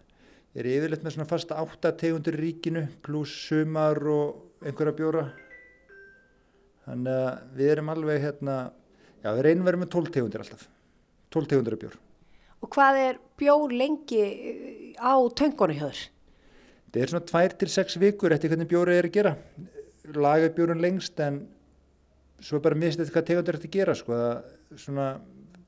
Ég 0.54 0.62
er 0.62 0.70
yfirleitt 0.70 1.04
með 1.04 1.16
svona 1.16 1.28
fasta 1.30 1.58
8 1.62 1.92
tegundir 2.00 2.38
í 2.38 2.42
ríkinu 2.44 2.84
pluss 3.04 3.48
sumar 3.48 3.98
og 4.12 4.64
einhverja 4.64 4.96
bjóra. 5.00 5.26
Þannig 6.84 7.20
að 7.24 7.58
við 7.58 7.74
erum 7.74 7.92
alveg 7.94 8.24
hérna, 8.24 8.56
já 9.24 9.30
við 9.32 9.46
reynum 9.48 9.68
verið 9.68 9.84
með 9.84 9.92
12 9.96 10.16
tegundir 10.16 10.44
alltaf, 10.44 10.66
12 11.34 11.52
tegundir 11.52 11.76
af 11.76 11.84
bjór. 11.84 12.00
Og 12.64 12.72
hvað 12.72 13.00
er 13.00 13.22
bjór 13.40 13.72
lengi 13.76 14.24
á 14.96 15.12
hjá 15.20 15.88
þér? 15.88 16.04
Það 16.94 17.02
er 17.02 17.10
svona 17.10 17.48
2-6 17.58 17.96
vikur 17.98 18.32
eftir 18.36 18.52
hvernig 18.52 18.68
bjórið 18.70 18.96
er 19.00 19.06
að 19.08 19.14
gera. 19.16 19.30
Laga 20.14 20.50
bjórun 20.54 20.82
lengst 20.82 21.18
en 21.24 21.40
svo 22.38 22.60
bara 22.62 22.78
mistið 22.78 23.10
hvað 23.10 23.24
tegundir 23.32 23.56
er 23.56 23.64
að 23.64 23.72
gera 23.74 23.96
sko. 23.98 24.14
Það, 24.14 24.52
svona, 24.78 25.06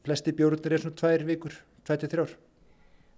flesti 0.06 0.34
bjórunir 0.38 0.76
er 0.76 0.84
svona 0.84 1.00
2 1.00 1.26
vikur, 1.26 1.56
2-3 1.90 2.22
ár. 2.22 2.36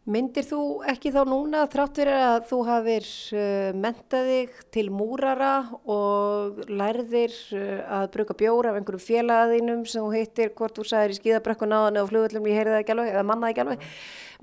Myndir 0.08 0.46
þú 0.48 0.62
ekki 0.88 1.12
þá 1.12 1.18
núna 1.28 1.66
þrátt 1.68 2.00
verið 2.00 2.22
að 2.30 2.38
þú 2.48 2.62
hafir 2.70 3.10
uh, 3.36 3.76
mentaðig 3.76 4.56
til 4.72 4.86
múrara 4.88 5.52
og 5.84 6.64
lærðir 6.64 7.36
uh, 7.58 7.82
að 7.98 8.08
bruka 8.16 8.40
bjóra 8.40 8.72
af 8.72 8.80
einhverjum 8.80 9.04
félagaðinum 9.04 9.84
sem 9.84 10.00
þú 10.00 10.14
heitir 10.16 10.54
hvort 10.56 10.80
þú 10.80 10.88
sagðir 10.88 11.12
í 11.12 11.20
skíðabrekku 11.20 11.68
náðan 11.68 12.00
eða 12.00 12.08
flugvöldum 12.14 12.48
ég 12.48 12.56
heyrði 12.62 12.72
það 12.78 12.84
ekki 12.86 12.96
alveg 12.96 13.12
eða 13.12 13.28
mannaði 13.34 13.52
ekki 13.52 13.66
alveg. 13.66 13.88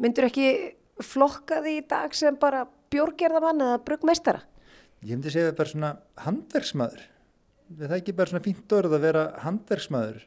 Myndir 0.05 0.29
ekki 0.29 0.49
flokkaði 1.15 1.79
í 1.79 1.85
dag 1.89 2.13
sem 2.13 2.37
bara 2.37 2.67
bjórgerðamann 2.93 3.65
eða 3.65 3.81
brugmeistara? 3.87 4.43
Ég 5.05 5.17
myndi 5.17 5.33
segja 5.33 5.55
bara 5.55 5.71
svona 5.71 5.91
handverksmaður. 6.25 7.03
Það 7.75 7.89
er 7.89 7.99
ekki 7.99 8.15
bara 8.17 8.31
svona 8.31 8.45
fínt 8.45 8.73
orð 8.77 8.95
að 8.97 9.05
vera 9.07 9.25
handverksmaður. 9.43 10.23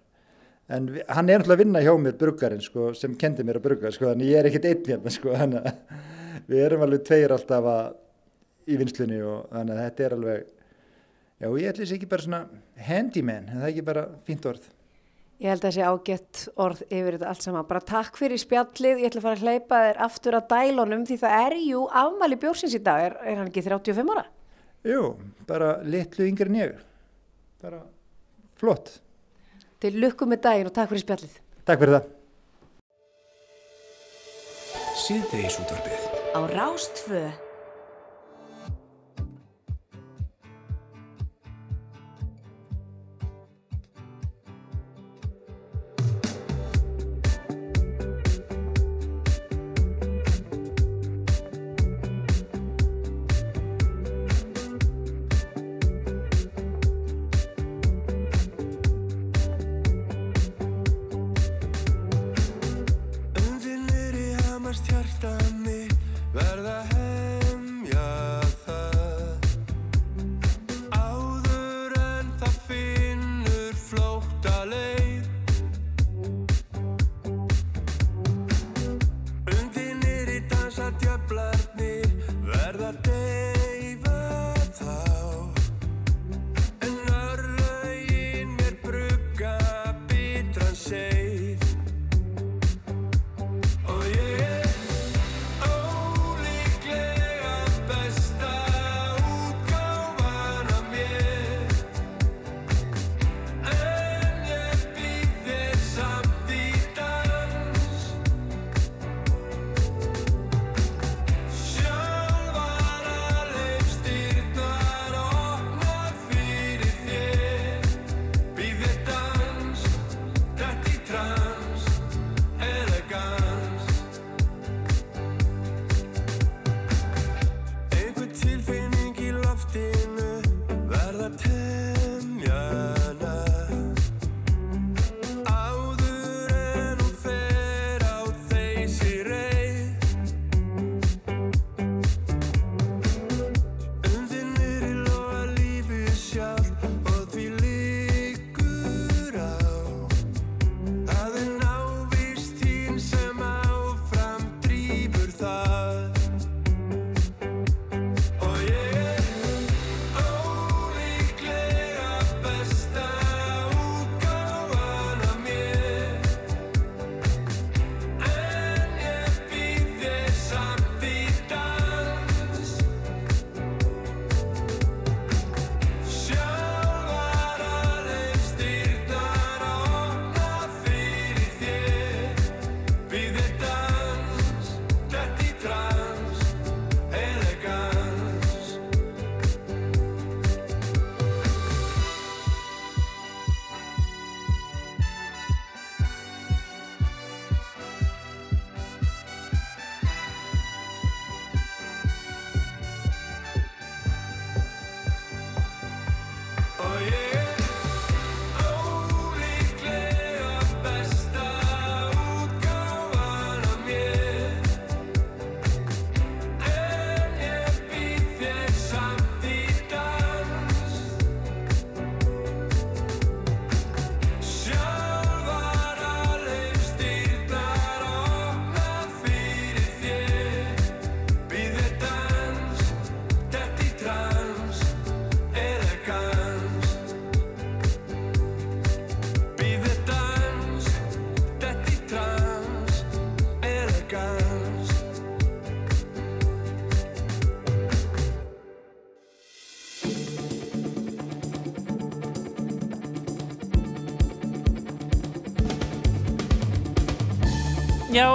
En 0.68 0.90
við, 0.92 1.04
hann 1.09 1.30
er 1.32 1.40
náttúrulega 1.40 1.56
að 1.56 1.62
vinna 1.62 1.82
hjá 1.84 1.92
mér 2.02 2.16
bruggarinn 2.20 2.64
sko, 2.64 2.90
sem 2.98 3.14
kendi 3.16 3.44
mér 3.46 3.59
að 3.61 3.64
brugga, 3.64 3.92
sko, 3.94 4.11
þannig 4.11 4.28
ég 4.28 4.40
er 4.40 4.48
ekkert 4.50 4.66
einn 4.68 4.90
hérna, 4.90 5.12
sko, 5.14 5.32
þannig 5.32 5.68
að 5.70 6.48
við 6.50 6.64
erum 6.66 6.84
alveg 6.84 7.06
tveir 7.09 7.32
alltaf 7.32 7.68
að, 7.72 7.86
í 8.68 8.76
vinslunni 8.76 9.20
og 9.24 9.46
þannig 9.54 9.78
að 9.78 9.80
þetta 9.86 10.04
er 10.04 10.16
alveg, 10.18 10.50
já 11.40 11.48
ég 11.48 11.70
ætlis 11.72 11.94
ekki 11.96 12.11
bara 12.11 12.26
svona 12.26 12.42
handyman, 12.84 13.48
en 13.48 13.62
það 13.62 13.64
er 13.64 13.72
ekki 13.72 13.86
bara 13.86 14.04
fínt 14.28 14.50
orð. 14.52 14.68
Ég 15.39 15.53
held 15.53 15.62
að 15.62 15.68
það 15.68 15.74
sé 15.76 15.82
ágætt 15.86 16.41
orð 16.59 16.80
yfir 16.89 17.14
þetta 17.14 17.28
allt 17.30 17.45
saman. 17.45 17.66
Bara 17.68 17.82
takk 17.86 18.16
fyrir 18.18 18.41
spjallið, 18.43 19.05
ég 19.05 19.12
ætla 19.12 19.20
að 19.20 19.26
fara 19.28 19.39
að 19.39 19.45
hleypa 19.47 19.82
þér 19.84 20.01
aftur 20.09 20.36
að 20.39 20.49
dælunum 20.51 21.05
því 21.07 21.18
það 21.20 21.36
er 21.45 21.57
jú 21.62 21.84
afmæli 22.01 22.39
bjórsins 22.43 22.74
í 22.74 22.80
dag, 22.82 23.05
er, 23.07 23.14
er 23.22 23.39
hann 23.39 23.53
ekki 23.53 23.62
35 23.68 24.11
ára? 24.16 24.26
Jú, 24.89 25.05
bara 25.47 25.70
litlu 25.86 26.26
en 26.26 26.59
ég. 26.59 26.74
bara 27.62 27.82
flott. 28.59 28.99
Til 29.78 29.95
lukku 30.03 30.26
með 30.26 30.43
daginn 30.43 30.70
og 30.70 30.74
takk 30.74 30.91
fyrir 30.91 31.07
spjallið. 31.07 31.41
Takk 31.66 31.84
fyrir 31.84 31.99
það. 31.99 32.14
Síðdeis 34.99 35.61
útvarfið. 35.62 36.09
Á 36.34 36.41
Rástfö. 36.51 37.47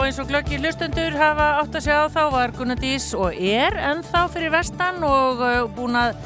Eins 0.03 0.19
og 0.19 0.27
glöggir 0.27 0.59
hlustendur 0.59 1.13
hafa 1.15 1.45
átt 1.61 1.75
að 1.77 1.85
sjá 1.85 1.97
þá 2.11 2.23
var 2.33 2.51
Gunnar 2.57 2.79
Dís 2.81 3.05
og 3.15 3.37
er 3.39 3.75
ennþá 3.79 4.23
fyrir 4.33 4.51
vestan 4.51 4.97
og 5.07 5.39
uh, 5.39 5.61
búin 5.77 5.95
að 5.95 6.17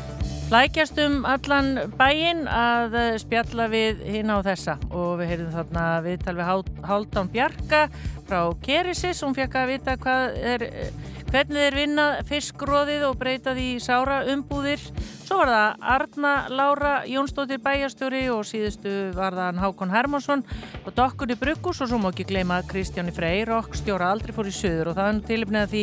flækjast 0.48 0.98
um 1.04 1.20
allan 1.30 1.70
bæinn 2.00 2.48
að 2.50 2.96
uh, 2.98 3.10
spjalla 3.22 3.68
við 3.70 4.02
hinn 4.08 4.34
á 4.34 4.42
þessa. 4.46 4.80
Og 4.90 5.20
við 5.20 5.34
heyrðum 5.34 5.54
þarna 5.60 5.84
viðtal 6.08 6.36
við 6.40 6.50
Hálfdán 6.90 7.30
Bjarka 7.36 7.84
frá 8.26 8.40
Kerisis, 8.66 9.22
hún 9.22 9.38
fekk 9.38 9.60
að 9.62 9.74
vita 9.76 9.98
hvað 10.02 10.40
er, 10.56 10.66
uh, 10.72 11.14
hvernig 11.30 11.68
þeir 11.68 11.78
vinna 11.84 12.08
fiskróðið 12.26 13.06
og 13.12 13.22
breyta 13.22 13.54
því 13.58 13.70
sára 13.84 14.24
umbúðir. 14.34 14.90
Svo 15.28 15.42
var 15.44 15.52
það 15.52 15.88
Arna 15.94 16.34
Lára 16.50 16.96
Jónsdóttir 17.06 17.62
bæjastjóri 17.62 18.26
og 18.32 18.46
síðustu 18.48 18.98
var 19.18 19.36
það 19.36 19.62
Hákon 19.62 19.92
Hermansson 19.92 20.46
og 20.88 20.96
Dokkunni 20.96 21.36
Bruggus 21.36 21.82
og 21.84 21.90
svo 21.90 21.98
má 22.00 22.14
ekki 22.14 22.24
gleyma 22.30 22.62
Kristjáni 22.68 23.12
Freyr 23.12 23.50
og 23.58 23.74
stjóra 23.76 24.08
aldrei 24.14 24.32
fór 24.36 24.48
í 24.48 24.56
söður 24.56 24.94
og 24.94 24.96
það 24.96 25.10
er 25.10 25.18
tilipnið 25.28 25.60
að 25.60 25.72
því 25.74 25.82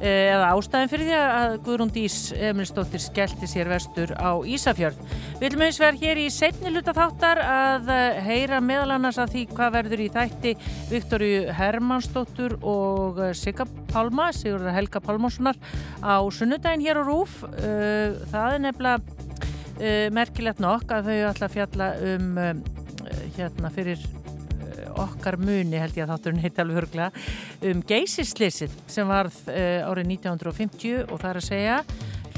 eh, 0.00 0.28
eða 0.32 0.46
ástæðin 0.54 0.90
fyrir 0.92 1.08
því 1.10 1.18
að 1.20 1.56
Guðrún 1.66 1.90
Dís 1.92 2.16
Emilsdóttir 2.48 3.02
skellti 3.04 3.48
sér 3.50 3.68
vestur 3.68 4.14
á 4.16 4.40
Ísafjörð. 4.40 5.02
Við 5.34 5.44
viljum 5.44 5.64
eins 5.66 5.80
vegar 5.82 5.98
hér 6.00 6.20
í 6.22 6.24
setni 6.32 6.72
luta 6.72 6.94
þáttar 6.96 7.40
að 7.44 7.92
eh, 7.92 8.20
heyra 8.30 8.62
meðal 8.64 8.94
annars 8.96 9.20
að 9.20 9.34
því 9.34 9.42
hvað 9.50 9.74
verður 9.76 10.04
í 10.06 10.08
þætti 10.14 10.54
Viktoríu 10.88 11.42
Hermannsdóttur 11.58 12.56
og 12.64 13.20
eh, 13.20 13.34
Sigga 13.36 13.68
Pálma, 13.92 14.30
Sigurður 14.32 14.76
Helga 14.78 15.02
Pálmarssonar 15.04 15.60
á 16.00 16.16
sunnudaginn 16.32 16.86
hér 16.86 17.02
á 17.02 17.04
Rúf. 17.04 17.42
Það 18.30 18.56
er 18.56 18.64
nefnilega 18.64 20.08
merkilegt 20.12 20.60
nokk 20.60 20.92
að 20.92 21.08
þau 21.08 21.28
ætla 21.30 21.46
að 21.48 21.54
fjalla 21.56 21.92
um 22.14 22.40
hérna 23.36 23.70
fyrir 23.72 24.00
okkar 25.04 25.38
muni 25.40 25.80
held 25.80 25.96
ég 25.98 26.06
að 26.06 26.14
þátturinn 26.14 26.44
heiti 26.44 26.62
alveg 26.62 26.80
hörglega 26.80 27.24
um 27.70 27.84
geysislisið 27.90 28.76
sem 28.90 29.10
varð 29.10 29.36
uh, 29.48 29.88
árið 29.90 30.14
1950 30.16 31.06
og 31.06 31.16
það 31.16 31.30
er 31.30 31.40
að 31.40 31.48
segja 31.48 31.78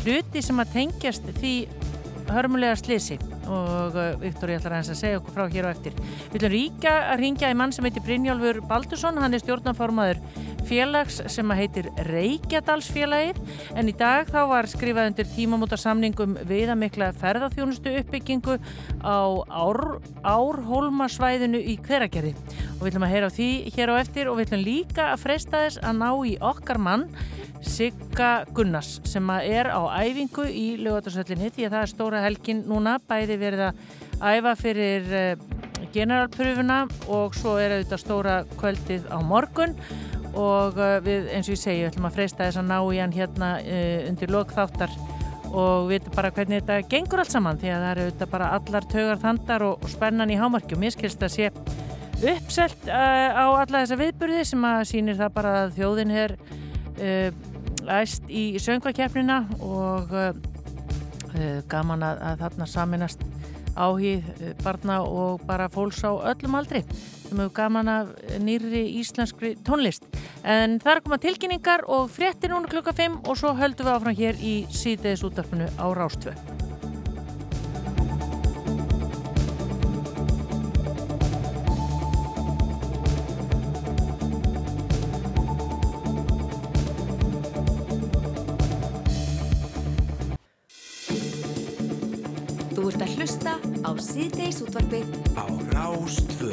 hluti 0.02 0.42
sem 0.42 0.62
að 0.62 0.72
tengjast 0.76 1.28
því 1.38 1.56
hörmulega 2.32 2.78
slisi 2.78 3.18
og 3.50 3.96
uh, 3.96 4.14
Viktor 4.22 4.52
ég 4.52 4.60
ætlar 4.60 4.76
aðeins 4.78 4.92
að 4.94 5.00
segja 5.00 5.20
okkur 5.20 5.34
frá 5.36 5.44
hér 5.52 5.68
og 5.68 5.74
eftir. 5.74 5.96
Við 6.32 6.38
ætlum 6.38 6.54
ríka 6.54 6.94
að 7.10 7.22
ringja 7.22 7.50
í 7.52 7.58
mann 7.58 7.74
sem 7.74 7.86
heitir 7.86 8.04
Brynjálfur 8.06 8.62
Baldursson, 8.70 9.18
hann 9.20 9.34
er 9.34 9.42
stjórnaformaður 9.42 10.22
félags 10.68 11.20
sem 11.32 11.52
að 11.52 11.60
heitir 11.62 11.88
Reykjadalsfélagið. 12.08 13.40
En 13.78 13.90
í 13.90 13.94
dag 13.98 14.30
þá 14.30 14.40
var 14.50 14.68
skrifað 14.70 15.10
undir 15.12 15.30
tímamóta 15.32 15.78
samningum 15.80 16.38
viðamikla 16.48 17.12
ferðarþjónustu 17.20 17.94
uppbyggingu 18.00 18.58
á 19.02 19.18
Ár, 19.48 19.82
Árhólmasvæðinu 20.22 21.60
í 21.60 21.78
hveragerði. 21.84 22.34
Og 22.78 22.82
við 22.84 22.92
ætlum 22.92 23.06
að 23.08 23.14
heyra 23.14 23.30
á 23.30 23.36
því 23.36 23.50
hér 23.76 23.94
á 23.94 24.00
eftir 24.00 24.32
og 24.32 24.40
við 24.40 24.50
ætlum 24.50 24.66
líka 24.66 25.12
að 25.12 25.22
freysta 25.26 25.66
þess 25.66 25.82
að 25.82 26.02
ná 26.02 26.10
í 26.26 26.36
okkar 26.52 26.82
mann 26.82 27.08
Sigga 27.62 28.42
Gunnars 28.54 28.96
sem 29.06 29.28
að 29.30 29.48
er 29.54 29.68
á 29.70 29.82
æfingu 30.02 30.48
í 30.50 30.66
lögatarsöllinni 30.82 31.52
því 31.54 31.66
að 31.66 31.74
það 31.76 31.82
er 31.84 31.92
stóra 31.92 32.22
helgin 32.24 32.62
núna 32.66 32.96
bæði 33.06 33.38
verið 33.38 33.62
að 33.68 33.82
æfa 34.22 34.54
fyrir 34.58 35.12
uh, 35.14 35.44
generalpröfuna 35.94 36.78
og 37.12 37.36
svo 37.38 37.56
er 37.62 37.76
auðvitað 37.76 38.02
stóra 38.02 38.36
kvöldið 38.58 39.06
á 39.12 39.18
morgun 39.22 39.76
og 40.38 40.78
uh, 40.80 40.96
við 41.04 41.28
eins 41.32 41.48
og 41.48 41.56
ég 41.56 41.62
segi, 41.62 41.82
við 41.82 41.90
ætlum 41.90 42.08
að 42.08 42.16
freysta 42.18 42.46
þess 42.46 42.60
að 42.62 42.70
ná 42.70 42.78
í 42.80 43.00
hann 43.02 43.14
hérna 43.16 43.50
uh, 43.60 44.08
undir 44.08 44.32
lokþáttar 44.32 44.96
og 45.52 45.88
við 45.90 45.98
veitum 45.98 46.16
bara 46.16 46.32
hvernig 46.32 46.62
þetta 46.62 46.88
gengur 46.88 47.22
allt 47.22 47.34
saman 47.34 47.60
því 47.60 47.72
að 47.72 47.82
það 47.84 47.90
eru 47.92 48.04
auðvitað 48.06 48.32
bara 48.32 48.50
allar 48.56 48.88
tögar 48.94 49.22
þandar 49.22 49.64
og, 49.68 49.82
og 49.84 49.92
spennan 49.92 50.32
í 50.32 50.38
hámarki. 50.40 50.76
Og 50.76 50.80
mér 50.80 50.94
skilst 50.94 51.26
að 51.26 51.34
sé 51.34 51.50
uppselt 52.22 52.86
á 52.88 53.44
alla 53.50 53.82
þessa 53.82 53.98
viðburði 54.00 54.46
sem 54.48 54.64
að 54.64 54.84
sýnir 54.88 55.18
það 55.18 55.34
bara 55.36 55.52
að 55.64 55.74
þjóðin 55.76 56.14
er 56.22 56.36
æst 57.90 58.28
í 58.30 58.44
söngvakeppnina 58.62 59.42
og 59.60 60.12
uh, 60.14 60.32
gaman 61.70 62.04
að, 62.06 62.20
að 62.30 62.42
þarna 62.44 62.68
saminast 62.68 63.24
áhið 63.76 64.54
barna 64.62 65.00
og 65.02 65.44
bara 65.48 65.68
fólks 65.72 66.02
á 66.04 66.12
öllum 66.32 66.58
aldri 66.58 66.82
sem 67.32 67.38
hefur 67.38 67.54
gaman 67.56 67.88
af 67.88 68.10
nýri 68.44 68.84
íslenskri 69.00 69.54
tónlist. 69.64 70.04
En 70.44 70.78
það 70.82 70.92
er 70.92 71.00
að 71.00 71.06
koma 71.06 71.22
tilkynningar 71.22 71.86
og 71.88 72.10
fréttir 72.12 72.52
núna 72.52 72.70
klukka 72.70 72.92
5 72.96 73.22
og 73.24 73.38
svo 73.40 73.54
höldum 73.56 73.88
við 73.88 73.96
áfram 73.96 74.20
hér 74.20 74.42
í 74.42 74.58
síðdeðis 74.70 75.24
útdarpinu 75.28 75.70
á 75.80 75.86
Rástvö. 75.96 76.61
Á 94.12 94.20
síðdeis 94.20 94.58
útvarpið 94.60 95.08
á 95.40 95.48
Rástvö. 95.72 96.52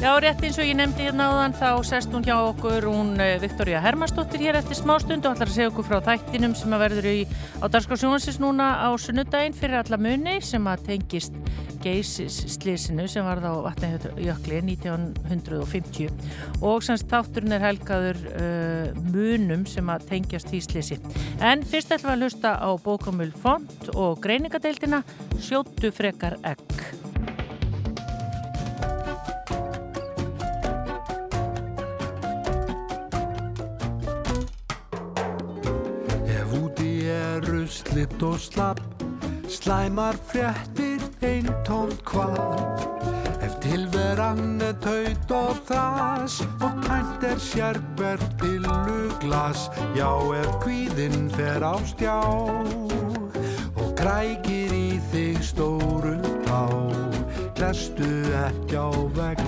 Já, 0.00 0.14
rétt 0.22 0.44
eins 0.46 0.58
og 0.60 0.68
ég 0.68 0.76
nefndi 0.78 1.08
hérna 1.08 1.26
áðan 1.28 1.56
þá 1.58 1.70
sest 1.84 2.14
hún 2.14 2.22
hjá 2.22 2.36
okkur 2.38 2.86
hún 2.86 3.18
Viktoria 3.42 3.82
Hermannsdóttir 3.82 4.44
hér 4.46 4.60
eftir 4.60 4.78
smá 4.78 4.94
stund 5.02 5.26
og 5.26 5.34
ætlar 5.34 5.50
að 5.50 5.56
segja 5.56 5.72
okkur 5.72 5.88
frá 5.88 5.98
þættinum 6.06 6.54
sem 6.54 6.76
að 6.76 6.84
verður 6.84 7.10
í, 7.10 7.18
á 7.58 7.66
Darskásjónsins 7.66 8.38
núna 8.38 8.70
á 8.86 8.88
sunnudaginn 9.02 9.56
fyrir 9.58 9.82
alla 9.82 9.98
muni 9.98 10.38
sem 10.46 10.70
að 10.70 10.86
tengist 10.92 11.34
geysisslísinu 11.80 13.06
sem 13.10 13.24
var 13.26 13.40
þá 13.42 13.50
vatnajökli 13.64 14.60
1950 14.76 16.10
og 16.60 16.84
semst 16.84 17.08
þátturinn 17.10 17.56
er 17.56 17.64
helgaður 17.64 18.20
uh, 18.30 19.00
munum 19.12 19.66
sem 19.68 19.92
að 19.92 20.06
tengjast 20.12 20.50
því 20.52 20.62
slísi. 20.66 21.00
En 21.40 21.64
fyrst 21.66 21.92
ætlum 21.94 22.12
við 22.12 22.16
að 22.16 22.24
hlusta 22.26 22.54
á 22.60 22.70
bókamul 22.84 23.30
font 23.42 23.92
og 23.94 24.20
greiningadeildina 24.24 25.02
Sjóttu 25.40 25.92
frekar 25.94 26.36
egg. 26.44 26.60
Ef 36.30 36.56
úti 36.60 36.92
er 37.08 37.44
ruslitt 37.48 38.20
og 38.22 38.38
slapp 38.40 38.84
Slæmar 39.50 40.14
fréttir 40.30 40.89
einn 41.22 41.48
tón 41.66 41.92
kvart 42.04 42.86
Ef 43.44 43.56
tilveran 43.64 44.60
er 44.64 44.76
taut 44.84 45.34
og 45.36 45.62
þas 45.68 46.40
Og 46.60 46.80
tænt 46.86 47.26
er 47.30 47.40
sérber 47.40 48.20
pilluglas 48.40 49.68
Já, 49.96 50.10
ef 50.40 50.52
kvíðinn 50.64 51.30
fer 51.36 51.64
á 51.64 51.76
stjá 51.84 52.20
Og 53.76 53.94
krækir 53.98 54.72
í 54.76 55.00
þig 55.12 55.42
stóru 55.52 56.16
tá 56.46 56.64
Glestu 57.60 58.06
ekki 58.40 58.76
á 58.80 58.88
vegg. 59.12 59.40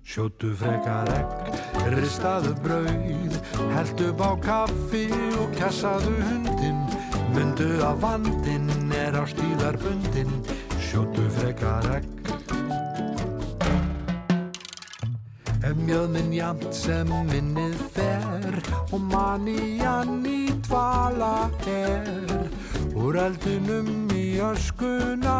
Sjóttu 0.00 0.54
frekar 0.56 1.10
egg, 1.12 1.50
ristaðu 1.92 2.54
brauð, 2.64 3.36
held 3.74 4.00
upp 4.06 4.22
á 4.24 4.32
kaffi 4.46 5.04
og 5.36 5.52
kessaðu 5.58 6.14
hundin. 6.24 6.80
Mundu 7.34 7.68
að 7.84 8.00
vandin 8.02 8.68
er 8.94 9.16
á 9.18 9.24
stíðarbundin, 9.28 10.30
sjóttu 10.80 11.24
frekar 11.36 11.86
egg. 11.98 12.06
Ef 15.68 15.76
mjöðminn 15.84 16.32
jamt 16.32 16.70
sem 16.72 17.10
minnið 17.28 17.76
fer 17.92 18.60
og 18.88 19.02
manían 19.10 20.22
í 20.24 20.48
dvala 20.68 21.50
er, 21.68 22.46
úr 22.96 23.18
eldinum 23.26 24.08
í 24.16 24.38
öskuna, 24.40 25.36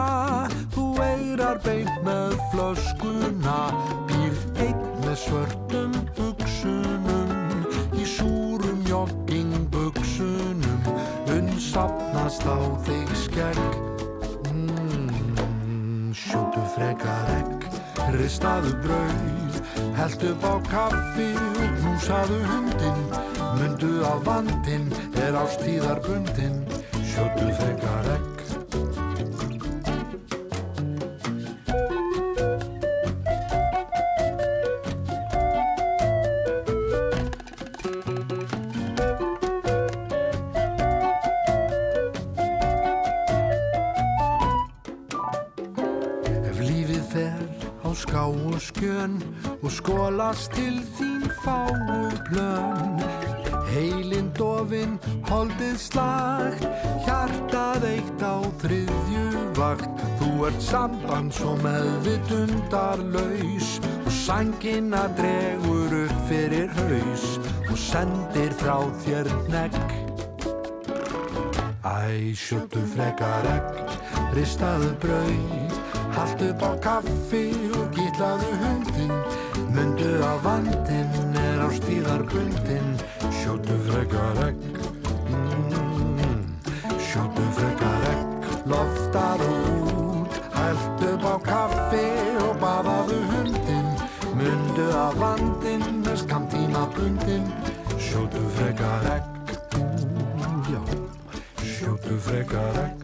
þú 0.74 0.84
eirar 1.00 1.62
beint 1.64 2.02
með 2.04 2.36
flöskuna, 2.52 3.56
býr 4.10 4.36
einn 4.66 4.84
með 5.06 5.16
svörtum 5.22 5.96
buksunum, 6.18 7.32
í 7.96 8.04
súrum 8.04 8.84
joggingbuxunum, 8.84 9.17
unnsapnast 12.28 12.44
á 12.44 12.56
þig 12.84 13.08
skegg. 13.16 13.74
Mm, 14.52 16.12
sjótu 16.12 16.60
frekar 16.74 17.28
egg, 17.38 17.64
ristaðu 18.18 18.74
brauð, 18.84 19.60
held 19.96 20.24
upp 20.30 20.44
á 20.44 20.54
kaffi 20.68 21.30
og 21.38 21.70
knúsaðu 21.80 22.40
hundin, 22.44 23.00
mundu 23.56 23.92
að 24.04 24.24
vandin 24.28 24.90
er 25.24 25.40
á 25.40 25.44
stíðarbundin, 25.56 26.60
sjótu 27.00 27.48
frekar 27.56 28.12
egg. 28.16 28.37
Skólast 50.38 50.54
til 50.54 50.78
þín 50.98 51.24
fáu 51.42 51.74
plön 52.28 53.02
Heilin 53.68 54.30
dofin, 54.38 54.94
holdið 55.28 55.76
slagt, 55.78 56.64
hjartað 57.04 57.84
eitt 57.84 58.22
á 58.24 58.40
þriðju 58.62 59.26
vakt. 59.58 59.88
Þú 60.18 60.30
ert 60.48 60.62
samband 60.62 61.32
svo 61.34 61.56
meðvitundarlaus 61.62 63.80
og 64.06 64.12
sængina 64.12 65.08
dregur 65.18 65.92
upp 66.04 66.18
fyrir 66.30 66.68
haus 66.78 67.38
og 67.68 67.78
sendir 67.78 68.52
frá 68.58 68.78
þér 69.04 69.26
negg 69.52 69.74
Æ, 71.84 72.34
sjötu 72.34 72.80
frekar 72.94 73.46
egg, 73.48 73.64
ristaðu 74.36 74.90
brauð, 75.00 75.72
haldt 76.16 76.42
upp 76.50 76.62
á 76.62 76.72
kaffi 76.82 77.46
og 77.78 77.86
gítlaðu 77.96 78.52
hundin, 78.64 79.12
mundu 79.78 80.10
að 80.26 80.38
vandin 80.42 81.36
er 81.38 81.60
á 81.62 81.68
stíðarbundin, 81.70 82.88
sjötu 83.38 83.76
frekar 83.86 84.40
egg, 84.48 84.58
mm, 85.30 86.40
sjötu 87.06 87.44
frekar 87.58 88.06
egg, 88.10 88.48
loftar 88.72 89.44
út, 89.46 90.40
haldt 90.56 91.06
upp 91.12 91.26
á 91.30 91.36
kaffi 91.46 92.04
og 92.42 92.54
baðaðu 92.62 93.20
hundin, 93.30 93.88
mundu 94.40 94.90
að 95.04 95.18
vandin 95.22 96.06
er 96.10 96.22
skamtíma 96.26 96.86
bundin, 96.96 97.46
sjötu 98.08 98.42
frekar 98.58 99.12
egg, 99.14 99.58
já. 100.72 100.82
Sjóttu 101.62 102.18
frekar 102.18 102.82
egg 102.82 102.97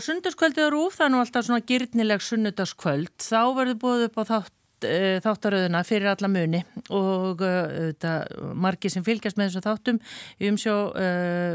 Á 0.00 0.72
Rúf, 0.72 0.96
það 0.96 1.04
er 1.06 1.12
nú 1.12 1.20
alltaf 1.20 1.44
svona 1.46 1.66
gyrnileg 1.66 2.24
sunnudagskvöld, 2.24 3.12
þá 3.20 3.42
verður 3.58 3.78
búið 3.82 4.04
upp 4.06 4.16
á 4.16 4.24
þátt, 4.30 4.54
e, 4.88 5.20
þáttaröðuna 5.20 5.82
fyrir 5.84 6.08
alla 6.08 6.30
muni 6.32 6.62
og 6.88 7.42
e, 7.44 7.50
þetta, 7.90 8.14
margir 8.56 8.94
sem 8.94 9.04
fylgjast 9.04 9.36
með 9.36 9.50
þessu 9.50 9.62
þáttum 9.66 10.00
umsjó 10.48 10.76
e, 10.96 11.06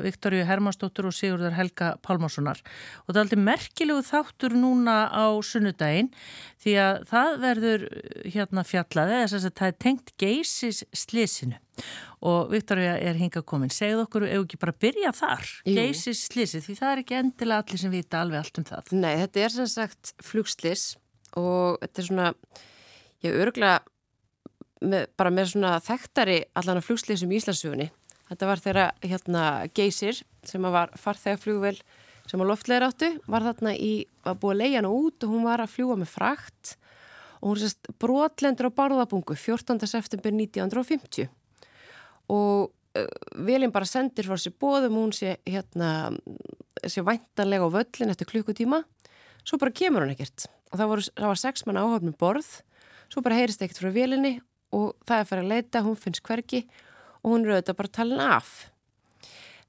Viktoríu 0.06 0.46
Hermannsdóttur 0.46 1.10
og 1.10 1.18
Sigurðar 1.18 1.58
Helga 1.58 1.96
Pálmarssonar. 2.06 2.62
Og 3.06 3.16
það 3.16 3.18
er 3.18 3.24
alltaf 3.26 3.46
merkilegu 3.50 4.06
þáttur 4.12 4.58
núna 4.62 4.98
á 5.10 5.26
sunnudaginn 5.42 6.14
því 6.62 6.80
að 6.86 7.06
það 7.10 7.38
verður 7.48 7.88
hérna 8.30 8.66
fjallaði, 8.68 9.22
þess 9.26 9.42
að 9.42 9.58
það 9.58 9.72
er 9.72 9.80
tengt 9.88 10.18
geysis 10.22 10.86
slísinu 10.94 11.58
og 12.26 12.52
Viktoria 12.54 12.96
er 12.98 13.18
hinga 13.20 13.44
komin. 13.46 13.74
Segð 13.74 14.04
okkur, 14.06 14.28
ef 14.28 14.46
ekki 14.46 14.60
bara 14.62 14.76
byrja 14.86 15.12
þar? 15.16 15.50
Geysis 15.68 16.26
slísi, 16.30 16.62
því 16.66 16.78
það 16.80 16.92
er 16.92 17.02
ekki 17.04 17.20
endilega 17.20 17.64
allir 17.64 17.82
sem 17.84 17.94
vita 17.94 18.22
alveg 18.22 18.42
allt 18.42 18.62
um 18.62 18.70
það. 18.70 18.94
Nei, 18.98 19.12
þetta 19.24 19.44
er 19.44 19.56
sem 19.56 19.70
sagt 19.76 20.16
flugslis 20.26 20.88
og 21.38 21.84
þetta 21.84 22.02
er 22.02 22.10
svona 22.10 22.32
ég 23.26 23.38
örgla 23.44 23.76
með, 24.82 25.06
bara 25.18 25.34
með 25.34 25.54
svona 25.54 25.76
þekktari 25.84 26.40
allan 26.58 26.82
að 26.82 26.90
flugslisum 26.90 27.32
í 27.32 27.40
Íslandsögunni 27.40 27.92
þetta 28.30 28.50
var 28.50 28.62
þeirra 28.62 28.88
hérna 29.04 29.44
geysir 29.76 30.22
sem 30.46 30.66
var 30.74 30.94
farþegaflugvel 31.00 31.78
sem 32.26 32.42
að 32.42 32.50
loftleira 32.50 32.90
áttu, 32.90 33.12
var 33.30 33.46
þarna 33.46 33.76
í 33.78 33.94
var 34.26 34.40
búið 34.42 34.56
að 34.56 34.62
leia 34.64 34.80
hana 34.80 34.94
út 34.98 35.26
og 35.26 35.34
hún 35.34 35.46
var 35.46 35.62
að 35.62 35.76
fljúa 35.76 35.98
með 36.00 36.10
frakt. 36.10 36.72
Og 37.42 37.52
hún 37.52 37.60
sérst 37.62 37.90
brotlendur 38.02 38.72
á 38.74 38.78
barðabungu 38.80 39.36
14. 39.38 39.86
september 39.86 40.34
1950 40.34 41.30
og 42.32 42.72
uh, 42.98 43.08
velin 43.48 43.74
bara 43.74 43.88
sendir 43.90 44.28
frá 44.28 44.38
sér 44.40 44.56
bóðum 44.62 44.98
hún 45.00 45.14
sé 45.16 45.38
hérna 45.46 46.12
sé 46.86 47.04
væntanlega 47.06 47.66
á 47.66 47.70
völlin 47.72 48.14
eftir 48.14 48.30
klukkutíma. 48.30 48.84
Svo 49.46 49.60
bara 49.62 49.74
kemur 49.74 50.06
hún 50.06 50.14
ekkert. 50.16 50.48
Og 50.72 50.80
það, 50.80 50.90
voru, 50.92 51.06
það 51.14 51.32
var 51.32 51.42
sex 51.42 51.66
mann 51.66 51.82
áhafnum 51.82 52.18
borð. 52.20 52.50
Svo 53.12 53.22
bara 53.26 53.38
heyrist 53.40 53.62
ekkert 53.62 53.82
frá 53.84 53.92
velinni 53.94 54.40
og 54.76 54.96
það 55.08 55.22
er 55.22 55.30
farið 55.30 55.46
að 55.46 55.54
leita, 55.54 55.84
hún 55.86 56.00
finnst 56.00 56.26
hverki 56.26 56.66
og 57.22 57.30
hún 57.32 57.46
er 57.46 57.56
auðvitað 57.56 57.80
bara 57.80 57.94
talin 58.00 58.24
af. 58.26 58.50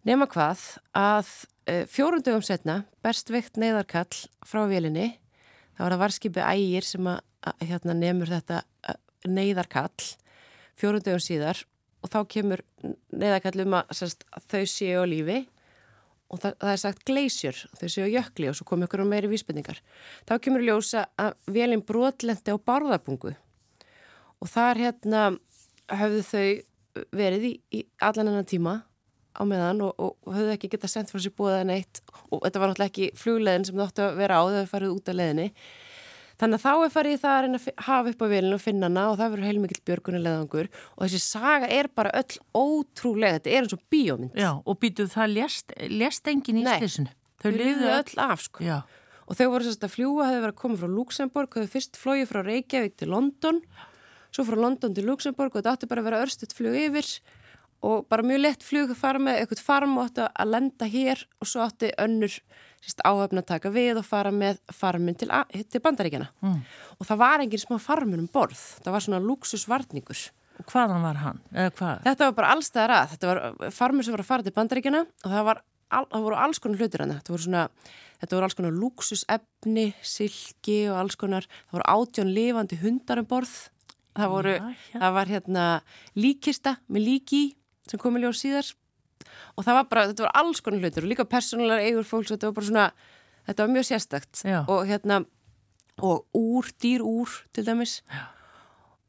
Nema 0.07 0.29
hvað 0.31 0.65
að 0.97 1.29
uh, 1.69 1.85
fjórundögum 1.91 2.45
setna 2.47 2.83
berst 3.05 3.31
veikt 3.33 3.61
neyðarkall 3.61 4.27
frá 4.47 4.65
velinni 4.71 5.15
það 5.77 5.85
var 5.85 5.97
að 5.97 6.03
varskipi 6.05 6.45
ægir 6.45 6.87
sem 6.89 7.09
að, 7.11 7.21
að 7.47 7.65
hérna, 7.71 7.97
nefnur 8.01 8.33
þetta 8.33 8.63
neyðarkall. 9.27 10.13
Fjórundögum 10.77 11.23
síðar 11.23 11.63
og 12.07 12.13
þá 12.13 12.21
kemur 12.31 12.63
neyðarkall 13.11 13.67
um 13.67 13.77
að, 13.81 14.03
að 14.31 14.49
þau 14.53 14.65
séu 14.71 15.03
á 15.03 15.05
lífi 15.11 15.41
og 16.31 16.41
það, 16.43 16.55
það 16.63 16.73
er 16.73 16.81
sagt 16.83 17.05
gleysjur, 17.07 17.59
þau 17.79 17.89
séu 17.91 18.07
á 18.07 18.15
jökli 18.15 18.49
og 18.51 18.57
svo 18.59 18.67
kom 18.69 18.85
ykkur 18.87 19.03
á 19.03 19.11
meiri 19.11 19.31
vísbendingar. 19.31 19.83
Þá 20.27 20.35
kemur 20.43 20.65
ljósa 20.65 21.07
að 21.21 21.37
velin 21.55 21.85
brotlendi 21.87 22.55
á 22.55 22.59
barðabungu 22.59 23.35
og 24.37 24.51
þar 24.51 24.83
hérna 24.83 25.23
höfðu 25.91 26.25
þau 26.31 27.07
verið 27.15 27.49
í, 27.51 27.55
í 27.77 27.81
allan 28.03 28.31
enna 28.33 28.47
tíma 28.47 28.81
á 29.37 29.43
meðan 29.45 29.83
og, 29.85 29.99
og 30.01 30.33
höfðu 30.33 30.55
ekki 30.55 30.71
getað 30.73 30.93
sendt 30.93 31.13
frá 31.13 31.21
sér 31.23 31.35
búið 31.37 31.59
neitt 31.69 32.01
og 32.31 32.41
þetta 32.41 32.63
var 32.63 32.73
náttúrulega 32.73 32.93
ekki 32.93 33.09
flugleðin 33.21 33.67
sem 33.69 33.81
þáttu 33.81 34.07
að 34.07 34.21
vera 34.23 34.41
á 34.41 34.45
þau 34.55 34.71
farið 34.73 34.95
út 34.95 35.11
af 35.13 35.19
leðinni. 35.19 35.49
Þannig 36.37 36.59
að 36.59 36.65
þá 36.67 36.73
er 36.85 36.93
farið 36.93 37.21
það 37.23 37.35
að 37.35 37.43
reyna 37.45 37.59
að 37.59 37.85
hafa 37.87 38.13
upp 38.13 38.23
á 38.23 38.27
velinu 38.33 38.57
og 38.57 38.63
finna 38.63 38.91
hana 38.91 39.05
og 39.09 39.17
það 39.17 39.31
verður 39.33 39.49
heilmikill 39.49 39.83
björgunulegangur 39.89 40.69
og 40.69 41.01
þessi 41.07 41.21
saga 41.25 41.71
er 41.73 41.89
bara 41.97 42.13
öll 42.21 42.37
ótrúlega, 42.53 43.39
þetta 43.39 43.53
er 43.53 43.65
eins 43.65 43.77
og 43.77 43.83
bíómynd. 43.93 44.37
Já, 44.37 44.51
og 44.61 44.79
býtuð 44.83 45.09
það 45.15 45.33
lést, 45.33 45.75
lést 45.89 46.29
engin 46.33 46.61
í 46.61 46.67
slísinu. 46.67 47.15
Þau 47.41 47.51
liðu 47.57 47.91
öll 47.95 48.21
af 48.27 48.45
sko. 48.45 48.67
Já. 48.67 48.79
Og 49.27 49.39
þau 49.39 49.47
voru 49.55 49.67
sérst 49.67 49.89
að 49.89 49.95
fljúa, 49.97 50.29
þau 50.29 50.37
verið 50.37 50.53
að 50.53 50.61
koma 50.61 50.79
frá 50.83 50.93
Luxemburg, 50.93 51.57
þau 51.57 51.73
fyrst 51.73 51.99
flóið 51.99 52.29
frá 52.31 52.43
Reykjavík 52.45 53.01
til 53.01 53.11
London, 53.11 53.63
svo 54.31 54.45
frá 54.47 54.61
London 54.61 54.95
til 54.95 55.09
Luxemburg 55.09 55.57
og 55.57 55.63
þetta 55.63 55.73
átti 55.73 55.89
bara 55.91 56.05
að 56.05 56.11
vera 56.11 56.23
örstuðt 56.27 56.55
flug 56.57 56.77
yfir 56.77 57.11
og 57.87 58.07
bara 58.11 58.25
mjög 58.27 58.43
lett 58.43 58.65
flug 58.65 58.93
að 58.93 59.01
fara 59.01 59.21
með 59.23 59.41
eitthvað 59.41 59.65
farm 59.65 59.97
og 59.99 60.09
átti 60.09 60.25
að 60.29 60.53
lenda 60.53 60.89
hér 60.91 61.25
og 61.41 61.51
svo 61.51 61.65
átti 61.65 61.93
önnur 62.03 62.37
áhafna 63.05 63.43
að 63.43 63.47
taka 63.51 63.71
við 63.75 63.99
og 63.99 64.05
fara 64.07 64.31
með 64.31 64.59
farmin 64.73 65.15
til, 65.19 65.29
til 65.71 65.81
bandaríkjana 65.85 66.29
Mm. 66.43 66.61
og 67.01 67.07
það 67.09 67.19
var 67.19 67.41
engin 67.45 67.59
smá 67.63 67.79
farmin 67.83 68.21
um 68.25 68.29
borð 68.33 68.61
það 68.85 68.93
var 68.93 69.01
svona 69.07 69.21
luxusvarningur 69.25 70.31
Og 70.57 70.65
hvaðan 70.73 71.03
var 71.05 71.19
hann? 71.21 71.41
Hvað? 71.53 71.99
Þetta 72.07 72.25
var 72.31 72.33
bara 72.33 72.53
allstæðar 72.55 72.93
að 72.97 73.11
þetta 73.13 73.27
var 73.29 73.71
farmur 73.77 74.05
sem 74.07 74.15
var 74.15 74.23
að 74.23 74.29
fara 74.31 74.43
til 74.47 74.53
bandaríkjana 74.57 75.03
og 75.05 75.29
það, 75.29 75.43
var, 75.45 75.59
al, 75.93 76.05
það 76.09 76.23
voru 76.25 76.37
alls 76.47 76.59
konar 76.65 76.79
hlutir 76.81 77.03
hann 77.05 77.13
þetta 77.19 77.35
voru 77.35 77.45
svona, 77.45 77.65
þetta 78.23 78.37
voru 78.39 78.47
alls 78.49 78.57
konar 78.57 78.73
luxusefni 78.81 79.85
silki 80.01 80.79
og 80.89 80.97
alls 81.03 81.17
konar 81.21 81.45
það 81.51 81.77
voru 81.77 81.89
átjón 81.93 82.33
lifandi 82.33 82.79
hundar 82.81 83.21
um 83.21 83.29
borð 83.29 83.53
það 84.17 84.33
voru, 84.33 84.55
Já, 84.57 84.73
já. 84.95 84.99
það 85.03 85.13
var 85.19 85.27
hérna 85.35 85.67
líkista 86.17 86.77
með 86.89 87.05
líki 87.11 87.43
sem 87.91 88.01
kom 88.01 88.17
í 88.17 88.23
ljós 88.25 88.41
síðar 88.41 88.73
og 89.57 89.67
það 89.67 89.79
var 89.79 89.89
bara, 89.91 90.07
þetta 90.11 90.27
var 90.27 90.37
alls 90.43 90.63
konar 90.65 90.85
hlutir 90.85 91.07
og 91.07 91.13
líka 91.13 91.29
persónulegar 91.29 91.85
eigur 91.85 92.07
fólks 92.07 92.31
og 92.31 92.37
þetta 92.37 92.51
var 92.51 92.57
bara 92.59 92.71
svona 92.71 92.87
þetta 93.47 93.67
var 93.67 93.75
mjög 93.75 93.89
sérstakt 93.91 94.43
Já. 94.45 94.61
og 94.65 94.87
hérna 94.89 95.25
og 96.05 96.27
úr, 96.37 96.69
dýr 96.83 97.05
úr 97.05 97.31
til 97.57 97.67
dæmis 97.67 98.03
Já. 98.11 98.25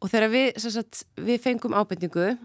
og 0.02 0.12
þegar 0.12 0.32
við, 0.32 0.60
sagt, 0.64 1.04
við 1.20 1.42
fengum 1.44 1.76
ábyrningu 1.76 2.38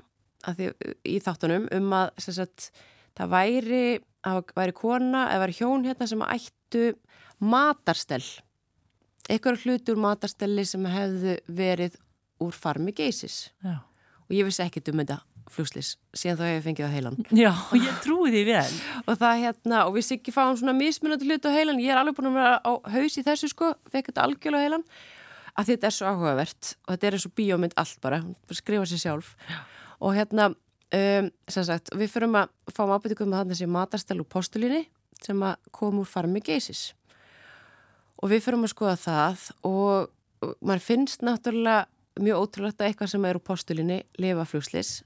því, 0.43 0.71
í 1.07 1.19
þáttunum 1.23 1.69
um 1.77 1.93
að 1.95 2.25
sagt, 2.25 2.71
það 3.19 3.35
væri, 3.37 3.85
að 4.27 4.55
væri 4.57 4.77
kona 4.77 5.29
eða 5.31 5.45
væri 5.45 5.59
hjón 5.61 5.87
hérna 5.87 6.09
sem 6.11 6.25
ættu 6.27 6.87
matarstell 7.43 8.25
eitthvað 9.31 9.63
hluti 9.67 9.95
úr 9.95 10.03
matarstelli 10.03 10.65
sem 10.67 10.87
hefðu 10.91 11.37
verið 11.47 11.99
úr 12.43 12.57
farmi 12.57 12.95
geysis 12.97 13.53
Já. 13.63 13.83
og 14.27 14.35
ég 14.35 14.49
vissi 14.49 14.65
ekkert 14.65 14.91
um 14.91 15.03
þetta 15.03 15.21
flugslis, 15.51 15.95
síðan 16.17 16.39
þá 16.39 16.45
hef 16.47 16.55
ég 16.55 16.67
fengið 16.67 16.87
á 16.87 16.95
heilan 16.95 17.17
Já, 17.43 17.51
ég 17.79 17.97
trúi 18.05 18.31
því 18.35 18.43
vel. 18.51 18.77
Og 19.07 19.19
það 19.21 19.43
hérna, 19.47 19.83
og 19.89 19.97
við 19.97 20.07
sikki 20.11 20.35
fáum 20.35 20.55
svona 20.59 20.77
mismunandi 20.77 21.29
hlut 21.29 21.49
á 21.49 21.51
heilan, 21.55 21.83
ég 21.83 21.95
er 21.95 22.01
alveg 22.01 22.19
búin 22.19 22.31
að 22.31 22.39
vera 22.39 22.55
á 22.63 22.73
haus 22.95 23.19
í 23.19 23.27
þessu 23.27 23.51
sko, 23.53 23.73
fekk 23.93 24.13
þetta 24.13 24.27
algjörlega 24.29 24.63
á 24.63 24.65
heilan 24.69 24.87
að 25.53 25.73
þetta 25.73 25.89
er 25.89 25.97
svo 25.97 26.09
áhugavert 26.09 26.73
og 26.87 26.95
þetta 26.95 27.09
er 27.09 27.17
eins 27.19 27.29
og 27.29 27.35
bíómynd 27.37 27.77
allt 27.81 28.01
bara, 28.05 28.23
skrifa 28.55 28.89
sér 28.89 29.03
sjálf. 29.03 29.35
Já. 29.51 29.59
og 30.01 30.17
hérna 30.17 30.49
um, 30.53 31.31
sem 31.49 31.67
sagt, 31.69 31.93
við 31.97 32.11
fyrum 32.13 32.39
að 32.41 32.53
fáum 32.73 32.93
ábyrtingum 32.95 33.31
með 33.33 33.43
þarna 33.43 33.61
sem 33.61 33.73
matarstæl 33.73 34.19
úr 34.23 34.29
postulinni 34.33 34.83
sem 35.23 35.45
að 35.47 35.71
koma 35.75 36.03
úr 36.03 36.09
farmi 36.09 36.43
geysis. 36.45 36.91
Og 38.23 38.33
við 38.33 38.45
fyrum 38.47 38.67
að 38.67 38.75
skoða 38.75 38.99
það 39.03 39.47
og, 39.69 40.11
og 40.43 40.55
maður 40.61 40.87
finnst 40.87 41.25
náttúrulega 41.27 41.87
mjög 42.23 42.45
ótrúlegt 42.45 42.83
að 42.83 42.91
eitthvað 42.91 43.13
sem 43.15 43.25
er 43.25 43.39
úr 43.39 43.47
postulinni 43.47 44.03
lifa 44.21 44.47
flugslis 44.49 45.01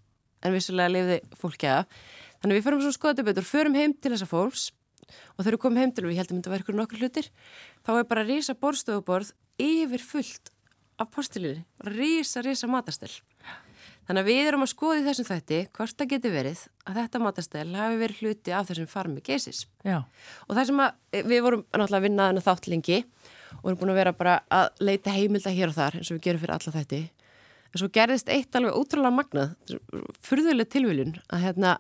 en 0.46 0.56
vissulega 0.56 0.92
lifði 0.92 1.20
fólki 1.40 1.70
af. 1.70 2.00
Þannig 2.40 2.60
við 2.60 2.66
förum 2.66 2.82
svo 2.82 2.92
að 2.92 2.98
skoða 2.98 3.14
þetta 3.14 3.28
betur, 3.30 3.48
förum 3.50 3.78
heim 3.78 3.94
til 3.96 4.12
þessa 4.14 4.30
fólks 4.30 4.66
og 5.06 5.44
þegar 5.44 5.54
við 5.56 5.62
komum 5.62 5.80
heim 5.82 5.92
til 5.94 6.04
og 6.04 6.10
við 6.10 6.20
heldum 6.20 6.38
að 6.38 6.42
þetta 6.42 6.54
verður 6.54 6.78
nokkur 6.80 7.02
hlutir, 7.02 7.28
þá 7.86 7.92
er 7.96 8.08
bara 8.10 8.26
rísa 8.26 8.56
borstofuborð 8.58 9.32
yfir 9.62 10.02
fullt 10.02 10.50
af 11.00 11.12
postilínu, 11.12 11.62
rísa, 11.92 12.42
rísa 12.44 12.68
matastel. 12.70 13.12
Þannig 14.06 14.22
að 14.22 14.28
við 14.30 14.48
erum 14.48 14.62
að 14.62 14.70
skoða 14.70 14.98
í 15.00 15.04
þessum 15.08 15.26
þætti 15.26 15.56
hvort 15.74 15.96
það 15.98 16.10
geti 16.12 16.30
verið 16.30 16.60
að 16.86 16.98
þetta 17.00 17.20
matastel 17.24 17.64
hafi 17.74 17.96
verið 17.98 18.20
hluti 18.22 18.52
af 18.54 18.68
þessum 18.68 18.90
farmi 18.90 19.22
geysis. 19.26 19.64
Já. 19.82 19.96
Og 20.46 20.52
það 20.54 20.68
sem 20.68 20.82
að 20.84 21.24
við 21.26 21.42
vorum 21.42 21.64
náttúrulega 21.66 21.98
að 21.98 22.06
vinna 22.06 22.28
þennan 22.30 22.46
þátt 22.46 22.68
lengi 22.70 23.00
og 23.56 23.66
erum 23.66 23.80
búin 23.80 23.92
að 23.92 23.98
vera 23.98 24.14
bara 24.14 24.36
að 24.52 24.84
leita 24.86 25.14
heimilda 25.16 25.54
hér 25.56 25.72
og 25.72 25.78
þar 25.80 25.98
eins 25.98 26.12
og 26.12 26.20
við 26.20 26.26
gerum 26.28 26.44
fyrir 26.44 26.54
alla 26.54 26.74
þætti 26.76 27.02
en 27.76 27.82
svo 27.82 27.92
gerðist 27.92 28.30
eitt 28.32 28.56
alveg 28.56 28.76
ótrúlega 28.76 29.12
magnað 29.12 29.80
furðuleg 30.24 30.70
tilviljun 30.72 31.16
að 31.28 31.44
hérna 31.44 31.76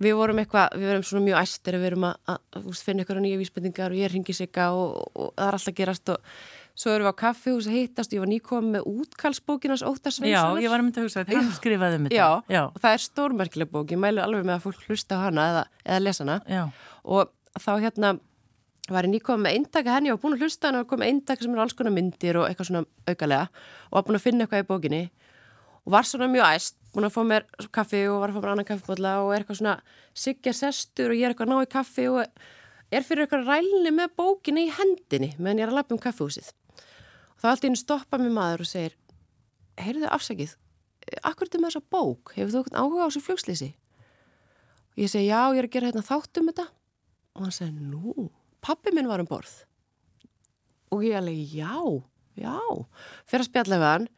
við 0.00 0.16
vorum 0.16 0.40
eitthvað, 0.40 0.78
við 0.80 0.88
verum 0.88 1.04
svona 1.04 1.26
mjög 1.26 1.42
æstir 1.42 1.76
við 1.76 1.84
verum 1.84 2.06
að, 2.08 2.16
að, 2.32 2.40
að 2.56 2.70
finna 2.86 3.04
eitthvað 3.04 3.20
nýja 3.26 3.40
vísbendingar 3.42 3.92
og 3.92 4.00
ég 4.00 4.12
ringi 4.14 4.36
sig 4.36 4.62
og, 4.64 4.80
og, 4.96 5.10
og 5.12 5.30
það 5.36 5.50
er 5.50 5.58
alltaf 5.58 5.76
gerast 5.76 6.12
og 6.14 6.32
svo 6.80 6.94
erum 6.94 7.08
við 7.08 7.12
á 7.12 7.20
kaffi 7.20 7.52
og 7.52 7.68
hittast 7.68 8.12
og 8.12 8.16
ég 8.16 8.24
var 8.24 8.30
nýkomið 8.30 8.70
með 8.78 8.88
útkalsbókinans 8.94 9.84
Óttar 9.84 10.14
Sveinssonar 10.14 10.56
Já, 10.56 10.64
ég 10.64 10.72
var 10.72 10.80
að 10.80 10.86
mynda 10.86 11.02
að 11.02 11.08
hugsa 11.08 11.24
að 11.24 11.34
það 11.34 11.52
skrifaði 11.58 11.98
um 11.98 12.06
þetta 12.08 12.16
Já, 12.16 12.56
Já. 12.56 12.62
og 12.70 12.80
það 12.80 12.96
er 12.96 13.04
stórmerkileg 13.04 13.72
bók, 13.74 13.92
ég 13.92 14.00
mælu 14.00 14.24
alveg 14.24 14.46
með 14.48 14.56
að 14.56 14.64
fólk 14.64 14.86
hlusta 14.88 15.20
á 15.20 15.24
hana 15.26 15.46
eða, 15.50 15.64
eða 15.84 16.02
lesa 16.06 16.24
hana 16.24 16.38
Já. 16.48 16.62
og 17.04 17.34
þá 17.60 17.72
hérna 17.84 18.14
var 18.96 19.06
ég 19.06 19.12
nýkomið 19.14 19.44
með 19.44 19.56
eindaka 19.56 19.96
henni 19.96 20.12
og 20.12 20.20
búin 20.22 20.36
að 20.36 20.44
hlusta 20.44 20.70
hana 20.70 20.82
og 20.84 20.88
komið 20.90 21.10
eindaka 21.10 21.44
sem 21.44 21.52
eru 21.54 21.62
alls 21.64 21.76
konar 21.78 21.94
myndir 21.94 22.38
og 22.40 22.46
eitthvað 22.48 22.68
svona 22.70 22.82
aukalega 23.06 23.46
og 23.88 23.96
var 23.96 24.06
búin 24.06 24.18
að 24.18 24.24
finna 24.24 24.46
eitthvað 24.46 24.64
í 24.64 24.68
bókinni 24.70 25.02
og 25.80 25.92
var 25.94 26.04
svona 26.08 26.28
mjög 26.30 26.46
æst, 26.46 26.76
búin 26.94 27.06
að 27.08 27.14
fá 27.14 27.22
mér 27.26 27.46
kaffi 27.72 28.00
og 28.10 28.20
var 28.20 28.30
að 28.30 28.36
fá 28.36 28.40
mér 28.40 28.52
annan 28.54 28.68
kaffibólla 28.68 29.12
og 29.24 29.28
er 29.34 29.40
eitthvað 29.42 29.60
svona 29.60 29.76
siggja 30.24 30.52
sestur 30.56 31.12
og 31.12 31.18
ég 31.18 31.24
er 31.28 31.34
eitthvað 31.34 31.48
að 31.48 31.54
ná 31.54 31.66
í 31.66 31.72
kaffi 31.74 32.06
og 32.10 32.18
er 32.90 33.06
fyrir 33.06 33.24
eitthvað 33.26 33.46
rælni 33.48 33.92
með 33.94 34.16
bókinni 34.18 34.66
í 34.66 34.74
hendinni 34.76 35.30
meðan 35.38 35.62
ég 35.62 35.68
er 35.68 35.72
að 35.72 35.78
lappa 35.78 35.94
um 35.96 36.02
kaffihúsið. 36.02 36.50
Og 36.50 37.38
þá 37.42 37.46
allt 37.52 37.64
í 37.64 37.70
hennu 37.70 37.80
stoppa 37.80 38.20
mér 38.20 38.34
maður 38.34 38.66
og 38.66 38.70
segir 38.70 38.98
heyrðu 39.80 40.10
afsakið, 40.12 40.56
akkur 41.22 41.46
er 41.46 41.48
þetta 41.48 41.62
með 41.62 41.70
þessa 41.70 41.84
bók? 41.94 42.34
Er 42.36 42.44
hérna 45.86 46.02
um 46.02 46.70
og 47.34 47.44
hann 47.46 47.54
segi 47.54 47.72
nú, 47.72 48.28
pappi 48.64 48.92
minn 48.94 49.08
var 49.10 49.22
um 49.22 49.28
borð. 49.28 49.52
Og 50.90 51.04
ég 51.06 51.18
alveg, 51.18 51.54
já, 51.54 51.76
já. 52.40 52.58
Fyrir 53.30 53.44
að 53.44 53.50
spjalla 53.50 53.80
við 53.80 53.90
hann 53.92 54.08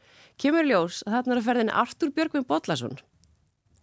kemur 0.40 0.66
ljós 0.66 1.02
að 1.06 1.16
þarna 1.16 1.34
er 1.34 1.40
að 1.40 1.48
ferðinni 1.48 1.74
Artur 1.82 2.12
Björgvin 2.16 2.46
Bodlason 2.48 2.96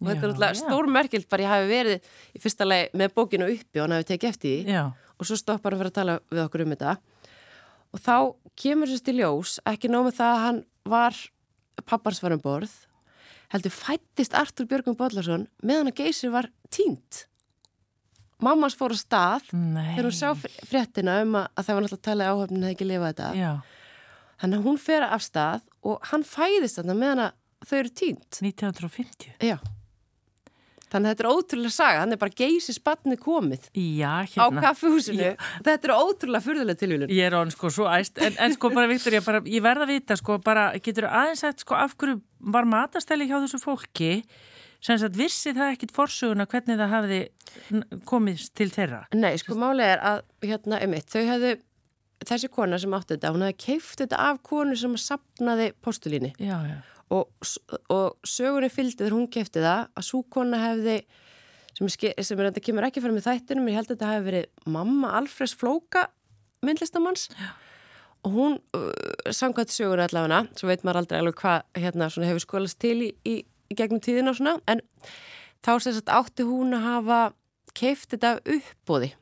og 0.00 0.08
þetta 0.08 0.28
er 0.30 0.56
já. 0.56 0.58
stórmerkild 0.62 1.28
bara 1.28 1.44
ég 1.44 1.52
hafi 1.52 1.68
verið 1.68 2.10
í 2.34 2.40
fyrsta 2.40 2.66
lagi 2.66 2.88
með 2.96 3.14
bókinu 3.16 3.48
uppi 3.52 3.80
og 3.80 3.84
hann 3.84 3.96
hafi 3.98 4.08
tekið 4.10 4.30
eftir 4.30 4.52
því. 4.54 4.74
Já. 4.74 4.84
og 5.20 5.28
svo 5.28 5.36
stoppar 5.36 5.74
hann 5.74 5.82
fyrir 5.82 5.92
að 5.92 5.98
tala 5.98 6.18
við 6.32 6.42
okkur 6.46 6.64
um 6.64 6.74
þetta. 6.74 6.94
Og 7.90 8.02
þá 8.04 8.16
kemur 8.62 8.90
sérst 8.90 9.10
í 9.10 9.16
ljós 9.18 9.56
ekki 9.68 9.90
nóg 9.92 10.08
með 10.08 10.20
það 10.20 10.34
að 10.34 10.44
hann 10.46 10.62
var 10.88 11.20
pappars 11.86 12.22
var 12.24 12.36
um 12.36 12.42
borð 12.42 12.72
heldur 13.50 13.74
fættist 13.74 14.36
Artur 14.38 14.68
Björgum 14.70 14.96
Bodlason 14.98 15.48
meðan 15.66 15.90
að 15.90 16.04
Geysir 16.04 16.32
var 16.34 16.48
tínt 16.72 17.24
Mammas 18.44 18.76
fór 18.78 18.94
á 18.94 18.98
stað 19.00 19.50
Nei. 19.52 19.90
þegar 19.96 20.08
hún 20.08 20.16
sá 20.16 20.30
fr- 20.36 20.62
fréttina 20.70 21.18
um 21.24 21.36
að, 21.40 21.50
að 21.56 21.66
það 21.68 21.76
var 21.78 21.86
náttúrulega 21.86 22.30
að 22.30 22.38
áhöfnin 22.40 22.64
hefði 22.66 22.76
ekki 22.76 22.88
lifað 22.90 23.10
þetta 23.10 23.32
Já. 23.40 23.50
þannig 24.40 24.60
að 24.62 24.68
hún 24.70 24.80
fer 24.86 25.06
af 25.08 25.26
stað 25.26 25.66
og 25.90 26.08
hann 26.12 26.24
fæðist 26.24 26.80
þarna 26.80 26.96
meðan 27.02 27.24
að 27.26 27.68
þau 27.68 27.76
eru 27.82 27.92
tínt 28.00 28.40
1950 28.40 29.36
Já 29.50 29.58
Þannig 30.90 31.06
að 31.06 31.12
þetta 31.14 31.22
er 31.22 31.30
ótrúlega 31.30 31.70
saga, 31.70 31.98
hann 32.02 32.14
er 32.16 32.18
bara 32.18 32.34
geysi 32.34 32.72
spatni 32.74 33.14
komið 33.20 33.68
Já, 33.78 34.26
á 34.26 34.26
hérna. 34.26 34.62
kaffihúsinu. 34.64 35.28
Þetta 35.62 35.86
er 35.86 35.92
ótrúlega 35.94 36.42
furðulega 36.42 36.80
tilvílun. 36.80 37.12
Ég 37.14 37.28
er 37.28 37.36
án 37.38 37.52
sko 37.54 37.70
svo 37.70 37.86
æst, 37.86 38.18
en, 38.18 38.34
en 38.42 38.56
sko 38.56 38.72
bara 38.74 38.90
Viktor, 38.90 39.14
ég, 39.14 39.28
ég 39.54 39.62
verða 39.62 39.86
að 39.86 39.92
vita 39.94 40.16
sko 40.18 40.40
bara, 40.42 40.64
getur 40.82 41.06
aðeins 41.06 41.44
sagt 41.46 41.62
sko 41.62 41.78
af 41.78 41.94
hverju 41.94 42.18
var 42.56 42.66
matastæli 42.66 43.28
hjá 43.30 43.36
þessu 43.38 43.62
fólki 43.62 44.10
sem 44.84 44.98
sagt 45.00 45.18
vissi 45.18 45.52
það 45.56 45.74
ekkit 45.74 45.94
forsöguna 45.94 46.46
hvernig 46.50 46.78
það 46.80 46.94
hafði 46.94 47.20
komist 48.08 48.54
til 48.58 48.70
þeirra? 48.72 49.02
Nei, 49.16 49.32
sko 49.40 49.56
málið 49.60 49.94
er 49.94 50.04
að 50.12 50.22
hérna 50.46 50.80
um 50.86 50.94
eitt, 50.96 51.10
þau 51.12 51.24
hefðu, 51.28 51.54
þessi 52.30 52.52
kona 52.52 52.78
sem 52.80 52.96
átti 52.96 53.16
þetta, 53.16 53.32
hún 53.34 53.46
hefði 53.46 53.58
keift 53.66 54.04
þetta 54.04 54.20
af 54.28 54.40
konu 54.46 54.78
sem 54.78 54.96
sapnaði 55.00 55.70
postulíni. 55.84 56.32
Já, 56.40 56.56
já. 56.68 56.78
Og, 57.10 57.26
og 57.90 58.28
sögunni 58.28 58.70
fylgdi 58.70 59.02
þegar 59.02 59.16
hún 59.16 59.30
keifti 59.34 59.64
það 59.64 59.88
að 59.98 60.06
svo 60.06 60.22
kona 60.30 60.60
hefði, 60.62 61.00
sem 61.74 61.88
er, 61.90 62.22
sem 62.22 62.38
er 62.38 62.50
þetta 62.50 62.62
kemur 62.68 62.86
ekki 62.86 63.02
fyrir 63.02 63.16
með 63.16 63.26
þættinum, 63.26 63.66
ég 63.72 63.80
held 63.80 63.90
að 63.90 63.96
þetta 63.96 64.12
hefði 64.12 64.28
verið 64.28 64.70
mamma 64.76 65.16
Alfreds 65.18 65.56
Flóka 65.58 66.06
myndlistamanns. 66.64 67.26
Og 68.20 68.34
hún, 68.36 68.56
uh, 68.76 69.32
samkvæmt 69.32 69.72
sögunni 69.72 70.04
allavega, 70.04 70.44
svo 70.54 70.68
veit 70.68 70.82
maður 70.84 71.00
aldrei 71.00 71.18
alveg 71.18 71.38
hvað 71.40 71.62
hérna, 71.80 72.10
hefur 72.28 72.44
skólast 72.44 72.78
til 72.82 72.98
í, 73.06 73.10
í, 73.24 73.36
í 73.40 73.49
gegnum 73.78 74.02
tíðina 74.02 74.32
og 74.32 74.38
svona, 74.38 74.56
en 74.70 74.82
þá 75.64 75.72
sem 75.78 75.94
sagt 75.94 76.12
átti 76.12 76.46
hún 76.46 76.74
að 76.76 76.86
hafa 76.86 77.20
keift 77.76 78.14
þetta 78.14 78.38
uppbóði 78.42 79.12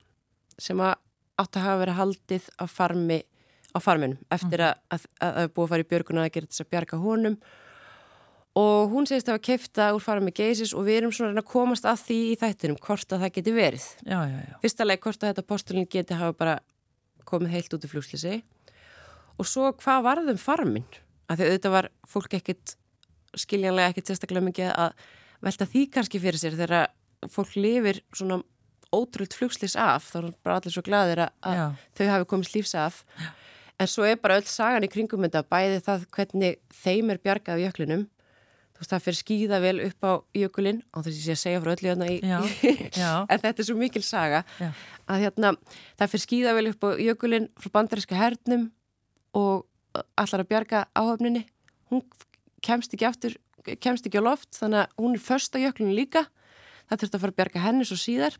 sem 0.59 0.81
að 0.81 0.97
átti 1.39 1.61
að 1.61 1.67
hafa 1.67 1.81
verið 1.83 1.99
haldið 1.99 2.51
á 2.59 2.65
farmi 2.71 3.21
á 3.69 3.79
farminum 3.85 4.21
eftir 4.33 4.65
að, 4.65 4.79
að, 4.95 5.07
að, 5.21 5.33
að 5.43 5.51
búið 5.55 5.65
að 5.65 5.73
fara 5.73 5.85
í 5.85 5.89
björguna 5.93 6.25
að 6.25 6.35
gera 6.35 6.51
þess 6.51 6.65
að 6.65 6.71
bjarga 6.73 7.01
honum. 7.03 7.37
Og 8.59 8.89
hún 8.91 9.07
segist 9.07 9.29
að 9.29 9.37
hafa 9.37 9.45
keifta 9.45 9.91
úr 9.95 10.03
farmi 10.03 10.33
geisis 10.35 10.73
og 10.75 10.87
við 10.89 11.03
erum 11.03 11.13
svona 11.15 11.45
að 11.45 11.51
komast 11.53 11.87
að 11.87 12.01
því 12.09 12.17
í 12.33 12.39
þættinum 12.41 12.81
hvort 12.83 13.13
að 13.13 13.23
það 13.23 13.35
geti 13.37 13.55
verið. 13.55 13.85
Já, 14.03 14.19
já, 14.25 14.39
já. 14.49 14.57
fyrsta 14.65 14.87
leið 14.89 15.03
hvort 15.05 15.23
að 15.23 15.31
þetta 15.31 15.47
postulin 15.53 15.91
geti 15.93 16.19
hafa 16.19 16.39
bara 16.41 16.57
komið 17.29 17.55
heilt 17.55 17.77
út 17.77 17.85
í 17.85 17.93
fljóslýsi 17.93 18.39
og 19.39 19.47
svo 19.47 19.71
hvað 19.79 20.05
varðum 20.09 20.41
farmin 20.41 20.89
að 21.29 21.43
því 21.43 21.49
auðvitað 21.49 21.75
var 21.77 21.91
fólk 22.09 22.39
ekkit 22.41 22.75
skiljanlega 23.37 23.93
ekkit 23.93 24.13
sérstaklega 24.13 24.47
mikið 24.49 24.71
að 24.73 24.93
velta 25.45 25.67
því 25.69 25.83
kannski 25.95 26.21
fyrir 26.23 26.41
sér 26.41 26.57
þegar 26.59 26.89
fólk 27.35 27.57
lifir 27.59 28.01
svona 28.17 28.41
ótrúld 28.95 29.35
fljóslýs 29.37 29.75
af 29.77 30.07
þá 30.13 30.17
er 30.23 30.29
bara 30.47 30.57
allir 30.61 30.73
svo 30.73 30.83
gladir 30.87 31.21
að, 31.27 31.33
Já. 31.45 31.67
þau 31.99 32.07
hafi 32.15 32.29
komist 32.31 32.55
lífs 32.57 32.75
af 32.79 33.03
en 33.79 33.87
svo 33.91 34.07
er 34.09 34.17
bara 34.23 34.39
öll 34.41 34.47
sagan 34.49 34.87
í 34.87 34.91
kringum 34.91 35.27
þetta 35.27 35.43
bæði 35.51 35.83
það 35.85 36.07
hvernig 36.17 36.57
þeim 36.73 37.13
er 37.13 37.21
bjargað 37.23 37.59
af 37.59 37.65
jöklinum 37.67 38.07
þú 38.09 38.81
veist 38.83 38.95
það 38.95 39.05
fyrir 39.05 39.19
skýða 39.19 39.59
vel 39.63 39.75
upp 39.89 40.07
á 40.09 40.13
jökulinn 40.39 40.81
á 40.95 40.97
þess 41.03 41.19
að 41.21 41.29
ég 41.35 41.39
segja 41.43 41.61
frá 41.63 41.73
öllu 41.75 41.91
hérna 41.91 42.09
í, 42.09 42.17
Já, 42.23 42.39
já. 43.03 43.13
en 43.29 43.43
þetta 43.45 43.63
er 43.65 43.69
svo 43.69 43.77
mikil 43.79 44.03
saga 44.07 44.45
Já. 44.63 44.71
að 45.11 45.25
hérna 45.27 45.53
það 45.99 46.13
fyrir 46.15 46.25
skýða 46.25 46.55
vel 46.59 46.67
upp 46.73 46.87
á 46.87 46.91
jökulinn 47.03 47.49
frá 47.61 47.73
bandaríska 47.77 48.19
hernum 48.19 48.69
og 49.37 49.67
allar 50.17 50.45
að 50.45 50.51
bjarga 50.55 50.85
áhöfninni 50.97 51.45
hún 51.93 52.05
kemst 52.65 52.95
ekki 52.95 53.09
aftur 53.09 53.39
kemst 53.83 54.07
ekki 54.09 54.21
á 54.23 54.25
loft 54.25 54.53
þannig 54.57 54.85
að 54.85 55.01
hún 55.03 55.17
er 55.17 55.25
först 55.25 55.57
á 55.57 55.59
jöklinu 55.61 55.97
líka 55.97 56.27
það 56.89 57.03
þurfti 57.03 57.19
að 57.19 57.25
fara 57.25 57.35
að 57.35 57.41
bjarga 57.41 57.65
henni 57.65 57.89
svo 57.89 57.99
síðar 58.01 58.39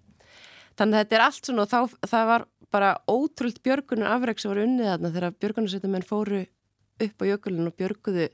þannig 0.79 0.95
að 0.95 1.03
þetta 1.03 1.19
er 1.19 1.25
allt 1.27 1.49
svona 1.51 1.65
og 1.65 1.73
þá, 1.73 1.81
það 2.07 2.31
var 2.33 2.47
bara 2.75 2.93
ótrúld 3.09 3.59
björgunar 3.65 4.15
afreg 4.15 4.41
sem 4.41 4.53
var 4.53 4.63
unnið 4.65 4.91
þarna 4.93 5.13
þegar 5.15 5.37
björgunarsveitum 5.43 5.99
fóru 6.09 6.45
upp 6.99 7.23
á 7.23 7.25
jökulinu 7.29 7.71
og 7.71 7.77
björguðu 7.79 8.29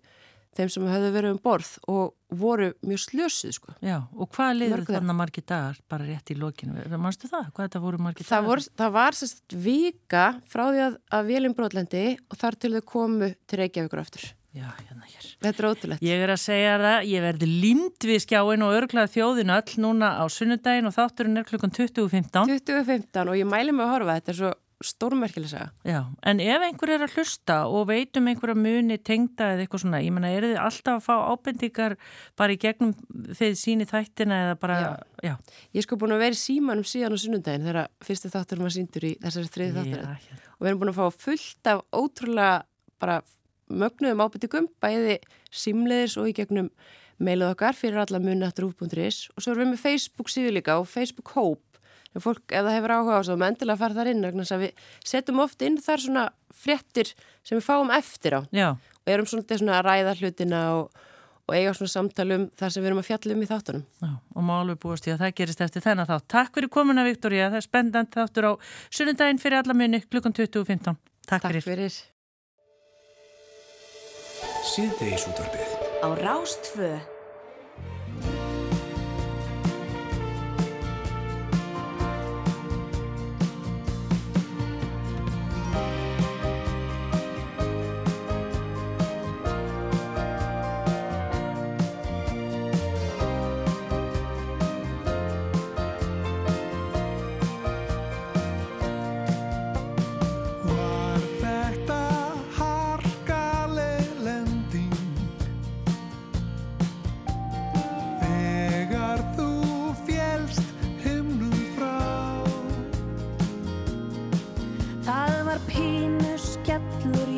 þeim 0.54 0.70
sem 0.70 0.86
höfðu 0.86 1.10
verið 1.14 1.34
um 1.34 1.40
borð 1.42 1.70
og 1.90 2.12
voru 2.34 2.68
mjög 2.86 3.00
slösuð 3.04 3.54
sko. 3.56 3.74
Já, 3.82 3.96
og 4.14 4.30
hvað 4.34 4.52
liður 4.60 4.84
þarna 4.86 5.16
margir 5.16 5.44
dagar 5.46 5.80
bara 5.90 6.06
rétt 6.06 6.30
í 6.30 6.36
lokinu? 6.38 6.84
Manstu 6.94 7.30
það? 7.30 7.50
Hvað 7.54 7.68
þetta 7.68 7.82
voru 7.82 8.00
margir 8.06 8.28
Það, 8.28 8.36
dagar? 8.36 8.48
vor, 8.50 8.62
það 8.82 8.94
var 8.94 9.18
sérst 9.18 9.56
vika 9.66 10.24
frá 10.50 10.64
því 10.68 10.84
að, 10.86 10.96
að 11.18 11.30
vélum 11.32 11.56
brotlendi 11.58 12.04
og 12.30 12.38
þar 12.38 12.58
til 12.62 12.72
þau 12.76 12.84
komu 12.94 13.30
til 13.50 13.60
Reykjavíkur 13.64 14.02
aftur. 14.04 14.28
Já, 14.54 14.68
hérna 14.70 15.06
hér. 15.10 15.30
Þetta 15.42 15.62
er 15.64 15.66
ótrúlegt. 15.72 16.02
Ég 16.06 16.20
er 16.22 16.30
að 16.30 16.42
segja 16.44 16.74
það, 16.78 16.98
ég 17.10 17.24
verði 17.24 17.46
límt 17.50 18.04
við 18.06 18.20
skjáin 18.22 18.62
og 18.62 18.74
örglað 18.78 19.10
þjóðin 19.16 19.50
öll 19.56 19.78
núna 19.82 20.12
á 20.14 20.24
sunnudaginn 20.30 20.86
og 20.86 20.94
þátturinn 20.94 21.40
er 21.40 21.48
klukkan 21.48 21.74
20.15. 21.74 22.44
2015 22.52 23.32
og 23.32 23.40
ég 23.40 23.48
mæli 23.50 23.74
mig 23.74 23.82
að 23.82 23.96
horfa, 23.96 24.14
þetta 24.20 24.32
er 24.34 24.38
svo 24.38 24.52
stórmerkileg 24.84 25.48
saga. 25.48 25.68
Já, 25.86 26.00
en 26.28 26.40
ef 26.44 26.64
einhver 26.66 26.92
er 26.92 27.04
að 27.06 27.14
hlusta 27.16 27.56
og 27.72 27.86
veit 27.88 28.18
um 28.20 28.26
einhverja 28.30 28.56
muni 28.58 28.98
tengda 29.00 29.50
eða 29.54 29.64
eitthvað 29.64 29.82
svona, 29.84 30.00
ég 30.04 30.12
menna, 30.14 30.30
eru 30.36 30.50
þið 30.52 30.60
alltaf 30.60 30.98
að 30.98 31.04
fá 31.06 31.14
ábendingar 31.32 31.94
bara 32.38 32.54
í 32.54 32.58
gegnum 32.60 32.92
þeir 33.38 33.54
síni 33.58 33.86
þættina 33.88 34.40
eða 34.44 34.56
bara, 34.60 34.78
já. 34.82 35.30
Já. 35.30 35.60
Ég 35.78 35.86
sko 35.86 35.98
búin 35.98 36.14
að 36.14 36.24
vera 36.26 36.36
í 36.36 36.42
símanum 36.42 36.86
síðan 36.90 37.16
á 37.16 37.18
sunnundaginn 37.22 37.64
þegar 37.70 37.88
fyrsti 38.04 38.32
þátturum 38.34 38.68
var 38.68 38.74
síndur 38.76 39.08
í 39.08 39.14
þessari 39.22 39.52
þriði 39.56 39.76
þáttur. 39.78 40.04
Já, 40.04 40.42
Og 40.54 40.66
við 40.66 40.72
erum 40.72 40.82
búin 40.84 40.92
að 40.92 41.00
fá 41.00 41.22
fullt 41.24 41.72
af 41.72 41.84
ótrúlega 41.94 42.58
bara 43.00 43.22
mögnuðum 43.68 44.24
ábendingum, 44.24 44.68
bæði 44.82 45.18
símleiðis 45.54 46.18
og 46.20 46.30
í 46.30 46.36
gegnum 46.36 46.70
mailið 47.22 47.52
okkar 47.52 47.78
fyrir 47.78 48.02
alla 48.02 48.20
muni.ruf.is 48.22 49.28
og 49.34 49.44
svo 49.44 49.54
erum 49.54 49.68
við 49.68 49.72
með 49.74 49.84
Facebook 49.84 50.32
síðu 50.32 50.56
líka 50.56 50.80
og 50.80 50.90
Facebook 50.90 51.34
Hope 51.36 51.74
ef 52.14 52.24
fólk, 52.24 52.44
ef 52.50 52.62
það 52.62 52.76
hefur 52.76 52.94
áhuga 52.94 53.16
á 53.16 53.20
þessu, 53.20 53.38
þá 53.38 53.48
endilega 53.48 53.80
fara 53.80 53.98
þar 53.98 54.10
inn 54.12 54.26
þess 54.26 54.54
að 54.54 54.62
við 54.64 54.84
setjum 55.10 55.42
oft 55.44 55.64
inn 55.66 55.80
þar 55.82 56.04
svona 56.04 56.26
fréttir 56.64 57.10
sem 57.42 57.58
við 57.58 57.66
fáum 57.66 57.90
eftir 57.94 58.38
á 58.38 58.40
Já. 58.54 58.68
og 58.78 59.14
erum 59.16 59.28
svona, 59.30 59.58
svona 59.58 59.80
að 59.80 59.88
ræða 59.88 60.14
hlutina 60.20 60.62
og, 60.78 61.02
og 61.48 61.56
eiga 61.58 61.74
svona 61.74 61.94
samtalum 61.96 62.48
þar 62.58 62.74
sem 62.74 62.84
við 62.84 62.92
erum 62.92 63.02
að 63.02 63.10
fjalla 63.10 63.36
um 63.36 63.44
í 63.44 63.50
þáttunum 63.50 63.84
Já, 64.06 64.12
og 64.14 64.46
má 64.46 64.54
alveg 64.60 64.80
búast 64.86 65.10
í 65.10 65.14
að 65.14 65.26
það 65.26 65.36
gerist 65.42 65.66
eftir 65.66 65.86
þennan 65.88 66.10
þátt. 66.10 66.30
Takk 66.36 66.58
fyrir 66.58 66.72
komuna, 66.78 67.06
Viktoria. 67.06 67.50
Það 67.50 67.60
er 67.60 67.68
spendant 67.68 68.14
þáttur 68.14 68.50
á 68.50 68.52
sunnudaginn 68.94 69.42
fyrir 69.42 69.62
alla 69.62 69.78
muni 69.78 70.04
klukkan 70.06 70.36
20.15. 70.36 70.98
Takk, 71.26 71.48
Takk 71.48 71.64
fyrir. 71.64 72.04
Síðdeis 74.64 75.26
útvarfið. 75.28 75.72
Á 76.00 76.08
Rástfö 76.16 76.96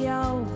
já. 0.07 0.56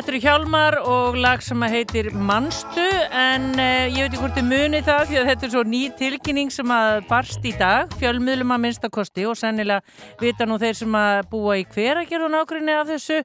Þetta 0.00 0.12
eru 0.14 0.18
Hjálmar 0.24 0.74
og 0.88 1.16
lag 1.20 1.42
sem 1.44 1.60
heitir 1.68 2.06
Manstu 2.16 2.80
en 3.12 3.50
uh, 3.52 3.84
ég 3.84 3.98
veit 3.98 4.06
ekki 4.06 4.20
hvort 4.22 4.36
þið 4.38 4.46
muni 4.48 4.78
það 4.86 5.02
því 5.10 5.16
að 5.20 5.26
þetta 5.28 5.44
er 5.44 5.50
svo 5.52 5.64
ný 5.68 5.80
tilkynning 5.98 6.52
sem 6.54 6.70
að 6.72 7.00
barst 7.10 7.44
í 7.44 7.52
dag, 7.60 7.92
fjölmiðlum 8.00 8.54
að 8.54 8.62
minnstakosti 8.62 9.26
og 9.28 9.36
sennilega 9.36 9.84
vita 10.22 10.46
nú 10.48 10.56
þeir 10.62 10.78
sem 10.78 10.96
að 10.96 11.20
búa 11.34 11.58
í 11.60 11.66
hveragerðun 11.74 12.36
ákveðinni 12.38 12.76
af 12.78 12.88
þessu 12.88 13.18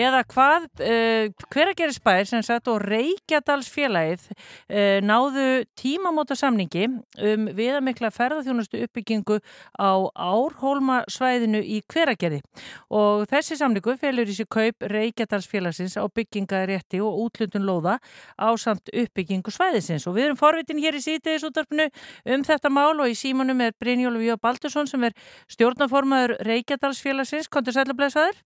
eða 0.00 0.22
hvað 0.30 0.64
uh, 0.86 1.44
hveragerðisbær 1.52 2.30
sem 2.30 2.46
sagt 2.48 2.72
og 2.72 2.80
Reykjadalsfélagið 2.88 4.24
uh, 4.32 5.04
náðu 5.04 5.46
tímamóta 5.76 6.38
samningi 6.40 6.88
um 6.88 7.52
viðamikla 7.52 8.08
ferðarþjónustu 8.16 8.80
uppbyggingu 8.86 9.42
á 9.76 9.92
Árhólma 10.08 11.02
svæðinu 11.04 11.60
í 11.60 11.82
hveragerði. 11.84 12.40
Og 12.88 13.28
þessi 13.28 13.60
samningu 13.60 13.98
felur 14.00 14.24
í 14.32 14.40
sig 14.40 14.48
kaup 14.48 14.88
Reykjadalsfélagsins 14.88 16.00
á 16.00 16.13
byggingarétti 16.14 17.02
og 17.04 17.26
útlundun 17.26 17.66
lóða 17.66 17.98
á 18.38 18.48
samt 18.60 18.90
uppbyggingu 18.92 19.52
svæðisins 19.54 20.06
og 20.08 20.16
við 20.16 20.30
erum 20.30 20.40
forvitin 20.40 20.82
hér 20.82 20.98
í 20.98 21.02
sítiðisúttarpinu 21.04 21.90
um 22.36 22.46
þetta 22.46 22.72
mál 22.72 22.94
og 22.96 23.10
í 23.10 23.18
símanum 23.18 23.60
er 23.64 23.76
Brynjólf 23.80 24.24
Jó 24.24 24.38
Baldursson 24.40 24.90
sem 24.90 25.04
er 25.04 25.16
stjórnaformaður 25.50 26.38
Reykjadalsfélagsins, 26.46 27.50
kontur 27.50 27.76
sælublesaður? 27.76 28.42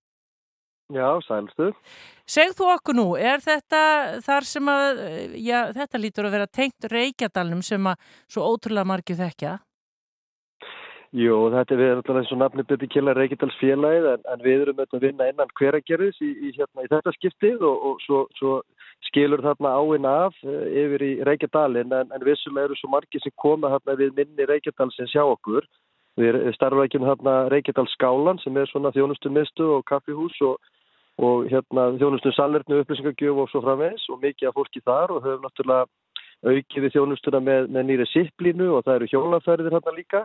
Já, 0.89 1.21
sælstu. 1.21 1.73
Segð 2.29 2.55
þú 2.57 2.69
okkur 2.73 2.97
nú, 2.97 3.07
er 3.21 3.43
þetta 3.45 3.81
þar 4.25 4.47
sem 4.49 4.69
að, 4.73 5.01
já, 5.37 5.59
þetta 5.77 6.01
lítur 6.01 6.29
að 6.29 6.37
vera 6.39 6.49
tengt 6.49 6.89
Reykjadalnum 6.93 7.61
sem 7.65 7.89
að 7.89 8.13
svo 8.25 8.47
ótrúlega 8.49 8.89
margir 8.89 9.19
þekkja? 9.21 9.59
Jú, 11.17 11.37
þetta 11.55 11.77
er 11.79 11.95
alltaf 11.95 12.19
eins 12.21 12.31
og 12.35 12.41
nafni 12.43 12.63
byrði 12.69 12.87
killa 12.93 13.15
Reykjadalsfélagið 13.17 14.07
en, 14.11 14.25
en 14.29 14.43
við 14.45 14.65
erum 14.67 14.81
að 14.83 14.99
vinna 15.01 15.29
innan 15.31 15.53
hveragerðis 15.57 16.19
í, 16.21 16.29
í, 16.29 16.51
hérna, 16.53 16.85
í 16.85 16.91
þetta 16.93 17.13
skiptið 17.15 17.63
og, 17.65 17.85
og 17.89 18.03
svo, 18.05 18.19
svo 18.37 18.57
skilur 19.07 19.41
þarna 19.41 19.73
áinn 19.81 20.09
af 20.11 20.37
uh, 20.45 20.67
yfir 20.69 21.05
í 21.07 21.11
Reykjadalinn 21.25 21.95
en, 21.97 22.13
en 22.13 22.27
vissulega 22.27 22.69
eru 22.69 22.77
svo 22.77 22.91
margir 22.93 23.23
sem 23.25 23.33
koma 23.41 23.71
þarna 23.73 23.95
við 24.03 24.19
minni 24.19 24.49
Reykjadalsins 24.51 25.15
hjá 25.17 25.23
okkur. 25.25 25.65
Við 26.21 26.37
starfum 26.59 26.85
ekki 26.85 27.01
um 27.01 27.07
þarna 27.09 27.37
Reykjadalsskálan 27.55 28.43
sem 28.43 28.59
er 28.61 28.69
svona 28.69 28.93
þjónustu 28.93 29.33
mistu 29.33 29.69
og 29.79 29.87
kaffihús 29.89 30.37
og, 30.45 30.59
og 31.25 31.49
hérna 31.49 31.87
þjónustu 31.97 32.35
salverðnu 32.37 32.83
upplýsingagjöf 32.83 33.41
og 33.47 33.49
svo 33.49 33.63
framvegs 33.65 34.05
og 34.13 34.21
mikið 34.27 34.51
af 34.51 34.61
fólki 34.61 34.85
þar 34.85 35.17
og 35.17 35.25
höfum 35.25 35.49
náttúrulega 35.49 35.89
aukið 36.45 36.85
við 36.85 36.93
þjónustuna 36.99 37.41
með, 37.41 37.73
með 37.73 37.89
nýri 37.89 38.09
sipplínu 38.13 38.69
og 38.77 38.85
það 38.85 38.99
eru 38.99 39.11
hjólaferðir 39.15 39.79
hérna 39.79 39.97
líka 39.97 40.21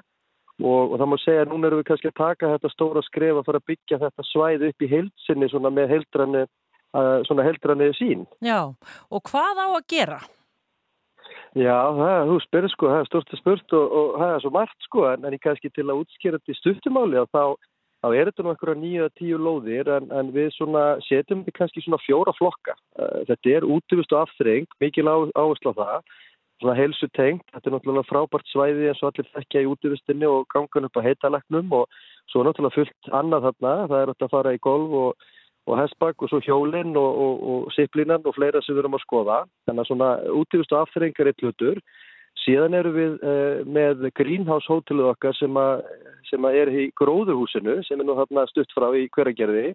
og, 0.61 0.93
og 0.93 0.99
það 0.99 1.09
má 1.09 1.17
segja 1.21 1.45
að 1.45 1.51
núna 1.53 1.69
erum 1.69 1.81
við 1.81 1.89
kannski 1.89 2.11
að 2.11 2.19
taka 2.19 2.51
þetta 2.53 2.73
stóra 2.73 3.03
skref 3.07 3.39
að 3.39 3.47
fara 3.49 3.61
að 3.63 3.67
byggja 3.71 4.01
þetta 4.03 4.27
svæði 4.29 4.69
upp 4.69 4.85
í 4.85 4.91
heilsinni 4.91 5.49
svona 5.49 5.73
með 5.73 5.91
heildranni, 5.95 6.45
uh, 6.93 7.97
sín. 7.97 8.25
Já, 8.43 8.59
og 9.09 9.29
hvað 9.31 9.65
á 9.65 9.67
að 9.71 9.85
gera? 9.89 10.21
Já, 11.53 11.77
það, 11.93 12.31
þú 12.31 12.39
spyrir 12.47 12.71
sko, 12.73 12.89
það 12.89 13.03
er 13.03 13.09
stort 13.11 13.33
að 13.33 13.41
spurt 13.41 13.75
og, 13.77 13.91
og 13.93 14.15
það 14.17 14.31
er 14.31 14.41
svo 14.41 14.51
margt 14.55 14.87
sko, 14.87 15.05
en, 15.11 15.27
en 15.29 15.37
kannski 15.41 15.69
til 15.69 15.85
að 15.85 16.01
útskýra 16.01 16.39
þetta 16.39 16.53
í 16.53 16.59
stuttumáli 16.59 17.19
að 17.21 17.27
þá, 17.29 17.43
þá 18.01 18.07
er 18.09 18.29
þetta 18.29 18.45
nú 18.45 18.53
einhverja 18.53 18.81
nýja 18.81 19.09
tíu 19.19 19.37
lóðir 19.37 19.91
en, 19.93 20.09
en 20.17 20.31
við 20.33 20.49
svona 20.55 20.85
setjum 21.05 21.43
þetta 21.43 21.57
kannski 21.59 21.85
svona 21.85 22.01
fjóra 22.01 22.33
flokka. 22.39 22.73
Uh, 22.97 23.21
þetta 23.29 23.53
er 23.57 23.67
útvist 23.69 24.15
og 24.15 24.23
afþreng, 24.23 24.69
mikil 24.81 25.05
á, 25.05 25.15
áherslu 25.37 25.75
á 25.77 25.79
það, 25.81 26.17
svona 26.63 26.79
heilsu 26.79 27.11
tengt, 27.13 27.45
þetta 27.51 27.69
er 27.69 27.75
náttúrulega 27.75 28.09
frábært 28.09 28.49
svæði 28.49 28.89
eins 28.89 29.03
og 29.03 29.11
allir 29.11 29.29
þekkja 29.35 29.63
í 29.63 29.69
útvistinni 29.69 30.29
og 30.29 30.47
gangan 30.53 30.87
upp 30.87 30.99
á 30.99 31.05
heitalagnum 31.05 31.77
og 31.81 32.01
svo 32.31 32.43
náttúrulega 32.47 32.79
fullt 32.79 33.13
annað 33.19 33.49
þarna, 33.49 33.73
það 33.91 34.01
er 34.01 34.13
að 34.13 34.33
fara 34.33 34.55
í 34.55 34.61
golf 34.63 34.99
og 35.03 35.31
og 35.69 35.79
hessbakk 35.79 36.23
og 36.23 36.31
svo 36.31 36.39
hjólinn 36.43 36.97
og, 36.99 37.19
og, 37.25 37.43
og 37.51 37.71
siplinan 37.75 38.25
og 38.27 38.35
fleira 38.35 38.61
sem 38.63 38.75
við 38.75 38.83
erum 38.83 38.97
að 38.97 39.05
skoða. 39.05 39.37
Þannig 39.67 39.83
að 39.83 39.89
svona 39.89 40.09
útífust 40.41 40.75
og 40.75 40.81
afþrengar 40.81 41.29
eitt 41.31 41.43
hlutur. 41.43 41.79
Síðan 42.43 42.75
eru 42.75 42.91
við 42.95 43.13
eh, 43.29 43.61
með 43.63 44.07
Greenhouse 44.17 44.67
hóteluð 44.67 45.13
okkar 45.13 45.37
sem, 45.37 45.55
að, 45.59 45.85
sem 46.27 46.47
að 46.47 46.59
er 46.59 46.73
í 46.73 46.87
gróðuhúsinu 46.99 47.77
sem 47.87 48.01
er 48.01 48.09
nú 48.09 48.17
þarna 48.17 48.45
stutt 48.51 48.75
frá 48.75 48.89
í 48.97 49.05
hveragerði. 49.15 49.71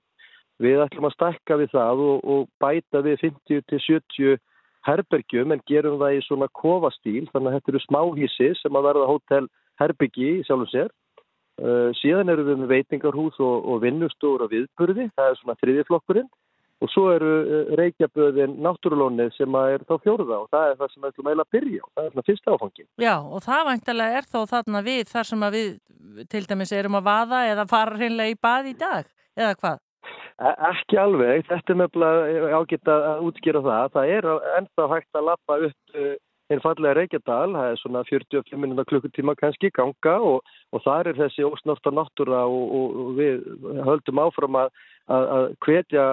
Við 0.60 0.82
ætlum 0.82 1.06
að 1.09 1.15
stakka 1.15 1.56
við 1.60 1.73
það 1.73 2.05
og 2.19 2.48
bæta 2.60 3.01
við 3.06 3.23
50-70 3.23 4.40
herbergjum 4.89 5.55
en 5.55 5.62
gerum 5.69 5.98
það 6.01 6.16
í 6.19 6.24
svona 6.27 6.48
kofastíl. 6.56 7.28
Þannig 7.32 7.51
að 7.51 7.56
þetta 7.59 7.73
eru 7.74 7.85
smáhísi 7.85 8.51
sem 8.62 8.81
að 8.81 8.89
verða 8.89 9.10
hótel 9.12 9.44
herbyggi 9.82 10.32
í 10.39 10.43
sjálfum 10.48 10.73
sér. 10.73 10.90
Uh, 11.59 11.90
síðan 11.98 12.31
eru 12.31 12.44
við 12.47 12.60
með 12.60 12.74
veitingarhús 12.77 13.39
og, 13.43 13.65
og 13.66 13.81
vinnustúr 13.82 14.44
og 14.44 14.52
viðburði, 14.52 15.09
það 15.19 15.32
er 15.32 15.40
svona 15.40 15.56
þriðiflokkurinn 15.59 16.28
og 16.78 16.93
svo 16.93 17.09
eru 17.10 17.32
uh, 17.40 17.73
reykjaböðin 17.81 18.55
náttúrulónið 18.62 19.32
sem 19.35 19.56
er 19.59 19.82
þá 19.89 19.97
fjóruða 20.05 20.39
og 20.44 20.47
það 20.55 20.69
er 20.69 20.78
það 20.78 20.93
sem 20.93 21.02
við 21.02 21.10
ætlum 21.10 21.32
að 21.32 21.51
byrja 21.56 21.81
og 21.82 21.90
það 21.90 22.05
er 22.05 22.15
svona 22.15 22.27
fyrsta 22.28 22.55
áfangi. 22.55 22.86
Já 23.02 23.15
og 23.19 23.43
það 23.48 23.65
væntalega 23.73 24.20
er 24.20 24.31
þó 24.31 24.39
þarna 24.52 24.85
við 24.86 25.02
þar 25.10 25.31
sem 25.32 25.44
við 25.56 25.69
til 26.31 26.44
dæmis 26.47 26.74
erum 26.78 27.01
að 27.01 27.10
vaða 27.10 27.43
eða 27.51 27.66
fara 27.74 27.98
hreinlega 27.98 28.36
í 28.36 28.40
bað 28.47 28.70
í 28.70 28.78
dag 28.78 29.10
eða 29.35 29.59
hvað? 29.59 29.82
E 30.39 30.51
ekki 30.69 30.98
alveg, 31.02 31.48
þetta 31.48 31.74
er 31.74 31.78
meðal 31.81 32.59
ágætt 32.60 32.90
að 32.93 33.24
útskýra 33.27 33.62
það, 33.65 33.89
það 33.97 34.10
er 34.15 34.28
ennþá 34.60 34.85
hægt 34.93 35.19
að 35.19 35.27
lappa 35.32 35.56
upp 35.66 35.97
einn 36.48 36.62
fallega 36.65 36.94
Reykjadal, 36.97 37.52
það 37.52 37.70
er 37.70 37.81
svona 37.82 38.02
45 38.09 38.60
minúta 38.60 38.85
klukkutíma 38.89 39.35
kannski 39.36 39.70
ganga 39.77 40.15
og, 40.24 40.47
og 40.73 40.85
þar 40.85 41.10
er 41.10 41.19
þessi 41.19 41.44
ósnorta 41.44 41.93
náttúra 41.93 42.44
og, 42.48 42.70
og, 42.78 42.94
og 43.02 43.10
við 43.19 43.43
höldum 43.85 44.23
áfram 44.23 44.56
að, 44.62 44.70
að, 45.12 45.27
að 45.36 45.44
hvetja 45.66 46.06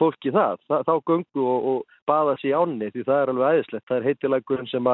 fólki 0.00 0.34
það, 0.36 0.60
það 0.68 0.84
þá 0.90 0.92
gungu 1.12 1.46
og 1.72 1.96
baða 2.10 2.36
sér 2.42 2.50
í 2.50 2.54
ánni 2.58 2.92
því 2.92 3.06
það 3.08 3.22
er 3.22 3.32
alveg 3.32 3.56
æðislegt, 3.56 3.86
það 3.88 4.00
er 4.00 4.08
heitilegurinn 4.10 4.70
sem 4.74 4.92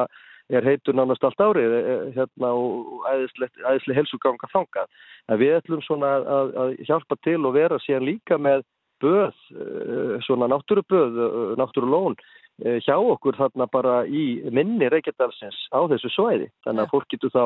er 0.49 0.63
heitur 0.63 0.95
nánast 0.95 1.23
allt 1.27 1.43
árið 1.43 1.75
e, 1.75 1.81
e, 1.81 1.97
hérna, 2.15 2.53
og 2.55 3.05
æðislega 3.11 3.97
helsuganga 3.97 4.49
þangað. 4.53 4.89
En 5.27 5.41
við 5.41 5.57
ætlum 5.59 5.83
svona 5.83 6.15
að, 6.23 6.57
að 6.63 6.73
hjálpa 6.87 7.19
til 7.23 7.39
og 7.43 7.55
vera 7.57 7.79
síðan 7.83 8.07
líka 8.07 8.39
með 8.39 8.65
böð, 9.03 9.35
e, 9.53 10.19
svona 10.25 10.49
náttúruböð, 10.49 11.23
náttúrulón 11.59 12.17
Eh, 12.65 12.79
hjá 12.81 12.95
okkur 12.97 13.37
þarna 13.37 13.67
bara 13.69 13.97
í 14.09 14.41
minni 14.49 14.87
Reykjadalsins 14.89 15.67
á 15.69 15.85
þessu 15.91 16.09
svæði. 16.09 16.47
Þannig 16.65 16.87
að 16.87 16.93
fólk 16.93 17.11
getur 17.13 17.33
þá 17.35 17.43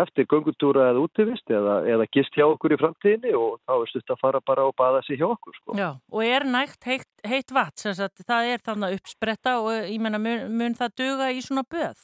eftir 0.00 0.26
gungutúra 0.28 0.86
eða 0.90 1.02
útivist 1.04 1.52
eða, 1.52 1.74
eða 1.88 2.06
gist 2.12 2.36
hjá 2.36 2.46
okkur 2.46 2.72
í 2.72 2.78
framtíðinni 2.80 3.34
og 3.36 3.58
þá 3.68 3.74
er 3.76 3.90
stutt 3.92 4.12
að 4.12 4.20
fara 4.22 4.40
bara 4.44 4.64
og 4.68 4.74
baða 4.80 5.02
sig 5.04 5.20
hjá 5.20 5.26
okkur. 5.28 5.56
Sko. 5.60 5.76
Já, 5.76 5.90
og 6.00 6.24
er 6.24 6.48
nægt 6.48 6.88
heitt, 6.88 7.08
heitt 7.28 7.52
vatn, 7.52 7.92
það 8.24 8.52
er 8.54 8.64
þannig 8.64 8.96
uppspretta 8.98 9.58
og 9.60 9.70
ég 9.76 10.00
menna 10.00 10.20
mun, 10.20 10.48
mun 10.60 10.76
það 10.80 10.96
duga 11.02 11.28
í 11.32 11.44
svona 11.44 11.64
böð? 11.68 12.00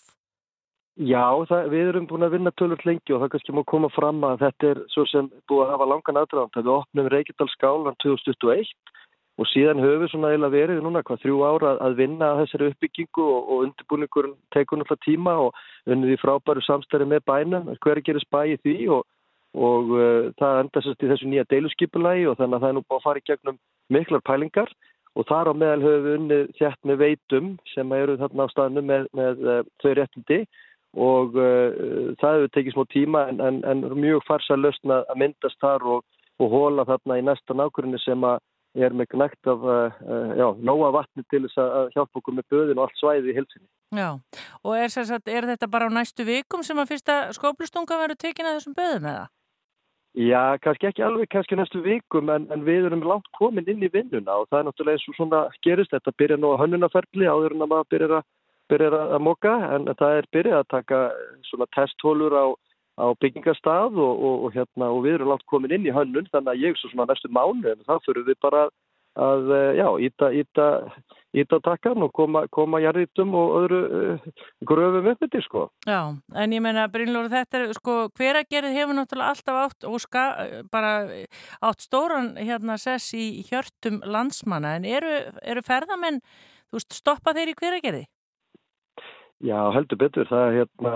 Já, 0.95 1.27
það, 1.51 1.65
við 1.73 1.89
erum 1.91 2.05
búin 2.07 2.23
að 2.23 2.37
vinna 2.37 2.51
tölur 2.55 2.83
lengi 2.87 3.15
og 3.17 3.25
það 3.25 3.31
kannski 3.33 3.53
má 3.57 3.65
koma 3.67 3.89
fram 3.91 4.21
að 4.29 4.45
þetta 4.45 4.69
er 4.71 4.81
svo 4.93 5.03
sem 5.11 5.31
búið 5.51 5.65
að 5.65 5.73
hafa 5.73 5.89
langan 5.91 6.21
aðdraðan. 6.21 6.53
Það 6.55 6.69
við 6.69 6.75
opnum 6.75 7.09
Reykjadalskálan 7.11 7.97
2021 8.05 8.69
og 9.35 9.49
síðan 9.51 9.83
höfum 9.83 10.05
við 10.05 10.13
svona 10.13 10.31
eiginlega 10.31 10.55
verið 10.55 10.85
núna 10.85 11.03
hvað 11.03 11.25
þrjú 11.25 11.41
ára 11.43 11.73
að 11.83 11.97
vinna 11.99 12.29
að 12.31 12.45
þessari 12.45 12.69
uppbyggingu 12.71 13.25
og, 13.25 13.41
og 13.51 13.65
undirbúningur 13.67 14.29
tekur 14.55 14.79
náttúrulega 14.79 15.07
tíma 15.09 15.35
og 15.49 15.59
unnið 15.91 16.15
í 16.15 16.19
frábæru 16.23 16.63
samstæri 16.63 17.09
með 17.11 17.25
bænum, 17.27 17.73
hver 17.83 18.01
gerir 18.07 18.23
spæði 18.23 18.61
því 18.63 18.77
og, 18.95 19.03
og 19.59 19.95
uh, 19.99 20.29
það 20.39 20.61
endast 20.63 21.03
í 21.03 21.11
þessu 21.11 21.31
nýja 21.33 21.47
deiluskipulagi 21.51 22.29
og 22.31 22.39
þannig 22.39 22.61
að 22.61 22.67
það 22.67 22.71
er 22.71 22.79
nú 22.79 22.85
búin 22.87 23.01
að 23.01 23.09
fara 23.09 23.25
í 23.25 23.27
gegnum 23.33 23.59
miklar 23.91 24.23
pælingar 24.31 24.71
og 25.19 25.27
þar 25.27 25.51
á 25.51 25.53
meðal 25.59 25.83
höfum 25.83 26.07
við 26.07 26.17
unnið 26.21 26.47
þjætt 26.61 26.87
með 26.87 27.03
veitum 27.03 27.51
sem 27.75 27.99
eru 27.99 28.17
þarna 28.23 28.47
á 28.47 28.53
staðinu 28.55 28.87
með, 28.87 29.11
með 29.19 29.43
uh, 29.43 29.61
þau 29.83 29.91
réttindi 29.99 30.41
og 30.95 31.37
uh, 31.39 32.15
það 32.21 32.39
hefur 32.39 32.53
tekið 32.55 32.77
smá 32.77 32.85
tíma 32.93 33.23
en, 33.31 33.41
en, 33.43 33.61
en 33.69 33.85
mjög 33.99 34.25
farsa 34.29 34.59
löstna 34.59 35.03
að 35.11 35.21
myndast 35.23 35.61
þar 35.63 35.87
og, 35.97 36.03
og 36.43 36.53
hóla 36.53 36.87
þarna 36.89 37.21
í 37.21 37.25
næsta 37.27 37.57
nákvæmni 37.57 38.01
sem 38.05 38.27
að 38.27 38.43
er 38.75 38.95
með 38.97 39.13
knægt 39.13 39.47
af 39.47 39.63
uh, 39.63 40.01
já, 40.35 40.49
nóga 40.67 40.91
vatni 40.97 41.23
til 41.31 41.45
þess 41.45 41.61
að 41.63 41.93
hjálpa 41.95 42.21
okkur 42.21 42.35
með 42.35 42.49
böðin 42.51 42.81
og 42.81 42.89
allt 42.89 42.99
svæði 42.99 43.31
í 43.31 43.37
hilsinni. 43.37 43.69
Já, 43.95 44.09
og 44.67 44.75
er, 44.75 44.91
sagt, 44.91 45.31
er 45.31 45.47
þetta 45.47 45.71
bara 45.71 45.87
á 45.87 45.95
næstu 45.95 46.27
vikum 46.27 46.65
sem 46.67 46.81
að 46.83 46.91
fyrsta 46.95 47.19
skóplustunga 47.37 48.01
verður 48.01 48.19
tekin 48.19 48.51
að 48.51 48.59
þessum 48.59 48.77
böðum 48.79 49.11
eða? 49.13 49.29
Já, 50.15 50.55
kannski 50.63 50.87
ekki 50.87 51.03
alveg 51.03 51.27
kannski 51.31 51.57
næstu 51.59 51.81
vikum 51.83 52.29
en, 52.31 52.45
en 52.55 52.63
við 52.63 52.85
erum 52.87 53.03
langt 53.03 53.27
komin 53.35 53.67
inn 53.67 53.83
í 53.83 53.91
vinnuna 53.91 54.37
og 54.39 54.47
það 54.47 54.61
er 54.61 54.67
náttúrulega 54.69 54.99
eins 54.99 55.07
og 55.11 55.17
svona 55.19 55.41
gerist 55.67 55.91
þetta 55.91 56.13
byrja 56.23 56.39
nú 56.39 56.53
á 56.55 56.61
hönnunaferli 56.63 57.27
áður 57.27 57.57
en 57.57 57.65
að 57.67 57.71
maður 57.73 57.89
byrja 57.91 58.11
að, 58.21 58.29
byrja 58.73 59.03
að 59.05 59.21
moka 59.23 59.55
en 59.75 59.91
það 59.99 60.21
er 60.21 60.31
byrja 60.33 60.61
að 60.61 60.71
taka 60.77 61.01
svona 61.51 61.71
testhólur 61.77 62.35
á 62.35 62.47
á 62.95 63.11
byggingarstað 63.19 63.99
og, 63.99 64.15
og, 64.23 64.35
og, 64.47 64.55
hérna, 64.55 64.91
og 64.95 65.03
við 65.03 65.19
erum 65.19 65.33
látt 65.33 65.47
komin 65.51 65.75
inn 65.75 65.87
í 65.89 65.95
hönnun 65.95 66.31
þannig 66.31 66.53
að 66.53 66.63
ég 66.63 66.79
svo 66.79 66.93
svona 66.93 67.09
næstu 67.11 67.31
mánu 67.33 67.73
en 67.73 67.87
þá 67.87 67.97
fyrir 68.05 68.27
við 68.29 68.39
bara 68.45 68.69
að 69.15 69.51
eh, 69.55 69.73
já, 69.79 69.87
íta, 70.03 70.29
íta, 70.35 70.67
íta 71.39 71.59
takkan 71.63 72.03
og 72.03 72.11
koma, 72.15 72.45
koma 72.55 72.81
jarðítum 72.83 73.35
og 73.39 73.53
öðru 73.61 73.81
uh, 73.99 74.25
gröfum 74.67 75.07
upp 75.13 75.21
þetta 75.23 75.43
sko. 75.45 75.63
Já, 75.87 76.01
en 76.43 76.55
ég 76.57 76.65
menna 76.65 76.89
Brynlóri 76.91 77.31
þetta 77.31 77.61
er 77.61 77.77
sko 77.79 77.95
hveragerið 78.19 78.75
hefur 78.75 78.99
náttúrulega 78.99 79.37
alltaf 79.37 79.61
átt 79.61 79.87
og 79.91 80.03
ska, 80.03 80.25
bara 80.75 80.97
átt 81.63 81.87
stóran 81.87 82.35
hérna 82.41 82.79
sess 82.83 83.15
í 83.15 83.45
hjörtum 83.47 84.03
landsmanna 84.03 84.75
en 84.81 84.91
eru, 84.99 85.15
eru 85.47 85.63
ferðamenn, 85.63 86.19
þú 86.71 86.81
veist, 86.81 86.99
stoppa 86.99 87.37
þeir 87.39 87.55
í 87.55 87.59
hveragerið? 87.63 88.11
Já, 89.45 89.59
heldur 89.75 89.99
betur. 90.01 90.29
Það, 90.31 90.55
hérna, 90.59 90.93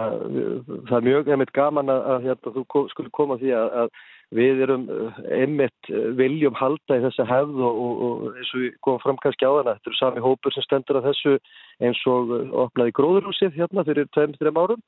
það 0.88 0.94
er 0.98 1.04
mjög 1.04 1.26
einmitt 1.34 1.50
gaman 1.56 1.92
að, 1.92 2.06
hérna, 2.24 2.52
þú 2.54 2.62
kom, 2.72 2.86
skulle 2.94 3.12
koma 3.12 3.36
því 3.40 3.50
að, 3.58 3.74
að 3.82 3.90
við 4.38 4.62
erum 4.64 4.86
eh, 4.92 5.18
einmitt 5.42 5.90
eh, 5.92 6.08
viljum 6.16 6.56
halda 6.56 6.96
í 6.96 7.02
þessu 7.04 7.26
hefð 7.28 7.60
og, 7.68 7.82
og, 7.84 8.00
og 8.06 8.38
eins 8.40 8.54
og 8.54 8.62
við 8.62 8.78
komum 8.86 9.02
fram 9.04 9.20
kannski 9.20 9.44
á 9.44 9.52
þarna. 9.52 9.76
Þetta 9.76 9.92
eru 9.92 10.00
sami 10.00 10.24
hópur 10.24 10.56
sem 10.56 10.64
stendur 10.64 11.00
að 11.00 11.10
þessu 11.10 11.36
eins 11.84 12.02
og 12.08 12.34
opnaði 12.64 12.96
gróðurhúsið 12.96 13.60
hérna 13.60 13.84
fyrir 13.88 14.08
2-3 14.16 14.54
árum 14.56 14.82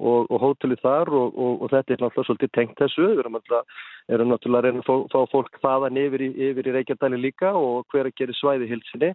og, 0.00 0.30
og 0.30 0.38
hótelið 0.44 0.82
þar 0.84 1.10
og 1.18 1.66
þetta 1.72 1.96
er 1.96 2.04
náttúrulega 2.04 2.28
svolítið 2.28 2.54
tengt 2.56 2.78
þessu. 2.78 3.08
Við 3.10 3.24
erum 3.24 3.40
erum 3.40 4.30
náttúrulega 4.32 4.62
að 4.62 4.68
reyna 4.68 4.84
að 4.84 4.86
fá, 4.86 4.94
fá 5.10 5.34
fólk 5.34 5.60
þaðan 5.66 6.00
yfir 6.06 6.26
í, 6.28 6.30
í 6.46 6.70
Reykjadali 6.70 7.20
líka 7.20 7.52
og 7.58 7.90
hver 7.90 8.06
að 8.06 8.16
gera 8.22 8.38
svæði 8.38 8.70
hilsinni 8.70 9.12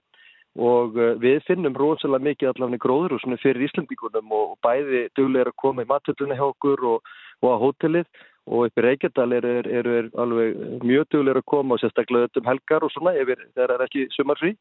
og 0.55 0.95
eh, 0.99 1.15
við 1.19 1.41
finnum 1.47 1.75
rosalega 1.75 2.29
mikið 2.29 2.51
allavega 2.51 2.93
og 3.15 3.41
fyrir 3.41 3.65
Íslandíkunum 3.67 4.31
og 4.31 4.55
bæði 4.63 5.07
duglega 5.17 5.51
að 5.51 5.59
koma 5.59 5.83
í 5.83 5.89
matölduna 5.89 6.37
hjá 6.37 6.47
okkur 6.47 6.85
og, 6.93 7.11
og 7.43 7.49
á 7.51 7.57
hótelið. 7.63 8.07
Og 8.45 8.67
upp 8.67 8.77
í 8.77 8.81
Reykjadal 8.85 9.31
eru 9.33 9.51
er, 9.57 9.67
er, 9.67 9.87
er 9.89 10.09
alveg 10.21 10.83
mjög 10.85 11.07
duglega 11.11 11.41
að 11.41 11.49
koma 11.49 11.75
og 11.75 11.81
sérstaklega 11.81 12.29
um 12.39 12.45
helgar 12.45 12.85
og 12.85 12.93
svona 12.93 13.15
ef 13.17 13.31
það 13.55 13.73
er 13.73 13.85
ekki 13.87 14.07
sumarfrí. 14.13 14.53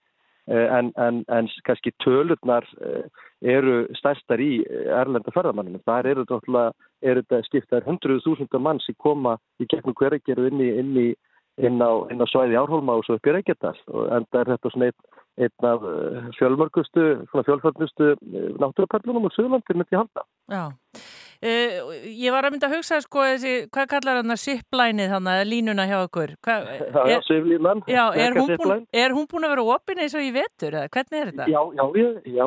Eh, 0.49 0.67
en, 0.79 0.91
en, 1.01 1.23
en 1.29 1.49
kannski 1.65 1.93
tölurnar 2.05 2.67
eh, 2.85 3.05
eru 3.55 3.85
stærstar 3.97 4.41
í 4.41 4.65
erlenda 4.89 5.33
ferðamanninu. 5.37 5.83
Það 5.87 6.11
eru 6.11 6.25
þetta 6.25 7.43
skiptaðir 7.47 7.87
hundruðu 7.87 8.25
þúsundar 8.25 8.65
mann 8.67 8.83
sem 8.83 8.97
koma 8.99 9.39
í 9.61 9.69
gegnum 9.69 9.97
hverjargeru 10.01 10.49
inn 10.51 10.65
inn 10.65 10.97
inn 10.99 11.79
inn 11.79 12.25
á 12.25 12.27
svæði 12.27 12.59
árhólma 12.59 12.97
og 12.99 13.05
svo 13.07 13.19
upp 13.19 13.29
í 13.29 13.37
Reykjadal. 13.37 13.77
Og 13.95 14.09
enda 14.17 14.41
er 14.41 14.53
þetta 14.55 14.73
svona 14.73 14.89
einn, 14.91 15.24
einn 15.39 15.69
af 15.73 15.81
eh, 15.83 16.29
fjölmörgustu, 16.39 17.03
fjölförnustu 17.33 18.05
eh, 18.15 18.51
náttúruperlunum 18.63 19.27
og 19.29 19.33
söglandir 19.33 19.75
myndi 19.75 19.97
halda. 19.97 20.23
Já, 20.51 20.65
Uh, 21.45 21.93
ég 22.09 22.33
var 22.33 22.47
að 22.49 22.55
mynda 22.55 22.69
að 22.71 22.79
hugsa 22.79 22.99
sko 23.05 23.21
þessi, 23.29 23.51
hvað 23.69 23.89
kallar 23.91 24.17
hann 24.23 24.33
að 24.33 24.39
siplænið 24.41 25.11
þannig 25.13 25.35
að 25.43 25.49
línuna 25.51 25.85
hjá 25.91 25.97
okkur 26.07 26.31
Hva, 26.47 26.55
Já, 26.95 27.03
já, 27.13 27.17
sviflínan. 27.27 27.83
Já, 27.91 28.05
er 28.17 28.39
hún, 28.39 28.53
búin, 28.57 28.85
er 29.05 29.13
hún 29.13 29.27
búin 29.29 29.45
að 29.45 29.53
vera 29.53 29.65
opin 29.75 30.01
eins 30.01 30.15
og 30.17 30.25
í 30.25 30.31
vetur 30.33 30.79
eða 30.79 30.89
hvernig 30.95 31.21
er 31.21 31.33
þetta? 31.33 31.49
Já, 31.53 31.61
já, 31.77 31.85
já, 32.39 32.45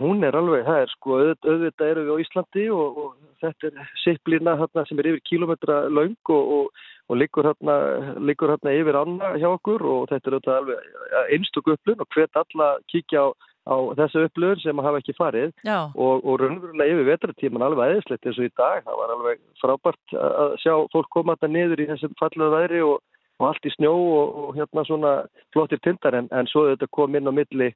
hún 0.00 0.28
er 0.28 0.36
alveg, 0.42 0.66
það 0.68 0.82
er 0.84 0.92
sko, 0.92 1.20
auð- 1.22 1.48
auðvitað 1.54 1.92
eru 1.94 2.04
við 2.04 2.12
á 2.12 2.22
Íslandi 2.26 2.66
og, 2.74 2.98
og 3.04 3.14
þetta 3.44 3.70
er 3.70 3.88
siplína 4.04 4.58
hérna, 4.60 4.84
sem 4.90 5.00
er 5.00 5.10
yfir 5.14 5.24
kílometra 5.30 5.78
laung 5.88 6.14
og, 6.36 6.52
og, 6.58 6.84
og 7.08 7.18
liggur 7.20 7.48
hérna, 7.48 8.76
yfir 8.76 9.00
anna 9.00 9.32
hjá 9.40 9.48
okkur 9.54 9.88
og 9.88 10.06
þetta 10.12 10.30
er 10.30 10.36
auðvitað 10.36 10.60
alveg 10.60 11.32
einstök 11.38 11.72
upplun 11.78 12.04
og 12.04 12.12
hvet 12.12 12.40
alla 12.44 12.70
kíkja 12.92 13.24
á, 13.24 13.28
á 13.64 13.76
þessu 13.98 14.26
upplun 14.28 14.60
sem 14.60 14.82
hafa 14.86 15.00
ekki 15.00 15.16
farið. 15.16 15.54
Já. 15.64 15.88
og, 15.94 16.24
og 16.24 16.40
raunverulega 16.42 16.94
yfir 16.94 17.08
vetratíman 17.08 17.64
alveg 17.66 17.94
eðislegt 17.94 18.28
eins 18.28 18.40
og 18.40 18.48
í 18.48 18.52
dag, 18.60 18.84
það 18.84 19.00
var 19.00 19.14
alveg 19.16 19.42
frábært 19.62 20.16
að 20.20 20.56
sjá 20.62 20.74
fólk 20.92 21.10
koma 21.14 21.36
þetta 21.36 21.52
niður 21.54 21.84
í 21.84 21.88
þessum 21.92 22.18
fallega 22.20 22.54
veðri 22.58 22.84
og, 22.84 23.00
og 23.40 23.48
allt 23.50 23.68
í 23.68 23.74
snjó 23.76 23.94
og, 23.94 24.36
og 24.42 24.58
hérna 24.58 24.86
svona 24.88 25.14
flottir 25.56 25.82
tindar. 25.84 26.18
En, 26.20 26.28
en 26.30 26.50
svo 26.50 26.68
þetta 26.70 26.90
kom 26.92 27.16
inn 27.16 27.30
á 27.30 27.32
milli 27.34 27.72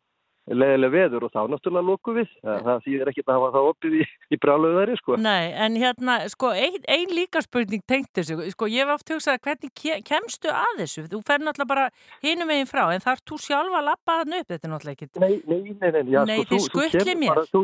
leðilega 0.50 0.92
veður 0.94 1.24
og 1.28 1.32
þá 1.34 1.40
náttúrulega 1.52 1.86
lóku 1.88 2.14
við. 2.16 2.28
Það, 2.44 2.60
það 2.68 2.82
þýðir 2.86 3.10
ekki 3.12 3.24
að 3.26 3.32
hafa 3.36 3.50
það 3.56 3.68
opið 3.72 3.96
í, 3.98 4.04
í 4.34 4.38
bráluðu 4.44 4.78
veðri 4.78 4.96
sko. 5.00 5.16
Nei, 5.24 5.46
en 5.66 5.76
hérna, 5.82 6.16
sko, 6.32 6.52
ein, 6.56 6.78
ein 6.88 7.14
líka 7.14 7.42
spurning 7.44 7.82
tengt 7.88 8.10
þessu, 8.18 8.38
sko, 8.54 8.68
ég 8.72 8.84
hef 8.86 8.94
oft 8.98 9.12
hugsað 9.14 9.40
hvernig 9.44 9.72
ke- 9.74 10.00
kemstu 10.08 10.52
að 10.52 10.82
þessu, 10.82 11.06
þú 11.12 11.22
fer 11.26 11.38
náttúrulega 11.44 11.72
bara 11.74 11.88
hinum 12.24 12.48
megin 12.52 12.70
frá, 12.70 12.86
en 12.94 13.04
þarf 13.04 13.24
þú 13.28 13.40
sjálfa 13.44 13.82
að 13.82 13.88
lappa 13.92 14.20
hann 14.22 14.38
upp, 14.40 14.48
þetta 14.48 14.64
er 14.68 14.72
náttúrulega 14.76 14.96
ekki 14.96 15.20
Nei, 15.20 15.34
nei, 15.46 15.60
nei, 15.80 15.90
nei, 15.98 16.02
já, 16.12 16.24
Nei, 16.28 16.38
sko, 16.44 16.54
þú- 16.54 16.92
þú 16.94 17.04
kemur 17.04 17.34
bara- 17.34 17.46
þú, 17.52 17.62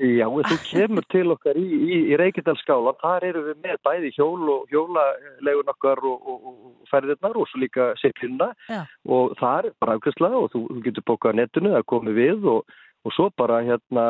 Já, 0.00 0.24
þú 0.24 0.56
kemur 0.64 1.04
til 1.12 1.26
okkar 1.34 1.58
í, 1.60 1.62
í, 1.68 1.96
í 2.08 2.16
Reykjadalskálan, 2.16 2.96
þar 3.02 3.26
eru 3.28 3.42
við 3.50 3.58
með 3.60 3.80
bæði 3.84 4.12
hjól 4.16 4.46
og 4.48 4.70
hjólalegun 4.72 5.72
okkar 5.74 6.00
og, 6.08 6.30
og, 6.32 6.46
og 6.48 6.86
ferðirnar 6.88 7.36
og 7.36 7.50
svo 7.50 7.60
líka 7.60 7.90
seiklunna 8.00 8.48
Já. 8.70 8.86
og 9.04 9.34
það 9.36 9.68
er 9.68 9.74
bara 9.84 9.98
afkvæmstlega 9.98 10.40
og 10.40 10.48
þú, 10.54 10.62
þú 10.70 10.84
getur 10.86 11.04
bókað 11.10 11.36
netinu 11.42 11.74
að 11.76 11.84
komi 11.92 12.14
við 12.16 12.48
og, 12.54 12.72
og 13.04 13.14
svo 13.18 13.26
bara 13.36 13.60
hérna 13.66 14.06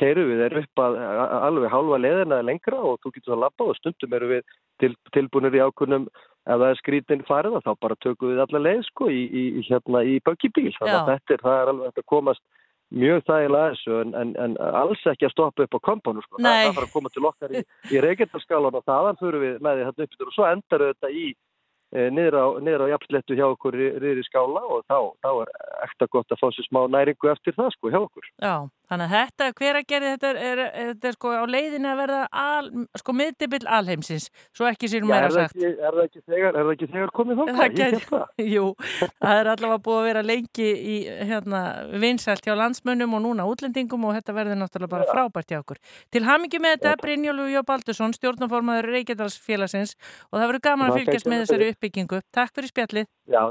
keiru 0.00 0.24
við 0.30 0.40
þeir 0.46 0.56
upp 0.62 0.82
að, 0.86 0.96
að, 1.04 1.36
alveg 1.50 1.74
hálfa 1.74 2.00
leðina 2.00 2.40
lengra 2.48 2.80
og 2.80 2.96
þú 3.04 3.12
getur 3.18 3.36
að 3.36 3.42
labba 3.44 3.66
og 3.68 3.76
stundum 3.76 4.16
eru 4.16 4.30
við 4.32 4.56
til, 4.80 4.94
tilbúinir 5.12 5.58
í 5.60 5.64
ákunnum 5.66 6.08
ef 6.48 6.56
það 6.56 6.70
er 6.70 6.80
skrítin 6.80 7.26
farið 7.28 7.60
þá 7.66 7.74
bara 7.76 8.00
tökum 8.00 8.32
við 8.32 8.40
alla 8.46 8.64
leið 8.64 8.86
sko 8.88 9.10
í, 9.12 9.20
í, 9.28 9.44
hérna, 9.68 10.00
í 10.00 10.16
böggibíl. 10.24 10.72
Þannig 10.78 10.96
að 10.96 11.12
þetta 11.12 11.36
er, 11.36 11.44
það 11.44 11.58
er 11.58 11.72
alveg 11.74 12.00
að 12.00 12.08
komast 12.08 12.44
mjög 12.90 13.22
þægilega 13.28 13.74
þessu 13.74 13.98
en, 14.00 14.14
en, 14.18 14.32
en 14.44 14.56
alls 14.80 15.04
ekki 15.12 15.28
að 15.28 15.34
stoppa 15.34 15.66
upp 15.66 15.76
á 15.78 15.80
kompánu 15.90 16.24
sko. 16.24 16.40
það, 16.40 16.64
þarf 16.70 16.88
að 16.88 16.94
koma 16.94 17.12
til 17.14 17.28
okkar 17.28 17.54
í, 17.54 17.62
í 17.94 18.02
Reykjadalskálan 18.02 18.80
og 18.80 18.88
þaðan 18.88 19.20
fyrir 19.20 19.44
við 19.44 19.62
með 19.62 19.78
því 19.78 19.86
hérna 19.88 20.06
upp 20.08 20.26
og 20.26 20.34
svo 20.34 20.48
endar 20.48 20.86
þetta 20.88 21.12
í 21.14 21.24
e, 21.30 22.08
niður 22.16 22.38
á, 22.40 22.46
á 22.58 22.92
jafnslettu 22.94 23.38
hjá 23.38 23.46
okkur 23.46 23.78
niður 23.78 24.22
í 24.22 24.26
skála 24.26 24.64
og 24.66 24.84
þá, 24.90 24.98
þá 25.22 25.30
er 25.44 25.54
ekta 25.86 26.10
gott 26.10 26.34
að 26.34 26.42
fá 26.42 26.48
sér 26.56 26.68
smá 26.68 26.82
næringu 26.90 27.32
eftir 27.32 27.56
það 27.58 27.72
sko 27.76 27.94
hjá 27.94 28.00
okkur. 28.02 28.30
Já, 28.42 28.54
þannig 28.90 29.06
að 29.06 29.14
þetta, 29.14 29.48
hver 29.60 29.78
að 29.78 29.86
gera 29.92 30.12
þetta 30.14 30.30
er, 30.30 30.40
er, 30.50 30.60
er, 30.66 30.88
þetta 30.90 31.12
sko 31.14 31.32
á 31.34 31.44
leiðinu 31.46 31.90
að 31.90 32.00
verða 32.00 32.20
al, 32.42 32.70
sko 33.00 33.14
miðdibill 33.16 33.62
alheimsins, 33.78 34.26
svo 34.56 34.66
ekki 34.70 34.90
sér 34.90 35.06
er, 35.06 35.26
það 35.26 35.36
sagt. 35.36 35.56
ekki, 35.56 35.70
er, 35.70 35.96
það 35.96 36.02
ekki 36.04 36.22
þegar, 36.26 36.50
er 36.50 36.58
það 36.60 36.72
ekki 36.74 36.88
þegar 36.94 37.12
komið? 37.20 37.42
Það 37.50 37.80
Ég 37.80 37.94
held 37.94 38.06
það. 38.10 38.26
Jú, 38.54 38.64
það 39.06 39.36
er 39.36 39.50
allavega 39.54 39.80
búið 39.86 40.00
að 40.00 40.08
vera 40.10 40.24
lengi 40.26 40.68
í 40.70 40.96
hérna, 41.30 41.62
vinsælt 42.02 42.46
hjá 42.46 42.54
landsmönnum 42.58 43.16
og 43.18 43.24
núna 43.28 43.46
útlendingum 43.50 44.08
og 44.08 44.16
þetta 44.18 44.36
verður 44.36 44.60
náttúrulega 44.64 44.94
bara 44.96 45.08
frábært 45.10 45.54
hjá 45.54 45.60
okkur. 45.60 45.80
Til 46.10 46.24
hamingi 46.26 46.62
með 46.62 46.78
þetta, 46.78 46.96
Brynjólu 47.04 47.48
Jó 47.54 47.62
Baldursson, 47.68 48.16
stjórnaformaður 48.18 48.90
Reykjadalsfélagsins 48.96 49.96
og 50.30 50.40
það 50.40 50.46
verður 50.48 50.66
gaman 50.66 50.90
að 50.90 51.00
fylgjast 51.00 51.30
með 51.30 51.44
þessari 51.44 51.70
uppbyggingu. 51.74 52.22
Takk 52.34 52.56
fyrir 52.58 52.74
spjallið. 52.74 53.10
Já, 53.30 53.42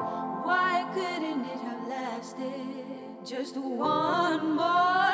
Why 0.00 0.86
couldn't 0.94 1.44
it 1.44 1.58
have 1.60 1.88
lasted 1.88 2.80
just 3.24 3.56
one 3.56 4.56
more 4.56 5.09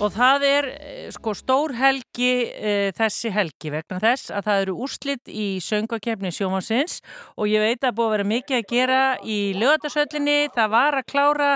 Og 0.00 0.08
það 0.14 0.44
er 0.48 0.66
eh, 0.72 1.08
sko 1.12 1.34
stór 1.36 1.74
helgi 1.76 2.30
e, 2.48 2.70
þessi 2.96 3.28
helgi 3.34 3.68
vegna 3.74 3.98
þess 4.00 4.30
að 4.32 4.46
það 4.46 4.60
eru 4.62 4.76
úrslit 4.86 5.28
í 5.28 5.48
söngvakefni 5.60 6.30
sjómansins 6.32 7.02
og 7.36 7.50
ég 7.50 7.60
veit 7.60 7.84
að 7.84 7.98
búið 7.98 8.06
að 8.06 8.14
vera 8.14 8.26
mikið 8.30 8.56
að 8.56 8.70
gera 8.70 9.02
í 9.20 9.36
lögatarsöllinni, 9.60 10.38
það 10.54 10.72
var 10.72 10.96
að 10.96 11.06
klára, 11.12 11.50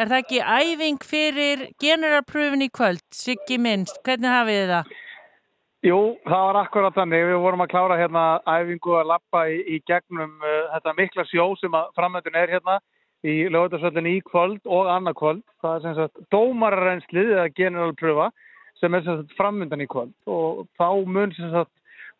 er 0.00 0.08
það 0.08 0.22
ekki 0.22 0.40
æfing 0.40 1.04
fyrir 1.10 1.66
generalpröfin 1.84 2.64
í 2.64 2.70
kvöld, 2.72 3.04
Siggi 3.12 3.60
minnst, 3.60 4.00
hvernig 4.06 4.32
hafið 4.32 4.60
þið 4.62 4.72
það? 4.78 4.96
Jú, 5.90 5.98
það 6.24 6.46
var 6.46 6.60
akkurat 6.60 6.96
þannig. 6.96 7.26
Við 7.28 7.38
vorum 7.44 7.64
að 7.64 7.70
klára 7.72 8.00
hérna 8.00 8.24
æfingu 8.48 8.96
að 8.96 9.12
lappa 9.12 9.44
í, 9.48 9.60
í 9.76 9.78
gegnum 9.88 10.40
uh, 10.40 10.72
þetta 10.74 10.96
mikla 10.96 11.28
sjó 11.28 11.46
sem 11.60 11.76
að 11.76 11.92
framöndun 12.00 12.40
er 12.40 12.56
hérna 12.56 12.80
í 13.26 13.34
lögutarsvöldinni 13.52 14.16
í 14.18 14.22
kvöld 14.24 14.62
og 14.64 14.88
annað 14.92 15.18
kvöld. 15.20 15.42
Það 15.60 15.74
er 15.74 15.82
sem 15.84 15.98
sagt 15.98 16.22
dómararænslið 16.34 17.34
eða 17.36 17.50
generalpröfa 17.56 18.30
sem 18.80 18.94
er 18.94 19.04
sem 19.04 19.20
sagt 19.20 19.36
framöndan 19.36 19.84
í 19.84 19.88
kvöld 19.90 20.14
og 20.30 20.64
þá 20.80 20.88
mun 21.06 21.34
sem 21.36 21.52
sagt 21.52 21.72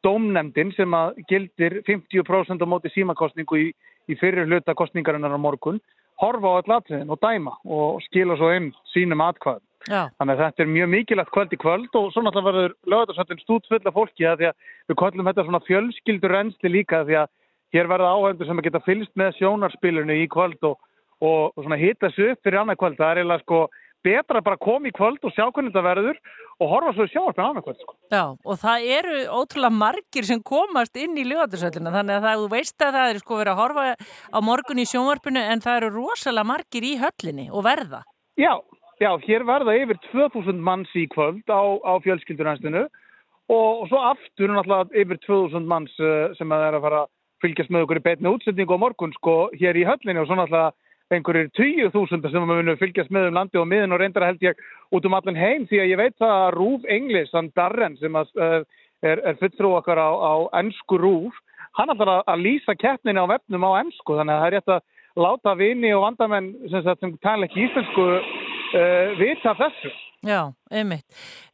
dómnefndin 0.05 0.75
sem 0.77 0.93
að 0.97 1.23
gildir 1.29 1.81
50% 1.89 2.61
á 2.65 2.67
móti 2.69 2.93
símakostningu 2.95 3.59
í, 3.61 3.67
í 4.09 4.17
fyrir 4.21 4.49
hluta 4.49 4.77
kostningarinnar 4.77 5.37
á 5.37 5.41
morgun 5.41 5.81
horfa 6.21 6.53
á 6.53 6.57
all 6.61 6.77
atriðin 6.77 7.13
og 7.13 7.21
dæma 7.25 7.57
og 7.65 8.01
skila 8.09 8.37
svo 8.37 8.53
inn 8.53 8.71
sínum 8.93 9.25
atkvæðum. 9.25 9.65
Já. 9.89 10.11
Þannig 10.21 10.35
að 10.35 10.43
þetta 10.45 10.63
er 10.63 10.73
mjög 10.75 10.89
mikilvægt 10.93 11.33
kvöld 11.33 11.55
í 11.57 11.59
kvöld 11.61 11.95
og 11.97 12.11
svo 12.13 12.23
náttúrulega 12.25 12.51
verður 12.51 12.75
lögatarsvöldin 12.93 13.41
stút 13.41 13.69
full 13.71 13.81
af 13.81 13.97
fólki 13.97 14.27
að 14.29 14.43
því 14.43 14.49
að 14.51 14.57
við 14.91 14.99
kvöldum 15.01 15.31
þetta 15.31 15.45
svona 15.47 15.63
fjölskyldur 15.69 16.35
reynsli 16.37 16.73
líka 16.75 17.01
því 17.09 17.17
að 17.23 17.31
hér 17.75 17.89
verða 17.89 18.13
áhendur 18.13 18.51
sem 18.51 18.61
að 18.61 18.69
geta 18.69 18.83
fylgst 18.85 19.15
með 19.17 19.39
sjónarspilinu 19.39 20.19
í 20.21 20.27
kvöld 20.33 20.69
og, 20.69 20.77
og, 21.21 21.53
og 21.55 21.65
svona 21.65 21.79
hita 21.81 22.11
sig 22.15 22.33
upp 22.33 22.43
fyrir 22.45 22.63
annað 22.63 22.81
kvöld. 22.81 22.99
Það 22.99 23.13
er 23.13 23.23
eiginlega 23.23 23.45
sko 23.45 23.63
betra 24.05 24.41
að 24.41 24.47
bara 24.47 24.61
koma 24.61 24.89
í 24.89 24.95
kvöld 24.97 25.25
og 25.25 25.35
sjá 25.35 25.47
hvernig 25.49 25.73
þetta 25.75 25.85
verður 25.85 26.21
og 26.61 26.71
horfa 26.71 26.93
svo 26.97 27.07
í 27.07 27.13
sjónarspilinu 27.13 27.51
annað 27.51 27.67
kvöld 27.67 27.83
sko. 27.85 27.95
Já, 28.13 28.25
og 28.33 28.59
það 28.61 28.87
eru 28.97 29.19
ótrúlega 29.41 29.81
margir 29.83 30.29
sem 30.29 30.43
komast 30.53 30.97
inn 31.01 31.19
í 31.21 31.27
lögatarsöllina 31.29 31.93
þannig 31.95 32.17
að 32.17 32.27
það, 32.27 32.43
þú 32.43 32.51
veist 32.55 32.87
að 32.87 32.99
það 32.99 33.13
er 33.13 33.21
sko 33.23 33.41
verið 33.41 33.53
að 33.53 33.63
horfa 33.63 33.87
á 34.33 34.39
morgun 34.45 34.83
í 34.83 34.89
sjónvarpinu 34.89 35.45
en 35.53 35.65
það 35.65 35.81
eru 35.81 35.93
rosalega 35.99 36.51
margir 36.53 36.89
í 36.89 36.97
höllinni 37.01 37.47
og 37.51 37.65
verða. 37.69 38.03
Já, 38.41 38.55
já, 39.01 39.11
hér 39.27 39.47
verða 39.49 39.77
yfir 39.83 40.03
2000 40.11 40.65
manns 40.65 40.93
í 40.97 41.07
kvöld 41.13 41.45
á, 41.53 41.61
á 41.61 41.93
fjölskyldurænstinu 42.05 42.87
og, 42.87 43.71
og 43.85 43.89
svo 43.91 44.05
aftur 44.11 44.53
náttúrulega 44.53 45.05
yfir 45.05 45.25
2000 45.27 45.69
manns 45.69 45.97
uh, 46.01 46.31
sem 46.39 46.53
að 46.53 46.69
er 46.69 46.79
að 46.79 46.87
fara 46.89 47.03
að 47.05 47.17
fylgjast 47.41 47.73
með 47.73 47.87
okkur 47.87 48.01
í 48.01 48.05
beitni 48.05 48.33
útsendingu 48.33 48.77
á 48.77 48.83
morgun 48.85 49.13
sko 49.17 49.37
hér 49.57 49.79
í 49.81 49.87
höllinni 49.89 50.21
og 50.21 50.29
svo 50.29 50.37
náttúrulega 50.37 50.73
einhverjir 51.15 51.51
10.000 51.59 52.31
sem 52.31 52.45
við 52.45 52.49
munum 52.51 52.79
fylgjast 52.79 53.11
með 53.15 53.31
um 53.31 53.39
landi 53.39 53.59
og 53.59 53.67
miðin 53.71 53.95
og 53.95 54.01
reyndar 54.03 54.29
held 54.29 54.45
ég 54.45 54.61
út 54.95 55.07
um 55.07 55.17
allan 55.19 55.39
heim 55.39 55.67
því 55.71 55.83
að 55.83 55.91
ég 55.91 56.01
veit 56.01 56.27
að 56.27 56.47
Rúf 56.57 56.87
Englis, 56.87 57.33
hann 57.35 57.51
Darren 57.59 57.97
sem 57.99 58.19
að, 58.19 58.31
uh, 58.39 58.61
er, 59.03 59.23
er 59.27 59.39
fulltrú 59.41 59.75
okkar 59.79 59.99
á, 59.99 60.11
á 60.11 60.35
ennsku 60.61 61.01
Rúf, 61.03 61.35
hann 61.79 61.91
ætlar 61.95 62.15
að, 62.19 62.23
að 62.35 62.47
lýsa 62.47 62.77
keppninu 62.79 63.27
á 63.27 63.33
vefnum 63.35 63.67
á 63.67 63.71
ennsku 63.83 64.19
þannig 64.21 64.37
að 64.37 64.43
það 64.43 64.51
er 64.51 64.57
rétt 64.59 64.75
að 64.77 64.87
láta 65.21 65.57
vini 65.59 65.91
og 65.97 66.05
vandamenn 66.07 66.53
sem, 66.71 66.87
sem 67.01 67.19
tala 67.25 67.49
ekki 67.49 67.67
íslensku 67.67 68.07
uh, 68.07 69.19
vita 69.19 69.57
þessu. 69.59 69.93
Já, 70.21 70.41
einmitt. 70.69 71.07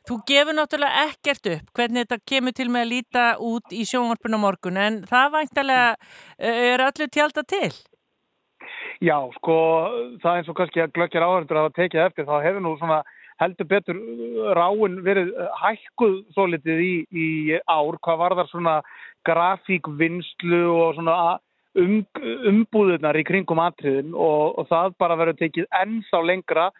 Þú 0.06 0.20
gefur 0.26 0.56
náttúrulega 0.58 1.08
ekkert 1.08 1.48
upp 1.54 1.76
hvernig 1.78 2.04
þetta 2.04 2.22
kemur 2.28 2.54
til 2.54 2.66
með 2.70 2.84
að 2.84 2.92
líta 2.92 3.26
út 3.42 3.74
í 3.74 3.84
sjónvarpinu 3.86 4.40
á 4.42 4.44
morgun 4.44 4.80
en 4.82 5.02
það 5.06 5.36
væntalega 5.38 5.92
uh, 5.96 6.64
er 6.72 6.88
öllu 6.90 7.08
tjálta 7.08 7.46
til. 7.46 7.70
Já, 9.04 9.16
sko, 9.36 9.54
það 10.22 10.38
eins 10.38 10.48
og 10.48 10.56
kannski 10.56 10.80
að 10.80 10.94
glöggjar 10.96 11.26
áhörður 11.26 11.62
að 11.66 11.74
tekið 11.76 12.04
eftir, 12.06 12.28
þá 12.28 12.36
hefur 12.46 12.62
nú 12.64 12.76
svona 12.80 13.02
heldur 13.42 13.68
betur 13.68 13.98
uh, 14.00 14.52
ráin 14.56 15.00
verið 15.04 15.32
uh, 15.36 15.50
hækkuð 15.60 16.16
svo 16.32 16.46
litið 16.48 16.80
í, 16.80 16.94
í 17.12 17.26
ár, 17.68 17.98
hvað 18.00 18.22
var 18.22 18.36
þar 18.38 18.50
svona 18.52 18.76
grafíkvinnslu 19.28 20.62
og 20.72 20.96
svona 20.96 21.36
um, 21.76 22.00
umbúðunar 22.52 23.20
í 23.20 23.26
kringum 23.28 23.60
atriðin 23.60 24.14
og, 24.14 24.56
og 24.56 24.70
það 24.72 24.96
bara 25.02 25.20
verður 25.20 25.40
tekið 25.42 25.68
ennþá 25.82 26.22
lengra 26.24 26.70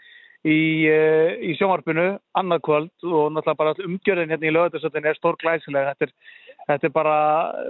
í, 0.47 0.59
uh, 0.89 1.37
í 1.37 1.53
sjónvarpinu 1.61 2.09
annað 2.41 2.65
kvöld 2.71 3.09
og 3.13 3.33
náttúrulega 3.35 3.61
bara 3.61 3.77
umgjörðin 3.91 4.33
hérna 4.33 4.49
í 4.49 4.57
lögðarsöldin 4.57 5.13
er 5.13 5.21
stór 5.21 5.37
glæsilega, 5.45 5.93
þetta 5.93 6.09
er, 6.09 6.45
þetta 6.73 6.89
er 6.89 6.97
bara 6.97 7.17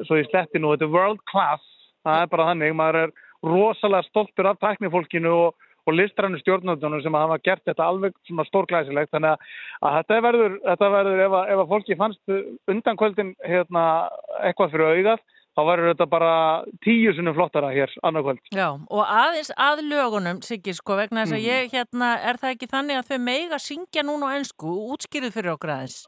svo 0.06 0.23
í 0.23 0.27
sletti 0.31 0.62
nú, 0.62 0.77
þetta 0.77 0.86
er 0.86 0.98
world 1.01 1.27
class, 1.32 1.66
það 2.06 2.23
er 2.23 2.36
bara 2.36 2.52
þannig, 2.52 2.78
maður 2.78 3.05
er 3.09 3.16
rosalega 3.45 4.03
stoltur 4.09 4.47
af 4.51 4.59
tæknifólkinu 4.63 5.33
og, 5.47 5.55
og 5.87 5.95
listrannu 5.95 6.39
stjórnöndunum 6.41 7.03
sem 7.03 7.15
hafa 7.15 7.39
gert 7.45 7.63
þetta 7.69 7.85
alveg 7.87 8.13
svona 8.27 8.45
stórglæsilegt 8.49 9.13
þannig 9.15 9.37
að, 9.37 9.47
að 9.83 9.97
þetta 10.01 10.21
verður, 10.25 10.59
þetta 10.65 10.91
verður 10.97 11.25
ef, 11.27 11.33
að, 11.41 11.49
ef 11.55 11.63
að 11.65 11.73
fólki 11.75 11.97
fannst 12.01 12.37
undan 12.75 12.97
kvöldin 12.99 13.35
hérna, 13.47 13.85
eitthvað 14.43 14.73
fyrir 14.75 14.95
augað 14.97 15.23
þá 15.57 15.63
verður 15.65 15.93
þetta 15.95 16.07
bara 16.13 16.33
tíu 16.85 17.13
sunnum 17.17 17.33
flottara 17.39 17.71
hér 17.73 17.93
annað 18.05 18.27
kvöld. 18.27 18.41
Já, 18.53 18.67
og 18.77 19.05
aðeins 19.09 19.49
að 19.57 19.79
lögunum, 19.89 20.43
Siggi, 20.45 20.75
sko, 20.77 20.99
vegna 20.99 21.23
þess 21.25 21.33
að 21.33 21.41
Mhm. 21.41 21.47
ég, 21.49 21.71
hérna, 21.73 22.11
er 22.29 22.37
það 22.43 22.53
ekki 22.57 22.69
þannig 22.75 22.99
að 22.99 23.09
þau 23.09 23.19
meiga 23.25 23.59
syngja 23.59 24.03
núna 24.05 24.29
á 24.29 24.37
ennsku, 24.37 24.69
útskýrið 24.93 25.33
fyrir 25.33 25.55
okkur 25.55 25.73
aðeins? 25.73 26.05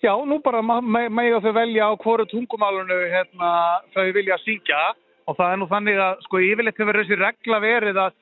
Já, 0.00 0.14
nú 0.24 0.38
bara 0.40 0.62
megið 0.62 1.42
þau 1.44 1.52
velja 1.58 1.90
á 1.90 1.92
hvoru 1.98 2.24
tungumálunu 2.30 2.98
hérna, 3.12 3.82
þau 3.92 4.12
vilja 4.14 4.38
syngja 4.46 4.94
og 5.28 5.36
það 5.36 5.52
er 5.52 5.60
nú 5.60 5.68
þannig 5.68 6.00
að 6.00 6.24
sko 6.24 6.40
yfirleitt 6.40 6.80
hefur 6.80 6.98
þessi 7.02 7.20
regla 7.20 7.60
verið 7.62 8.00
að 8.00 8.14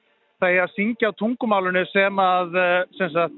það 0.42 0.52
er 0.52 0.62
að 0.64 0.74
syngja 0.74 1.10
á 1.14 1.18
tungumálunu 1.20 1.84
sem 1.92 2.22
að 2.22 2.56
eh, 2.60 2.78
sem 2.98 3.12
sagt, 3.14 3.36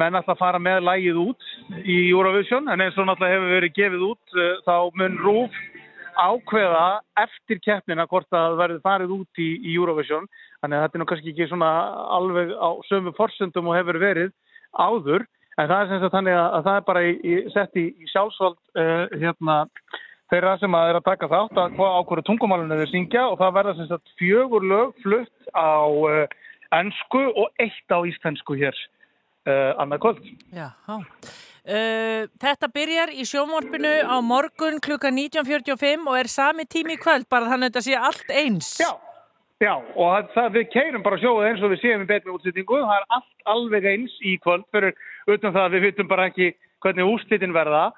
menn 0.00 0.16
alltaf 0.16 0.40
fara 0.40 0.60
með 0.62 0.84
lægið 0.86 1.20
út 1.20 1.48
í 1.82 1.96
Eurovision. 2.10 2.68
En 2.72 2.84
eins 2.84 2.96
og 2.96 3.08
náttúrulega 3.08 3.38
hefur 3.38 3.56
verið 3.56 3.76
gefið 3.78 4.06
út 4.10 4.36
eh, 4.38 4.54
þá 4.68 4.76
mun 5.00 5.18
Rúf 5.24 5.58
ákveða 6.12 6.86
eftir 7.22 7.60
keppnina 7.64 8.04
hvort 8.08 8.28
það 8.32 8.58
verður 8.60 8.82
farið 8.84 9.14
út 9.16 9.40
í, 9.40 9.50
í 9.64 9.76
Eurovision. 9.76 10.28
Þannig 10.60 10.78
að 10.78 10.84
þetta 10.84 10.98
er 10.98 11.02
nú 11.02 11.08
kannski 11.10 11.32
ekki 11.32 11.48
svona 11.50 11.70
alveg 12.18 12.52
á 12.52 12.70
sömu 12.90 13.14
forsendum 13.16 13.72
og 13.72 13.78
hefur 13.80 13.98
verið 14.02 14.32
áður. 14.76 15.24
En 15.60 15.68
það 15.68 15.78
er 15.78 15.88
sem 15.88 16.02
sagt 16.02 16.16
þannig 16.16 16.36
að, 16.36 16.48
að 16.58 16.68
það 16.68 16.78
er 16.78 16.86
bara 16.88 17.04
í, 17.04 17.12
í, 17.24 17.38
sett 17.52 17.80
í 17.80 17.86
sjálfsvald 18.12 18.60
uh, 18.80 19.16
hérna 19.20 19.56
þeirra 20.32 20.56
sem 20.60 20.76
að 20.76 20.90
er 20.90 20.98
að 20.98 21.08
taka 21.10 21.28
þátt 21.28 21.60
að 21.60 21.76
hvað 21.76 21.92
á 21.92 22.00
hverju 22.08 22.24
tungumálunni 22.28 22.80
þeir 22.80 22.92
syngja 22.92 23.28
og 23.28 23.38
það 23.40 23.54
verða 23.58 23.76
sem 23.78 23.88
sagt 23.90 24.12
fjögur 24.20 24.64
lög 24.64 24.94
flutt 25.04 25.52
á 25.52 25.84
uh, 25.84 26.24
ennsku 26.72 27.22
og 27.36 27.62
eitt 27.62 27.92
á 27.92 27.98
íslensku 28.08 28.56
hér 28.56 28.76
uh, 28.76 29.72
annað 29.82 30.02
kvöld. 30.06 30.26
Já. 30.56 30.70
Uh, 31.62 32.24
þetta 32.42 32.70
byrjar 32.74 33.12
í 33.14 33.26
sjónvarpinu 33.28 33.92
á 34.08 34.16
morgun 34.24 34.80
klukka 34.82 35.12
19.45 35.12 36.08
og 36.08 36.18
er 36.18 36.32
sami 36.32 36.66
tími 36.66 36.96
í 36.96 37.02
kvöld, 37.02 37.28
bara 37.30 37.52
þannig 37.52 37.68
að 37.68 37.74
þetta 37.74 37.86
sé 37.86 38.00
allt 38.08 38.32
eins. 38.32 38.72
Já, 38.80 38.90
já 39.62 39.74
og 39.76 40.02
það, 40.02 40.34
það, 40.34 40.52
við 40.56 40.68
keirum 40.72 41.04
bara 41.04 41.20
sjóðu 41.22 41.48
eins 41.50 41.62
og 41.62 41.74
við 41.74 41.84
séum 41.84 42.06
í 42.06 42.08
betni 42.08 42.34
útsettingu, 42.34 42.80
það 42.80 42.98
er 42.98 43.08
allt 43.18 43.48
alveg 43.52 43.88
eins 43.92 44.16
í 44.24 44.38
kvöld 44.42 44.64
fyrir 44.72 44.96
utan 45.28 45.52
það 45.52 45.64
að 45.66 45.76
við 45.76 45.90
vitum 45.90 46.10
bara 46.10 46.30
ekki 46.32 46.54
hvernig 46.82 47.12
úrslitin 47.12 47.54
verða 47.54 47.90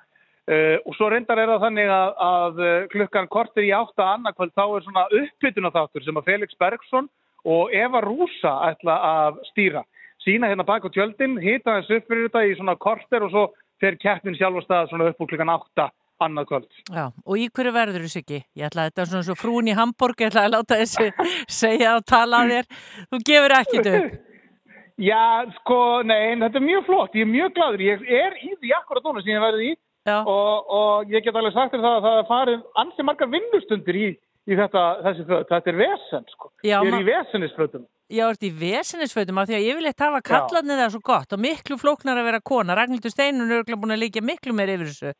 uh, 0.50 0.76
og 0.84 0.96
svo 0.98 1.10
reyndar 1.12 1.40
er 1.40 1.52
það 1.54 1.66
þannig 1.66 1.92
að, 1.96 2.14
að 2.28 2.62
uh, 2.62 2.86
klukkan 2.92 3.30
kortir 3.32 3.68
í 3.68 3.74
átta 3.76 4.12
annarkvöld 4.14 4.54
þá 4.56 4.64
er 4.66 4.86
svona 4.86 5.08
uppbytuna 5.22 5.74
þáttur 5.74 6.06
sem 6.06 6.20
að 6.20 6.30
Felix 6.30 6.60
Bergson 6.60 7.10
og 7.44 7.74
Eva 7.76 8.00
Rúsa 8.04 8.54
ætla 8.70 9.00
að 9.10 9.42
stýra 9.52 9.84
sína 10.24 10.48
hérna 10.48 10.64
bak 10.64 10.86
á 10.86 10.88
tjöldin, 10.88 11.36
hita 11.40 11.80
þessu 11.80 11.98
upp 12.00 12.08
fyrir 12.08 12.28
þetta 12.28 12.44
í 12.48 12.56
svona 12.56 12.76
korter 12.80 13.26
og 13.26 13.32
svo 13.32 13.44
fer 13.82 13.98
keppnin 14.00 14.36
sjálf 14.38 14.62
á 14.64 14.66
stað 14.66 14.90
svona 14.90 15.10
upp 15.10 15.20
úr 15.20 15.30
klukkan 15.30 15.52
átta 15.52 15.90
annað 16.24 16.46
kvöld. 16.50 16.68
Já, 16.88 17.04
og 17.10 17.40
í 17.40 17.48
hverju 17.52 17.72
verður 17.74 18.04
þessu 18.06 18.20
ekki? 18.22 18.40
Ég 18.56 18.68
ætla 18.68 18.84
að 18.84 18.90
þetta 18.90 19.02
er 19.02 19.10
svona 19.10 19.26
svo 19.28 19.36
frún 19.38 19.68
í 19.68 19.74
Hamburg, 19.76 20.22
ég 20.22 20.30
ætla 20.30 20.44
að 20.46 20.54
láta 20.54 20.78
þessu 20.80 21.08
segja 21.60 21.96
og 21.98 22.06
tala 22.08 22.44
að 22.44 22.54
þér. 22.54 22.70
Þú 23.10 23.20
gefur 23.30 23.56
ekkit 23.58 23.90
upp. 23.92 24.14
Já, 25.10 25.42
sko, 25.56 25.78
nei, 26.06 26.36
þetta 26.38 26.60
er 26.60 26.68
mjög 26.68 26.84
flott, 26.86 27.16
ég 27.18 27.26
er 27.26 27.32
mjög 27.32 27.56
gladur, 27.56 27.82
ég 27.82 28.04
er 28.14 28.36
í 28.38 28.52
því 28.60 28.76
akkurat 28.76 29.08
núna 29.08 29.24
sem 29.24 29.32
ég 29.34 29.42
verði 29.42 29.72
í 29.72 29.74
og, 30.12 30.70
og 30.78 31.12
ég 31.12 31.24
get 31.24 31.36
alveg 31.36 31.54
sagt 31.54 31.74
þér 31.74 31.84
það 31.84 31.96
að 31.96 32.06
það 32.06 32.18
er 32.20 32.28
farið 32.28 32.62
ansi 32.82 33.06
margar 33.08 33.30
vinnustundir 33.32 33.98
í, 33.98 34.06
í 34.44 34.58
þetta, 34.58 34.84
þessi 35.06 35.26
föt, 35.30 35.50
þetta 35.50 35.72
er 35.72 35.78
vesen, 35.80 36.26
sko, 36.34 36.50
Já, 36.62 36.76
ég 36.76 36.90
er 36.92 36.98
í 37.00 37.08
vesenisfötum. 37.08 37.86
Já, 38.12 38.24
ert 38.28 38.44
í 38.44 38.50
vesinnisfötum 38.52 39.40
af 39.40 39.48
því 39.48 39.56
að 39.56 39.64
ég 39.64 39.78
vil 39.78 39.88
eitthvað 39.88 40.12
hafa 40.12 40.26
kallarnið 40.28 40.82
það 40.82 40.90
svo 40.92 41.02
gott 41.08 41.32
og 41.32 41.40
miklu 41.40 41.78
flóknar 41.80 42.20
að 42.20 42.28
vera 42.28 42.42
kona. 42.44 42.76
Ragnhildur 42.76 43.14
Steinun 43.14 43.54
er 43.56 43.64
búin 43.80 43.96
að 43.96 44.02
líka 44.04 44.20
miklu 44.20 44.52
meir 44.52 44.74
yfir 44.74 44.90
þessu. 44.90 45.14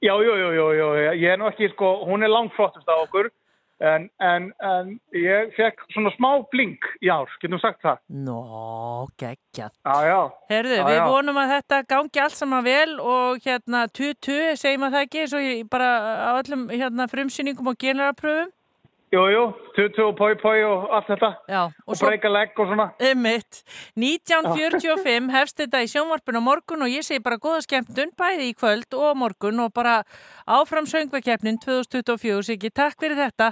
Já, 0.00 0.14
jú, 0.14 0.32
jú, 0.38 0.50
jú, 0.56 0.66
jú, 0.78 0.86
ég 1.10 1.26
er 1.28 1.40
nú 1.40 1.50
ekki, 1.50 1.68
sko, 1.74 1.90
hún 2.08 2.22
er 2.24 2.30
langt 2.32 2.54
flottust 2.56 2.88
á 2.88 2.96
okkur, 3.02 3.28
en, 3.80 4.06
en, 4.20 4.50
en 4.60 4.92
ég 5.16 5.54
fekk 5.56 5.82
svona 5.94 6.12
smá 6.16 6.30
blink 6.52 6.84
í 7.00 7.10
ár, 7.12 7.30
getum 7.42 7.60
sagt 7.62 7.82
það. 7.84 7.98
Nó, 8.26 8.40
geggjað. 9.20 9.72
Já, 9.80 9.96
já. 10.10 10.20
Herðu, 10.52 10.78
Já, 10.80 10.84
við 10.90 11.00
já. 11.00 11.06
vonum 11.08 11.40
að 11.40 11.52
þetta 11.56 11.82
gangi 11.94 12.22
allt 12.26 12.38
saman 12.38 12.64
vel 12.66 12.94
og 13.00 13.42
hérna 13.46 13.84
20, 13.88 14.56
segjum 14.60 14.86
að 14.88 14.96
það 14.96 15.08
ekki, 15.08 15.26
svo 15.32 15.42
ég 15.44 15.66
bara 15.72 15.90
á 16.28 16.30
öllum 16.38 16.68
hérna 16.72 17.08
frumsýningum 17.10 17.72
og 17.72 17.78
generarpröfum. 17.80 18.52
Jú, 19.10 19.24
jú, 19.26 19.40
tutu 19.74 20.04
og 20.06 20.12
poi 20.14 20.36
poi 20.38 20.60
og 20.62 20.84
allt 20.94 21.08
þetta. 21.10 21.30
Já, 21.50 21.62
og, 21.66 21.96
breyka 21.98 22.30
legg 22.30 22.60
og 22.62 22.68
svona. 22.70 22.84
Einmitt. 23.02 23.64
1945 23.98 25.32
hefst 25.34 25.58
þetta 25.58 25.80
í 25.82 25.88
sjónvarpinu 25.90 26.38
á 26.38 26.46
morgun 26.46 26.84
og 26.86 26.92
ég 26.92 27.02
segi 27.02 27.18
bara 27.24 27.40
góða 27.42 27.64
skemmtun 27.64 28.12
bæði 28.14 28.52
í 28.52 28.54
kvöld 28.54 28.94
og 28.94 29.18
morgun 29.18 29.64
og 29.64 29.72
bara 29.74 29.96
áfram 30.46 30.86
söngvakeppnin 30.86 31.58
2024. 31.58 32.46
Siggi, 32.52 32.70
takk 32.70 33.02
fyrir 33.02 33.18
þetta. 33.18 33.50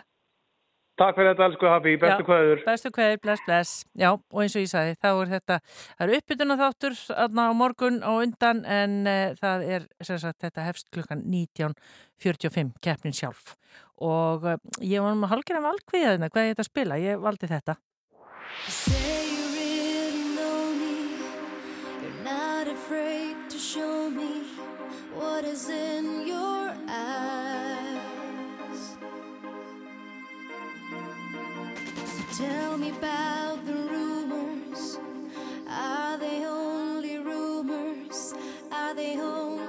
Takk 0.98 1.14
fyrir 1.14 1.28
þetta, 1.30 1.46
elsku 1.46 1.68
Habi, 1.70 1.92
bestu 2.02 2.24
kveður. 2.26 2.62
Bestu 2.66 2.90
kveður, 2.90 3.20
bless, 3.22 3.42
bless. 3.46 3.74
Já, 3.98 4.08
og 4.16 4.40
eins 4.42 4.56
og 4.58 4.64
ég 4.64 4.70
sagði, 4.72 4.96
þá 4.98 5.08
er 5.12 5.28
þetta, 5.30 5.58
það 5.92 6.02
er 6.08 6.14
uppbytuna 6.16 6.56
þáttur 6.58 6.96
aðna 7.24 7.44
á 7.46 7.52
morgun 7.54 8.00
og 8.02 8.22
undan 8.24 8.64
en 8.66 8.96
uh, 9.06 9.36
það 9.38 9.66
er, 9.76 9.86
sem 10.02 10.18
sagt, 10.18 10.40
þetta 10.42 10.64
hefst 10.66 10.88
klukkan 10.94 11.22
19.45, 11.22 12.74
keppnin 12.82 13.14
sjálf. 13.14 13.54
Og 14.02 14.48
uh, 14.50 14.58
ég 14.82 15.06
var 15.06 15.14
með 15.20 15.36
halgjörðan 15.36 15.68
valkviða 15.68 16.16
þarna, 16.16 16.32
hvað 16.34 16.42
er 16.42 16.50
þetta 16.50 16.66
að 16.66 16.70
spila? 16.72 17.00
Ég 17.04 17.22
valdi 17.28 17.52
þetta. 17.54 17.78
Say 18.66 19.22
you 19.38 19.46
really 19.54 20.26
know 20.34 20.74
me. 20.82 20.98
You're 22.02 22.24
not 22.26 22.66
afraid 22.66 23.46
to 23.54 23.58
show 23.58 24.10
me 24.10 24.50
what 25.14 25.46
is 25.46 25.68
in 25.70 26.26
your 26.26 26.47
tell 32.38 32.78
me 32.78 32.90
about 32.90 33.66
the 33.66 33.74
rumors. 33.74 34.96
Are 35.68 36.16
they 36.18 36.44
only 36.44 37.18
rumors? 37.18 38.32
Are 38.70 38.94
they 38.94 39.18
only 39.20 39.67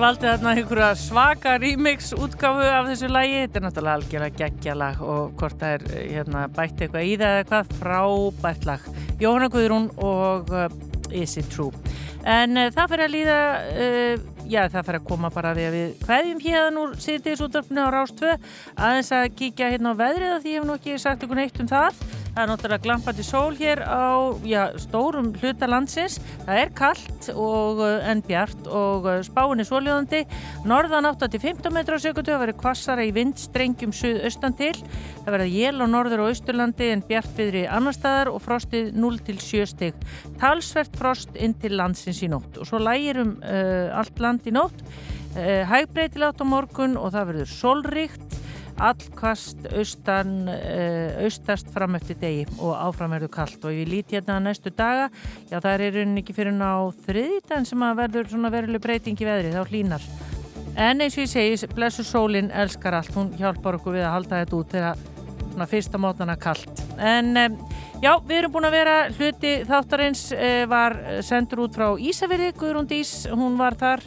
Ég 0.00 0.06
valdi 0.06 0.24
þarna 0.24 0.52
einhverja 0.56 0.86
svaka 0.96 1.50
remix 1.60 2.06
útgáfu 2.16 2.62
af 2.64 2.86
þessu 2.88 3.10
lagi. 3.12 3.34
Þetta 3.42 3.58
er 3.58 3.64
náttúrulega 3.66 3.96
algjörlega 3.98 4.38
geggjalag 4.38 5.02
og 5.04 5.34
hvort 5.36 5.58
það 5.60 5.74
er 5.74 5.82
eh, 5.90 6.06
hérna, 6.14 6.44
bætt 6.56 6.80
eitthvað 6.80 7.04
í 7.04 7.10
það 7.20 7.34
eða 7.34 7.48
hvað 7.50 7.74
frábært 7.82 8.64
lag. 8.70 8.86
Jóhanna 9.20 9.50
Guðrún 9.52 9.90
og 10.00 10.54
uh, 10.56 10.64
Is 11.12 11.36
It 11.36 11.52
True. 11.52 11.92
En 12.24 12.56
uh, 12.56 12.70
það 12.72 12.94
fyrir 12.94 13.04
að 13.04 13.12
líða, 13.18 13.36
uh, 13.84 14.24
já 14.48 14.62
það 14.72 14.88
fyrir 14.88 15.00
að 15.02 15.06
koma 15.12 15.32
bara 15.36 15.52
því 15.58 15.68
að 15.68 15.76
við 15.76 15.92
hvaðjum 16.08 16.42
hérna 16.46 16.86
úr 16.86 16.96
sýrtiðs 17.04 17.44
útdarpinu 17.50 17.84
á 17.84 17.88
Rás 17.92 18.16
2 18.24 18.32
aðeins 18.80 19.12
að 19.18 19.28
kíkja 19.36 19.68
hérna 19.74 19.92
á 19.92 20.00
veðrið 20.00 20.32
af 20.38 20.40
því 20.46 20.56
ég 20.56 20.62
hef 20.62 20.70
nú 20.70 20.80
ekki 20.80 20.96
sagt 21.04 21.28
ykkur 21.28 21.42
neitt 21.42 21.60
um 21.60 21.68
það. 21.68 22.00
Það 22.40 22.46
er 22.46 22.52
náttúrulega 22.54 22.84
glampandi 22.86 23.24
sól 23.26 23.56
hér 23.58 23.80
á 23.84 24.32
já, 24.48 24.62
stórum 24.80 25.26
hluta 25.42 25.66
landsins. 25.68 26.14
Það 26.46 26.60
er 26.62 26.70
kallt 26.72 27.26
uh, 27.34 27.82
en 28.08 28.22
bjart 28.24 28.70
og 28.72 29.04
uh, 29.04 29.18
spáin 29.26 29.60
er 29.60 29.68
svoljóðandi. 29.68 30.20
Norðan 30.64 31.10
8-15 31.10 31.68
metra 31.76 31.98
á 31.98 32.00
sekundu, 32.00 32.32
það 32.32 32.40
verður 32.46 32.58
kvassara 32.62 33.04
í 33.04 33.12
vindstrengjum 33.12 33.92
suðaustan 33.92 34.56
til. 34.56 34.72
Það 35.18 35.30
verður 35.34 35.52
jél 35.52 35.84
á 35.84 35.86
norður 35.92 36.24
og 36.24 36.32
austurlandi 36.32 36.88
en 36.94 37.04
bjart 37.12 37.36
viðri 37.36 37.66
annar 37.68 37.98
staðar 37.98 38.32
og 38.32 38.40
frostið 38.46 38.88
0-7 38.96 39.68
stig. 39.74 40.00
Talsvert 40.40 40.96
frost 40.96 41.36
inn 41.36 41.52
til 41.60 41.76
landsins 41.76 42.24
í 42.24 42.32
nótt 42.32 42.56
og 42.56 42.72
svo 42.72 42.80
lægir 42.80 43.20
um 43.20 43.36
uh, 43.44 43.92
allt 44.00 44.16
land 44.16 44.48
í 44.48 44.56
nótt. 44.56 44.80
Uh, 45.36 45.60
Hægbreytilátt 45.68 46.40
á 46.40 46.48
morgun 46.48 46.96
og 46.96 47.12
það 47.12 47.34
verður 47.34 47.56
sólríkt 47.58 48.29
allkvast 48.80 49.68
austan, 49.76 50.34
uh, 50.48 51.20
austast 51.24 51.70
fram 51.74 51.98
eftir 51.98 52.18
degi 52.20 52.46
og 52.58 52.72
áfram 52.78 53.14
verður 53.14 53.32
kallt 53.34 53.64
og 53.68 53.76
ég 53.76 53.88
lít 53.90 54.14
hérna 54.14 54.38
næstu 54.42 54.72
daga, 54.72 55.10
já 55.50 55.58
það 55.58 55.72
er 55.74 55.96
rauninni 55.98 56.24
ekki 56.24 56.36
fyrir 56.36 56.56
ná 56.56 56.72
þriðdæn 57.06 57.68
sem 57.68 57.86
að 57.86 58.02
verður 58.04 58.32
svona 58.32 58.52
veruleg 58.54 58.82
breyting 58.84 59.20
í 59.20 59.28
veðri, 59.28 59.54
þá 59.54 59.62
hlínar. 59.72 60.10
En 60.80 61.02
eins 61.02 61.16
og 61.18 61.24
ég 61.26 61.32
segi, 61.32 61.70
blessu 61.74 62.04
sólinn 62.06 62.52
elskar 62.54 62.96
allt, 63.00 63.14
hún 63.16 63.32
hjálpar 63.38 63.80
okkur 63.80 63.98
við 63.98 64.06
að 64.06 64.14
halda 64.16 64.42
þetta 64.44 64.60
út 64.60 64.74
þegar 64.76 65.06
svona 65.50 65.66
fyrsta 65.68 66.00
mótana 66.00 66.36
kallt. 66.40 66.82
En 66.96 67.34
já, 68.00 68.12
við 68.26 68.36
erum 68.38 68.54
búin 68.54 68.68
að 68.68 68.76
vera 68.78 68.96
hluti 69.12 69.54
þáttarins 69.68 70.26
uh, 70.36 70.64
var 70.70 70.96
sendur 71.26 71.66
út 71.66 71.76
frá 71.76 71.88
Ísafirði, 71.98 72.52
Guðrún 72.56 72.88
Dís, 72.90 73.24
hún 73.28 73.58
var 73.60 73.76
þar 73.80 74.04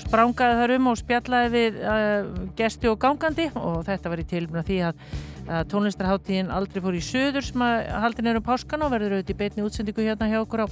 sprangaði 0.00 0.58
þar 0.58 0.74
um 0.76 0.88
og 0.92 0.98
spjallaði 1.00 1.50
við 1.52 1.78
uh, 1.84 2.30
gesti 2.58 2.88
og 2.90 2.98
gangandi. 3.02 3.48
Og 3.58 3.82
þetta 3.86 4.12
var 4.12 4.22
í 4.22 4.28
tilbuna 4.28 4.64
því 4.66 4.78
að, 4.88 5.02
að 5.48 5.66
tónlistarháttíðin 5.72 6.52
aldrei 6.54 6.80
fór 6.84 6.96
í 6.96 7.02
söður 7.04 7.46
sem 7.46 7.64
að 7.66 7.90
haldin 8.04 8.30
er 8.30 8.40
um 8.40 8.46
páskan 8.46 8.86
og 8.86 8.92
verður 8.94 9.18
auðvitað 9.18 9.34
í 9.34 9.38
beitni 9.42 9.66
útsendingu 9.66 10.06
hérna 10.06 10.30
hjá 10.30 10.40
okkur 10.40 10.64
á 10.64 10.66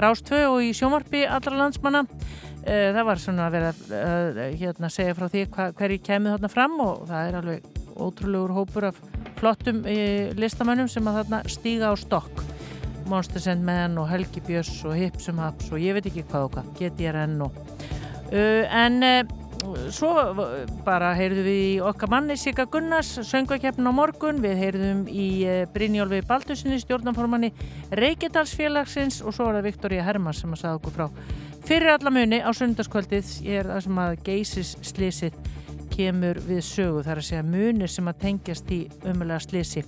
Rástvö 0.00 0.44
og 0.52 0.62
í 0.64 0.70
sjómarpi 0.76 1.24
allra 1.26 1.64
landsmanna. 1.64 2.04
Uh, 2.60 2.90
það 2.94 3.04
var 3.10 3.24
svona 3.24 3.48
að 3.48 3.58
vera 3.58 3.74
uh, 3.74 4.40
hérna 4.60 4.90
að 4.90 4.96
segja 4.96 5.18
frá 5.18 5.28
því 5.32 5.44
hva, 5.54 5.70
hverju 5.76 6.02
kemur 6.06 6.36
þarna 6.36 6.52
fram 6.52 6.80
og 6.84 7.04
það 7.10 7.28
er 7.28 7.40
alveg 7.40 7.68
ótrúlegur 8.00 8.54
hópur 8.56 8.86
af 8.88 9.00
flottum 9.40 9.82
listamönnum 10.36 10.88
sem 10.88 11.06
að 11.08 11.22
þarna 11.22 11.40
stíga 11.48 11.90
á 11.92 11.94
stokk. 12.00 12.44
Monster 13.10 13.42
Sandman 13.42 13.96
og 13.98 14.06
Helgi 14.06 14.42
Björns 14.46 14.84
og 14.86 14.94
Hipsum 14.94 15.40
Haps 15.42 15.72
og 15.72 15.80
ég 15.82 15.96
veit 15.96 16.06
ekki 16.06 16.22
hvað 16.30 16.46
og 16.46 16.52
hvað, 16.54 16.68
GTRN 16.78 17.40
og 17.42 17.56
Uh, 17.56 18.09
en 18.30 19.02
uh, 19.02 19.90
svo 19.92 20.10
bara 20.86 21.12
heyrðum 21.18 21.46
við 21.46 21.60
í 21.60 21.74
okkar 21.84 22.10
manni 22.12 22.36
Sigga 22.40 22.66
Gunnars, 22.70 23.12
söngvakeppn 23.28 23.86
á 23.86 23.92
morgun. 23.94 24.40
Við 24.42 24.56
heyrðum 24.64 25.04
í 25.10 25.28
Brynjólfi 25.74 26.22
Baldusinni 26.28 26.80
stjórnanformanni 26.82 27.52
Reykjadalsfélagsins. 28.00 29.20
Og 29.24 29.36
svo 29.36 29.48
var 29.48 29.60
það 29.60 29.70
Viktoria 29.70 30.06
Hermann 30.06 30.36
sem 30.38 30.54
að 30.54 30.62
sagða 30.62 30.80
okkur 30.80 30.96
frá. 30.96 31.06
Fyrir 31.66 31.92
alla 31.92 32.14
muni 32.14 32.40
á 32.40 32.50
sundarskvöldið 32.56 33.34
er 33.52 33.68
það 33.68 33.84
sem 33.86 34.02
að 34.06 34.16
geysis 34.30 34.72
slísið 34.92 35.38
kemur 35.92 36.40
við 36.46 36.64
sögu. 36.64 37.04
Þar 37.04 37.20
að 37.20 37.28
segja 37.28 37.46
munir 37.46 37.92
sem 37.92 38.08
að 38.08 38.20
tengjast 38.24 38.74
í 38.74 38.84
umulega 39.04 39.42
slísi 39.44 39.84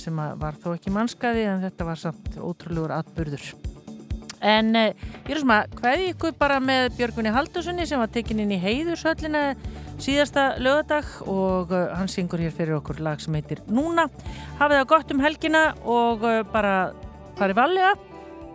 sem 0.00 0.20
að 0.20 0.36
var 0.42 0.58
þó 0.60 0.74
ekki 0.74 0.92
mannskaði 0.92 1.46
en 1.48 1.64
þetta 1.64 1.88
var 1.88 2.00
samt 2.00 2.36
ótrúlegur 2.36 2.92
atbyrður 2.98 3.46
En 4.44 4.74
uh, 4.76 4.90
ég 5.26 5.32
er 5.34 5.40
svona, 5.40 5.62
hvaði 5.78 6.10
ykkur 6.12 6.36
bara 6.38 6.58
með 6.62 6.90
Björgunni 6.98 7.32
Haldurssoni 7.34 7.86
sem 7.88 8.00
var 8.02 8.10
tekin 8.12 8.42
inn 8.42 8.52
í 8.52 8.60
heiðursöllina 8.60 9.48
síðasta 10.02 10.56
lögadag 10.60 11.08
og 11.24 11.72
uh, 11.72 11.86
hann 11.96 12.10
syngur 12.12 12.42
hér 12.44 12.52
fyrir 12.54 12.76
okkur 12.80 13.00
lag 13.04 13.22
sem 13.22 13.34
heitir 13.38 13.62
Núna. 13.70 14.08
Hafið 14.60 14.82
það 14.82 14.90
gott 14.92 15.14
um 15.14 15.24
helgina 15.24 15.64
og 15.84 16.26
uh, 16.26 16.42
bara 16.52 16.76
farið 17.40 17.60
valega. 17.62 17.94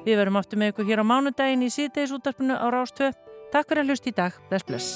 Við 0.06 0.18
verum 0.18 0.40
aftur 0.40 0.62
með 0.62 0.74
ykkur 0.74 0.88
hér 0.90 1.02
á 1.02 1.06
mánudagin 1.06 1.66
í 1.66 1.74
síðdeis 1.74 2.14
útarpinu 2.14 2.58
á 2.58 2.68
Rástvö. 2.74 3.12
Takk 3.54 3.70
fyrir 3.70 3.84
að 3.84 3.94
hlusta 3.94 4.10
í 4.10 4.16
dag. 4.18 4.38
Bless, 4.50 4.66
bless. 4.66 4.90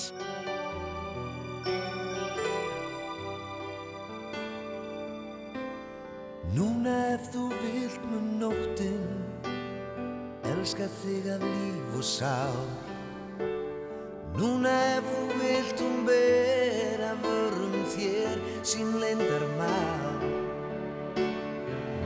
Núna 6.56 6.96
ef 7.18 7.32
þú 7.34 7.50
vilt 7.52 8.04
með 8.08 8.28
nóttin 8.40 9.25
elska 10.54 10.88
þig 11.02 11.30
af 11.36 11.42
líf 11.44 11.98
og 11.98 12.04
sál. 12.04 12.66
Núna 14.36 14.72
ef 14.98 15.06
þú 15.08 15.26
vilt 15.40 15.80
hún 15.80 16.02
bera 16.04 17.14
vörum 17.24 17.76
þér 17.94 18.42
sín 18.68 18.90
leindar 19.00 19.46
má 19.56 19.78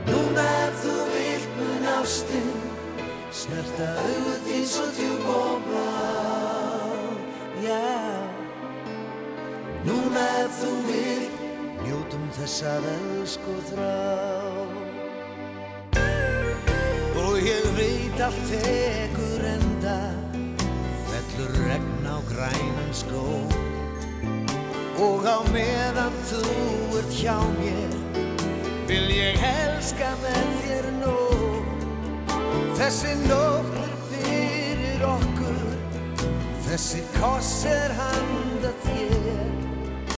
Núna 0.06 0.44
ef 0.68 0.78
þú 0.84 0.94
vilt 1.10 1.56
mun 1.58 1.88
ástinn 1.96 2.52
snerta 3.34 3.88
auðvitað 4.04 4.46
því 4.46 4.60
svo 4.74 4.86
djúb 4.94 5.26
og 5.34 5.66
blá. 5.66 5.90
Já. 7.66 7.82
Núna 9.88 10.26
ef 10.44 10.60
þú 10.62 10.74
vilt 10.86 11.42
njótum 11.82 12.30
þess 12.38 12.62
að 12.76 12.92
elsku 12.94 13.58
þrá 13.72 14.79
ég 17.44 17.66
veit 17.76 18.20
allt 18.20 18.42
tekur 18.50 19.44
enda 19.44 19.98
Fellur 21.08 21.52
regn 21.66 22.06
á 22.06 22.16
grænan 22.28 22.92
skó. 22.92 23.24
Og 25.00 25.24
á 25.24 25.40
meðan 25.48 26.16
þú 26.28 26.42
ert 27.00 27.14
hjá 27.16 27.36
mér 27.56 27.94
Vil 28.90 29.06
ég 29.14 29.40
elska 29.40 30.10
með 30.20 30.50
þér 30.64 30.90
nóg 30.98 31.70
Þessi 32.76 33.14
nótt 33.24 33.78
er 33.80 33.96
fyrir 34.10 35.06
okkur 35.08 35.64
Þessi 36.68 37.00
koss 37.16 37.64
er 37.70 37.96
handa 37.96 38.74
þér 38.84 39.19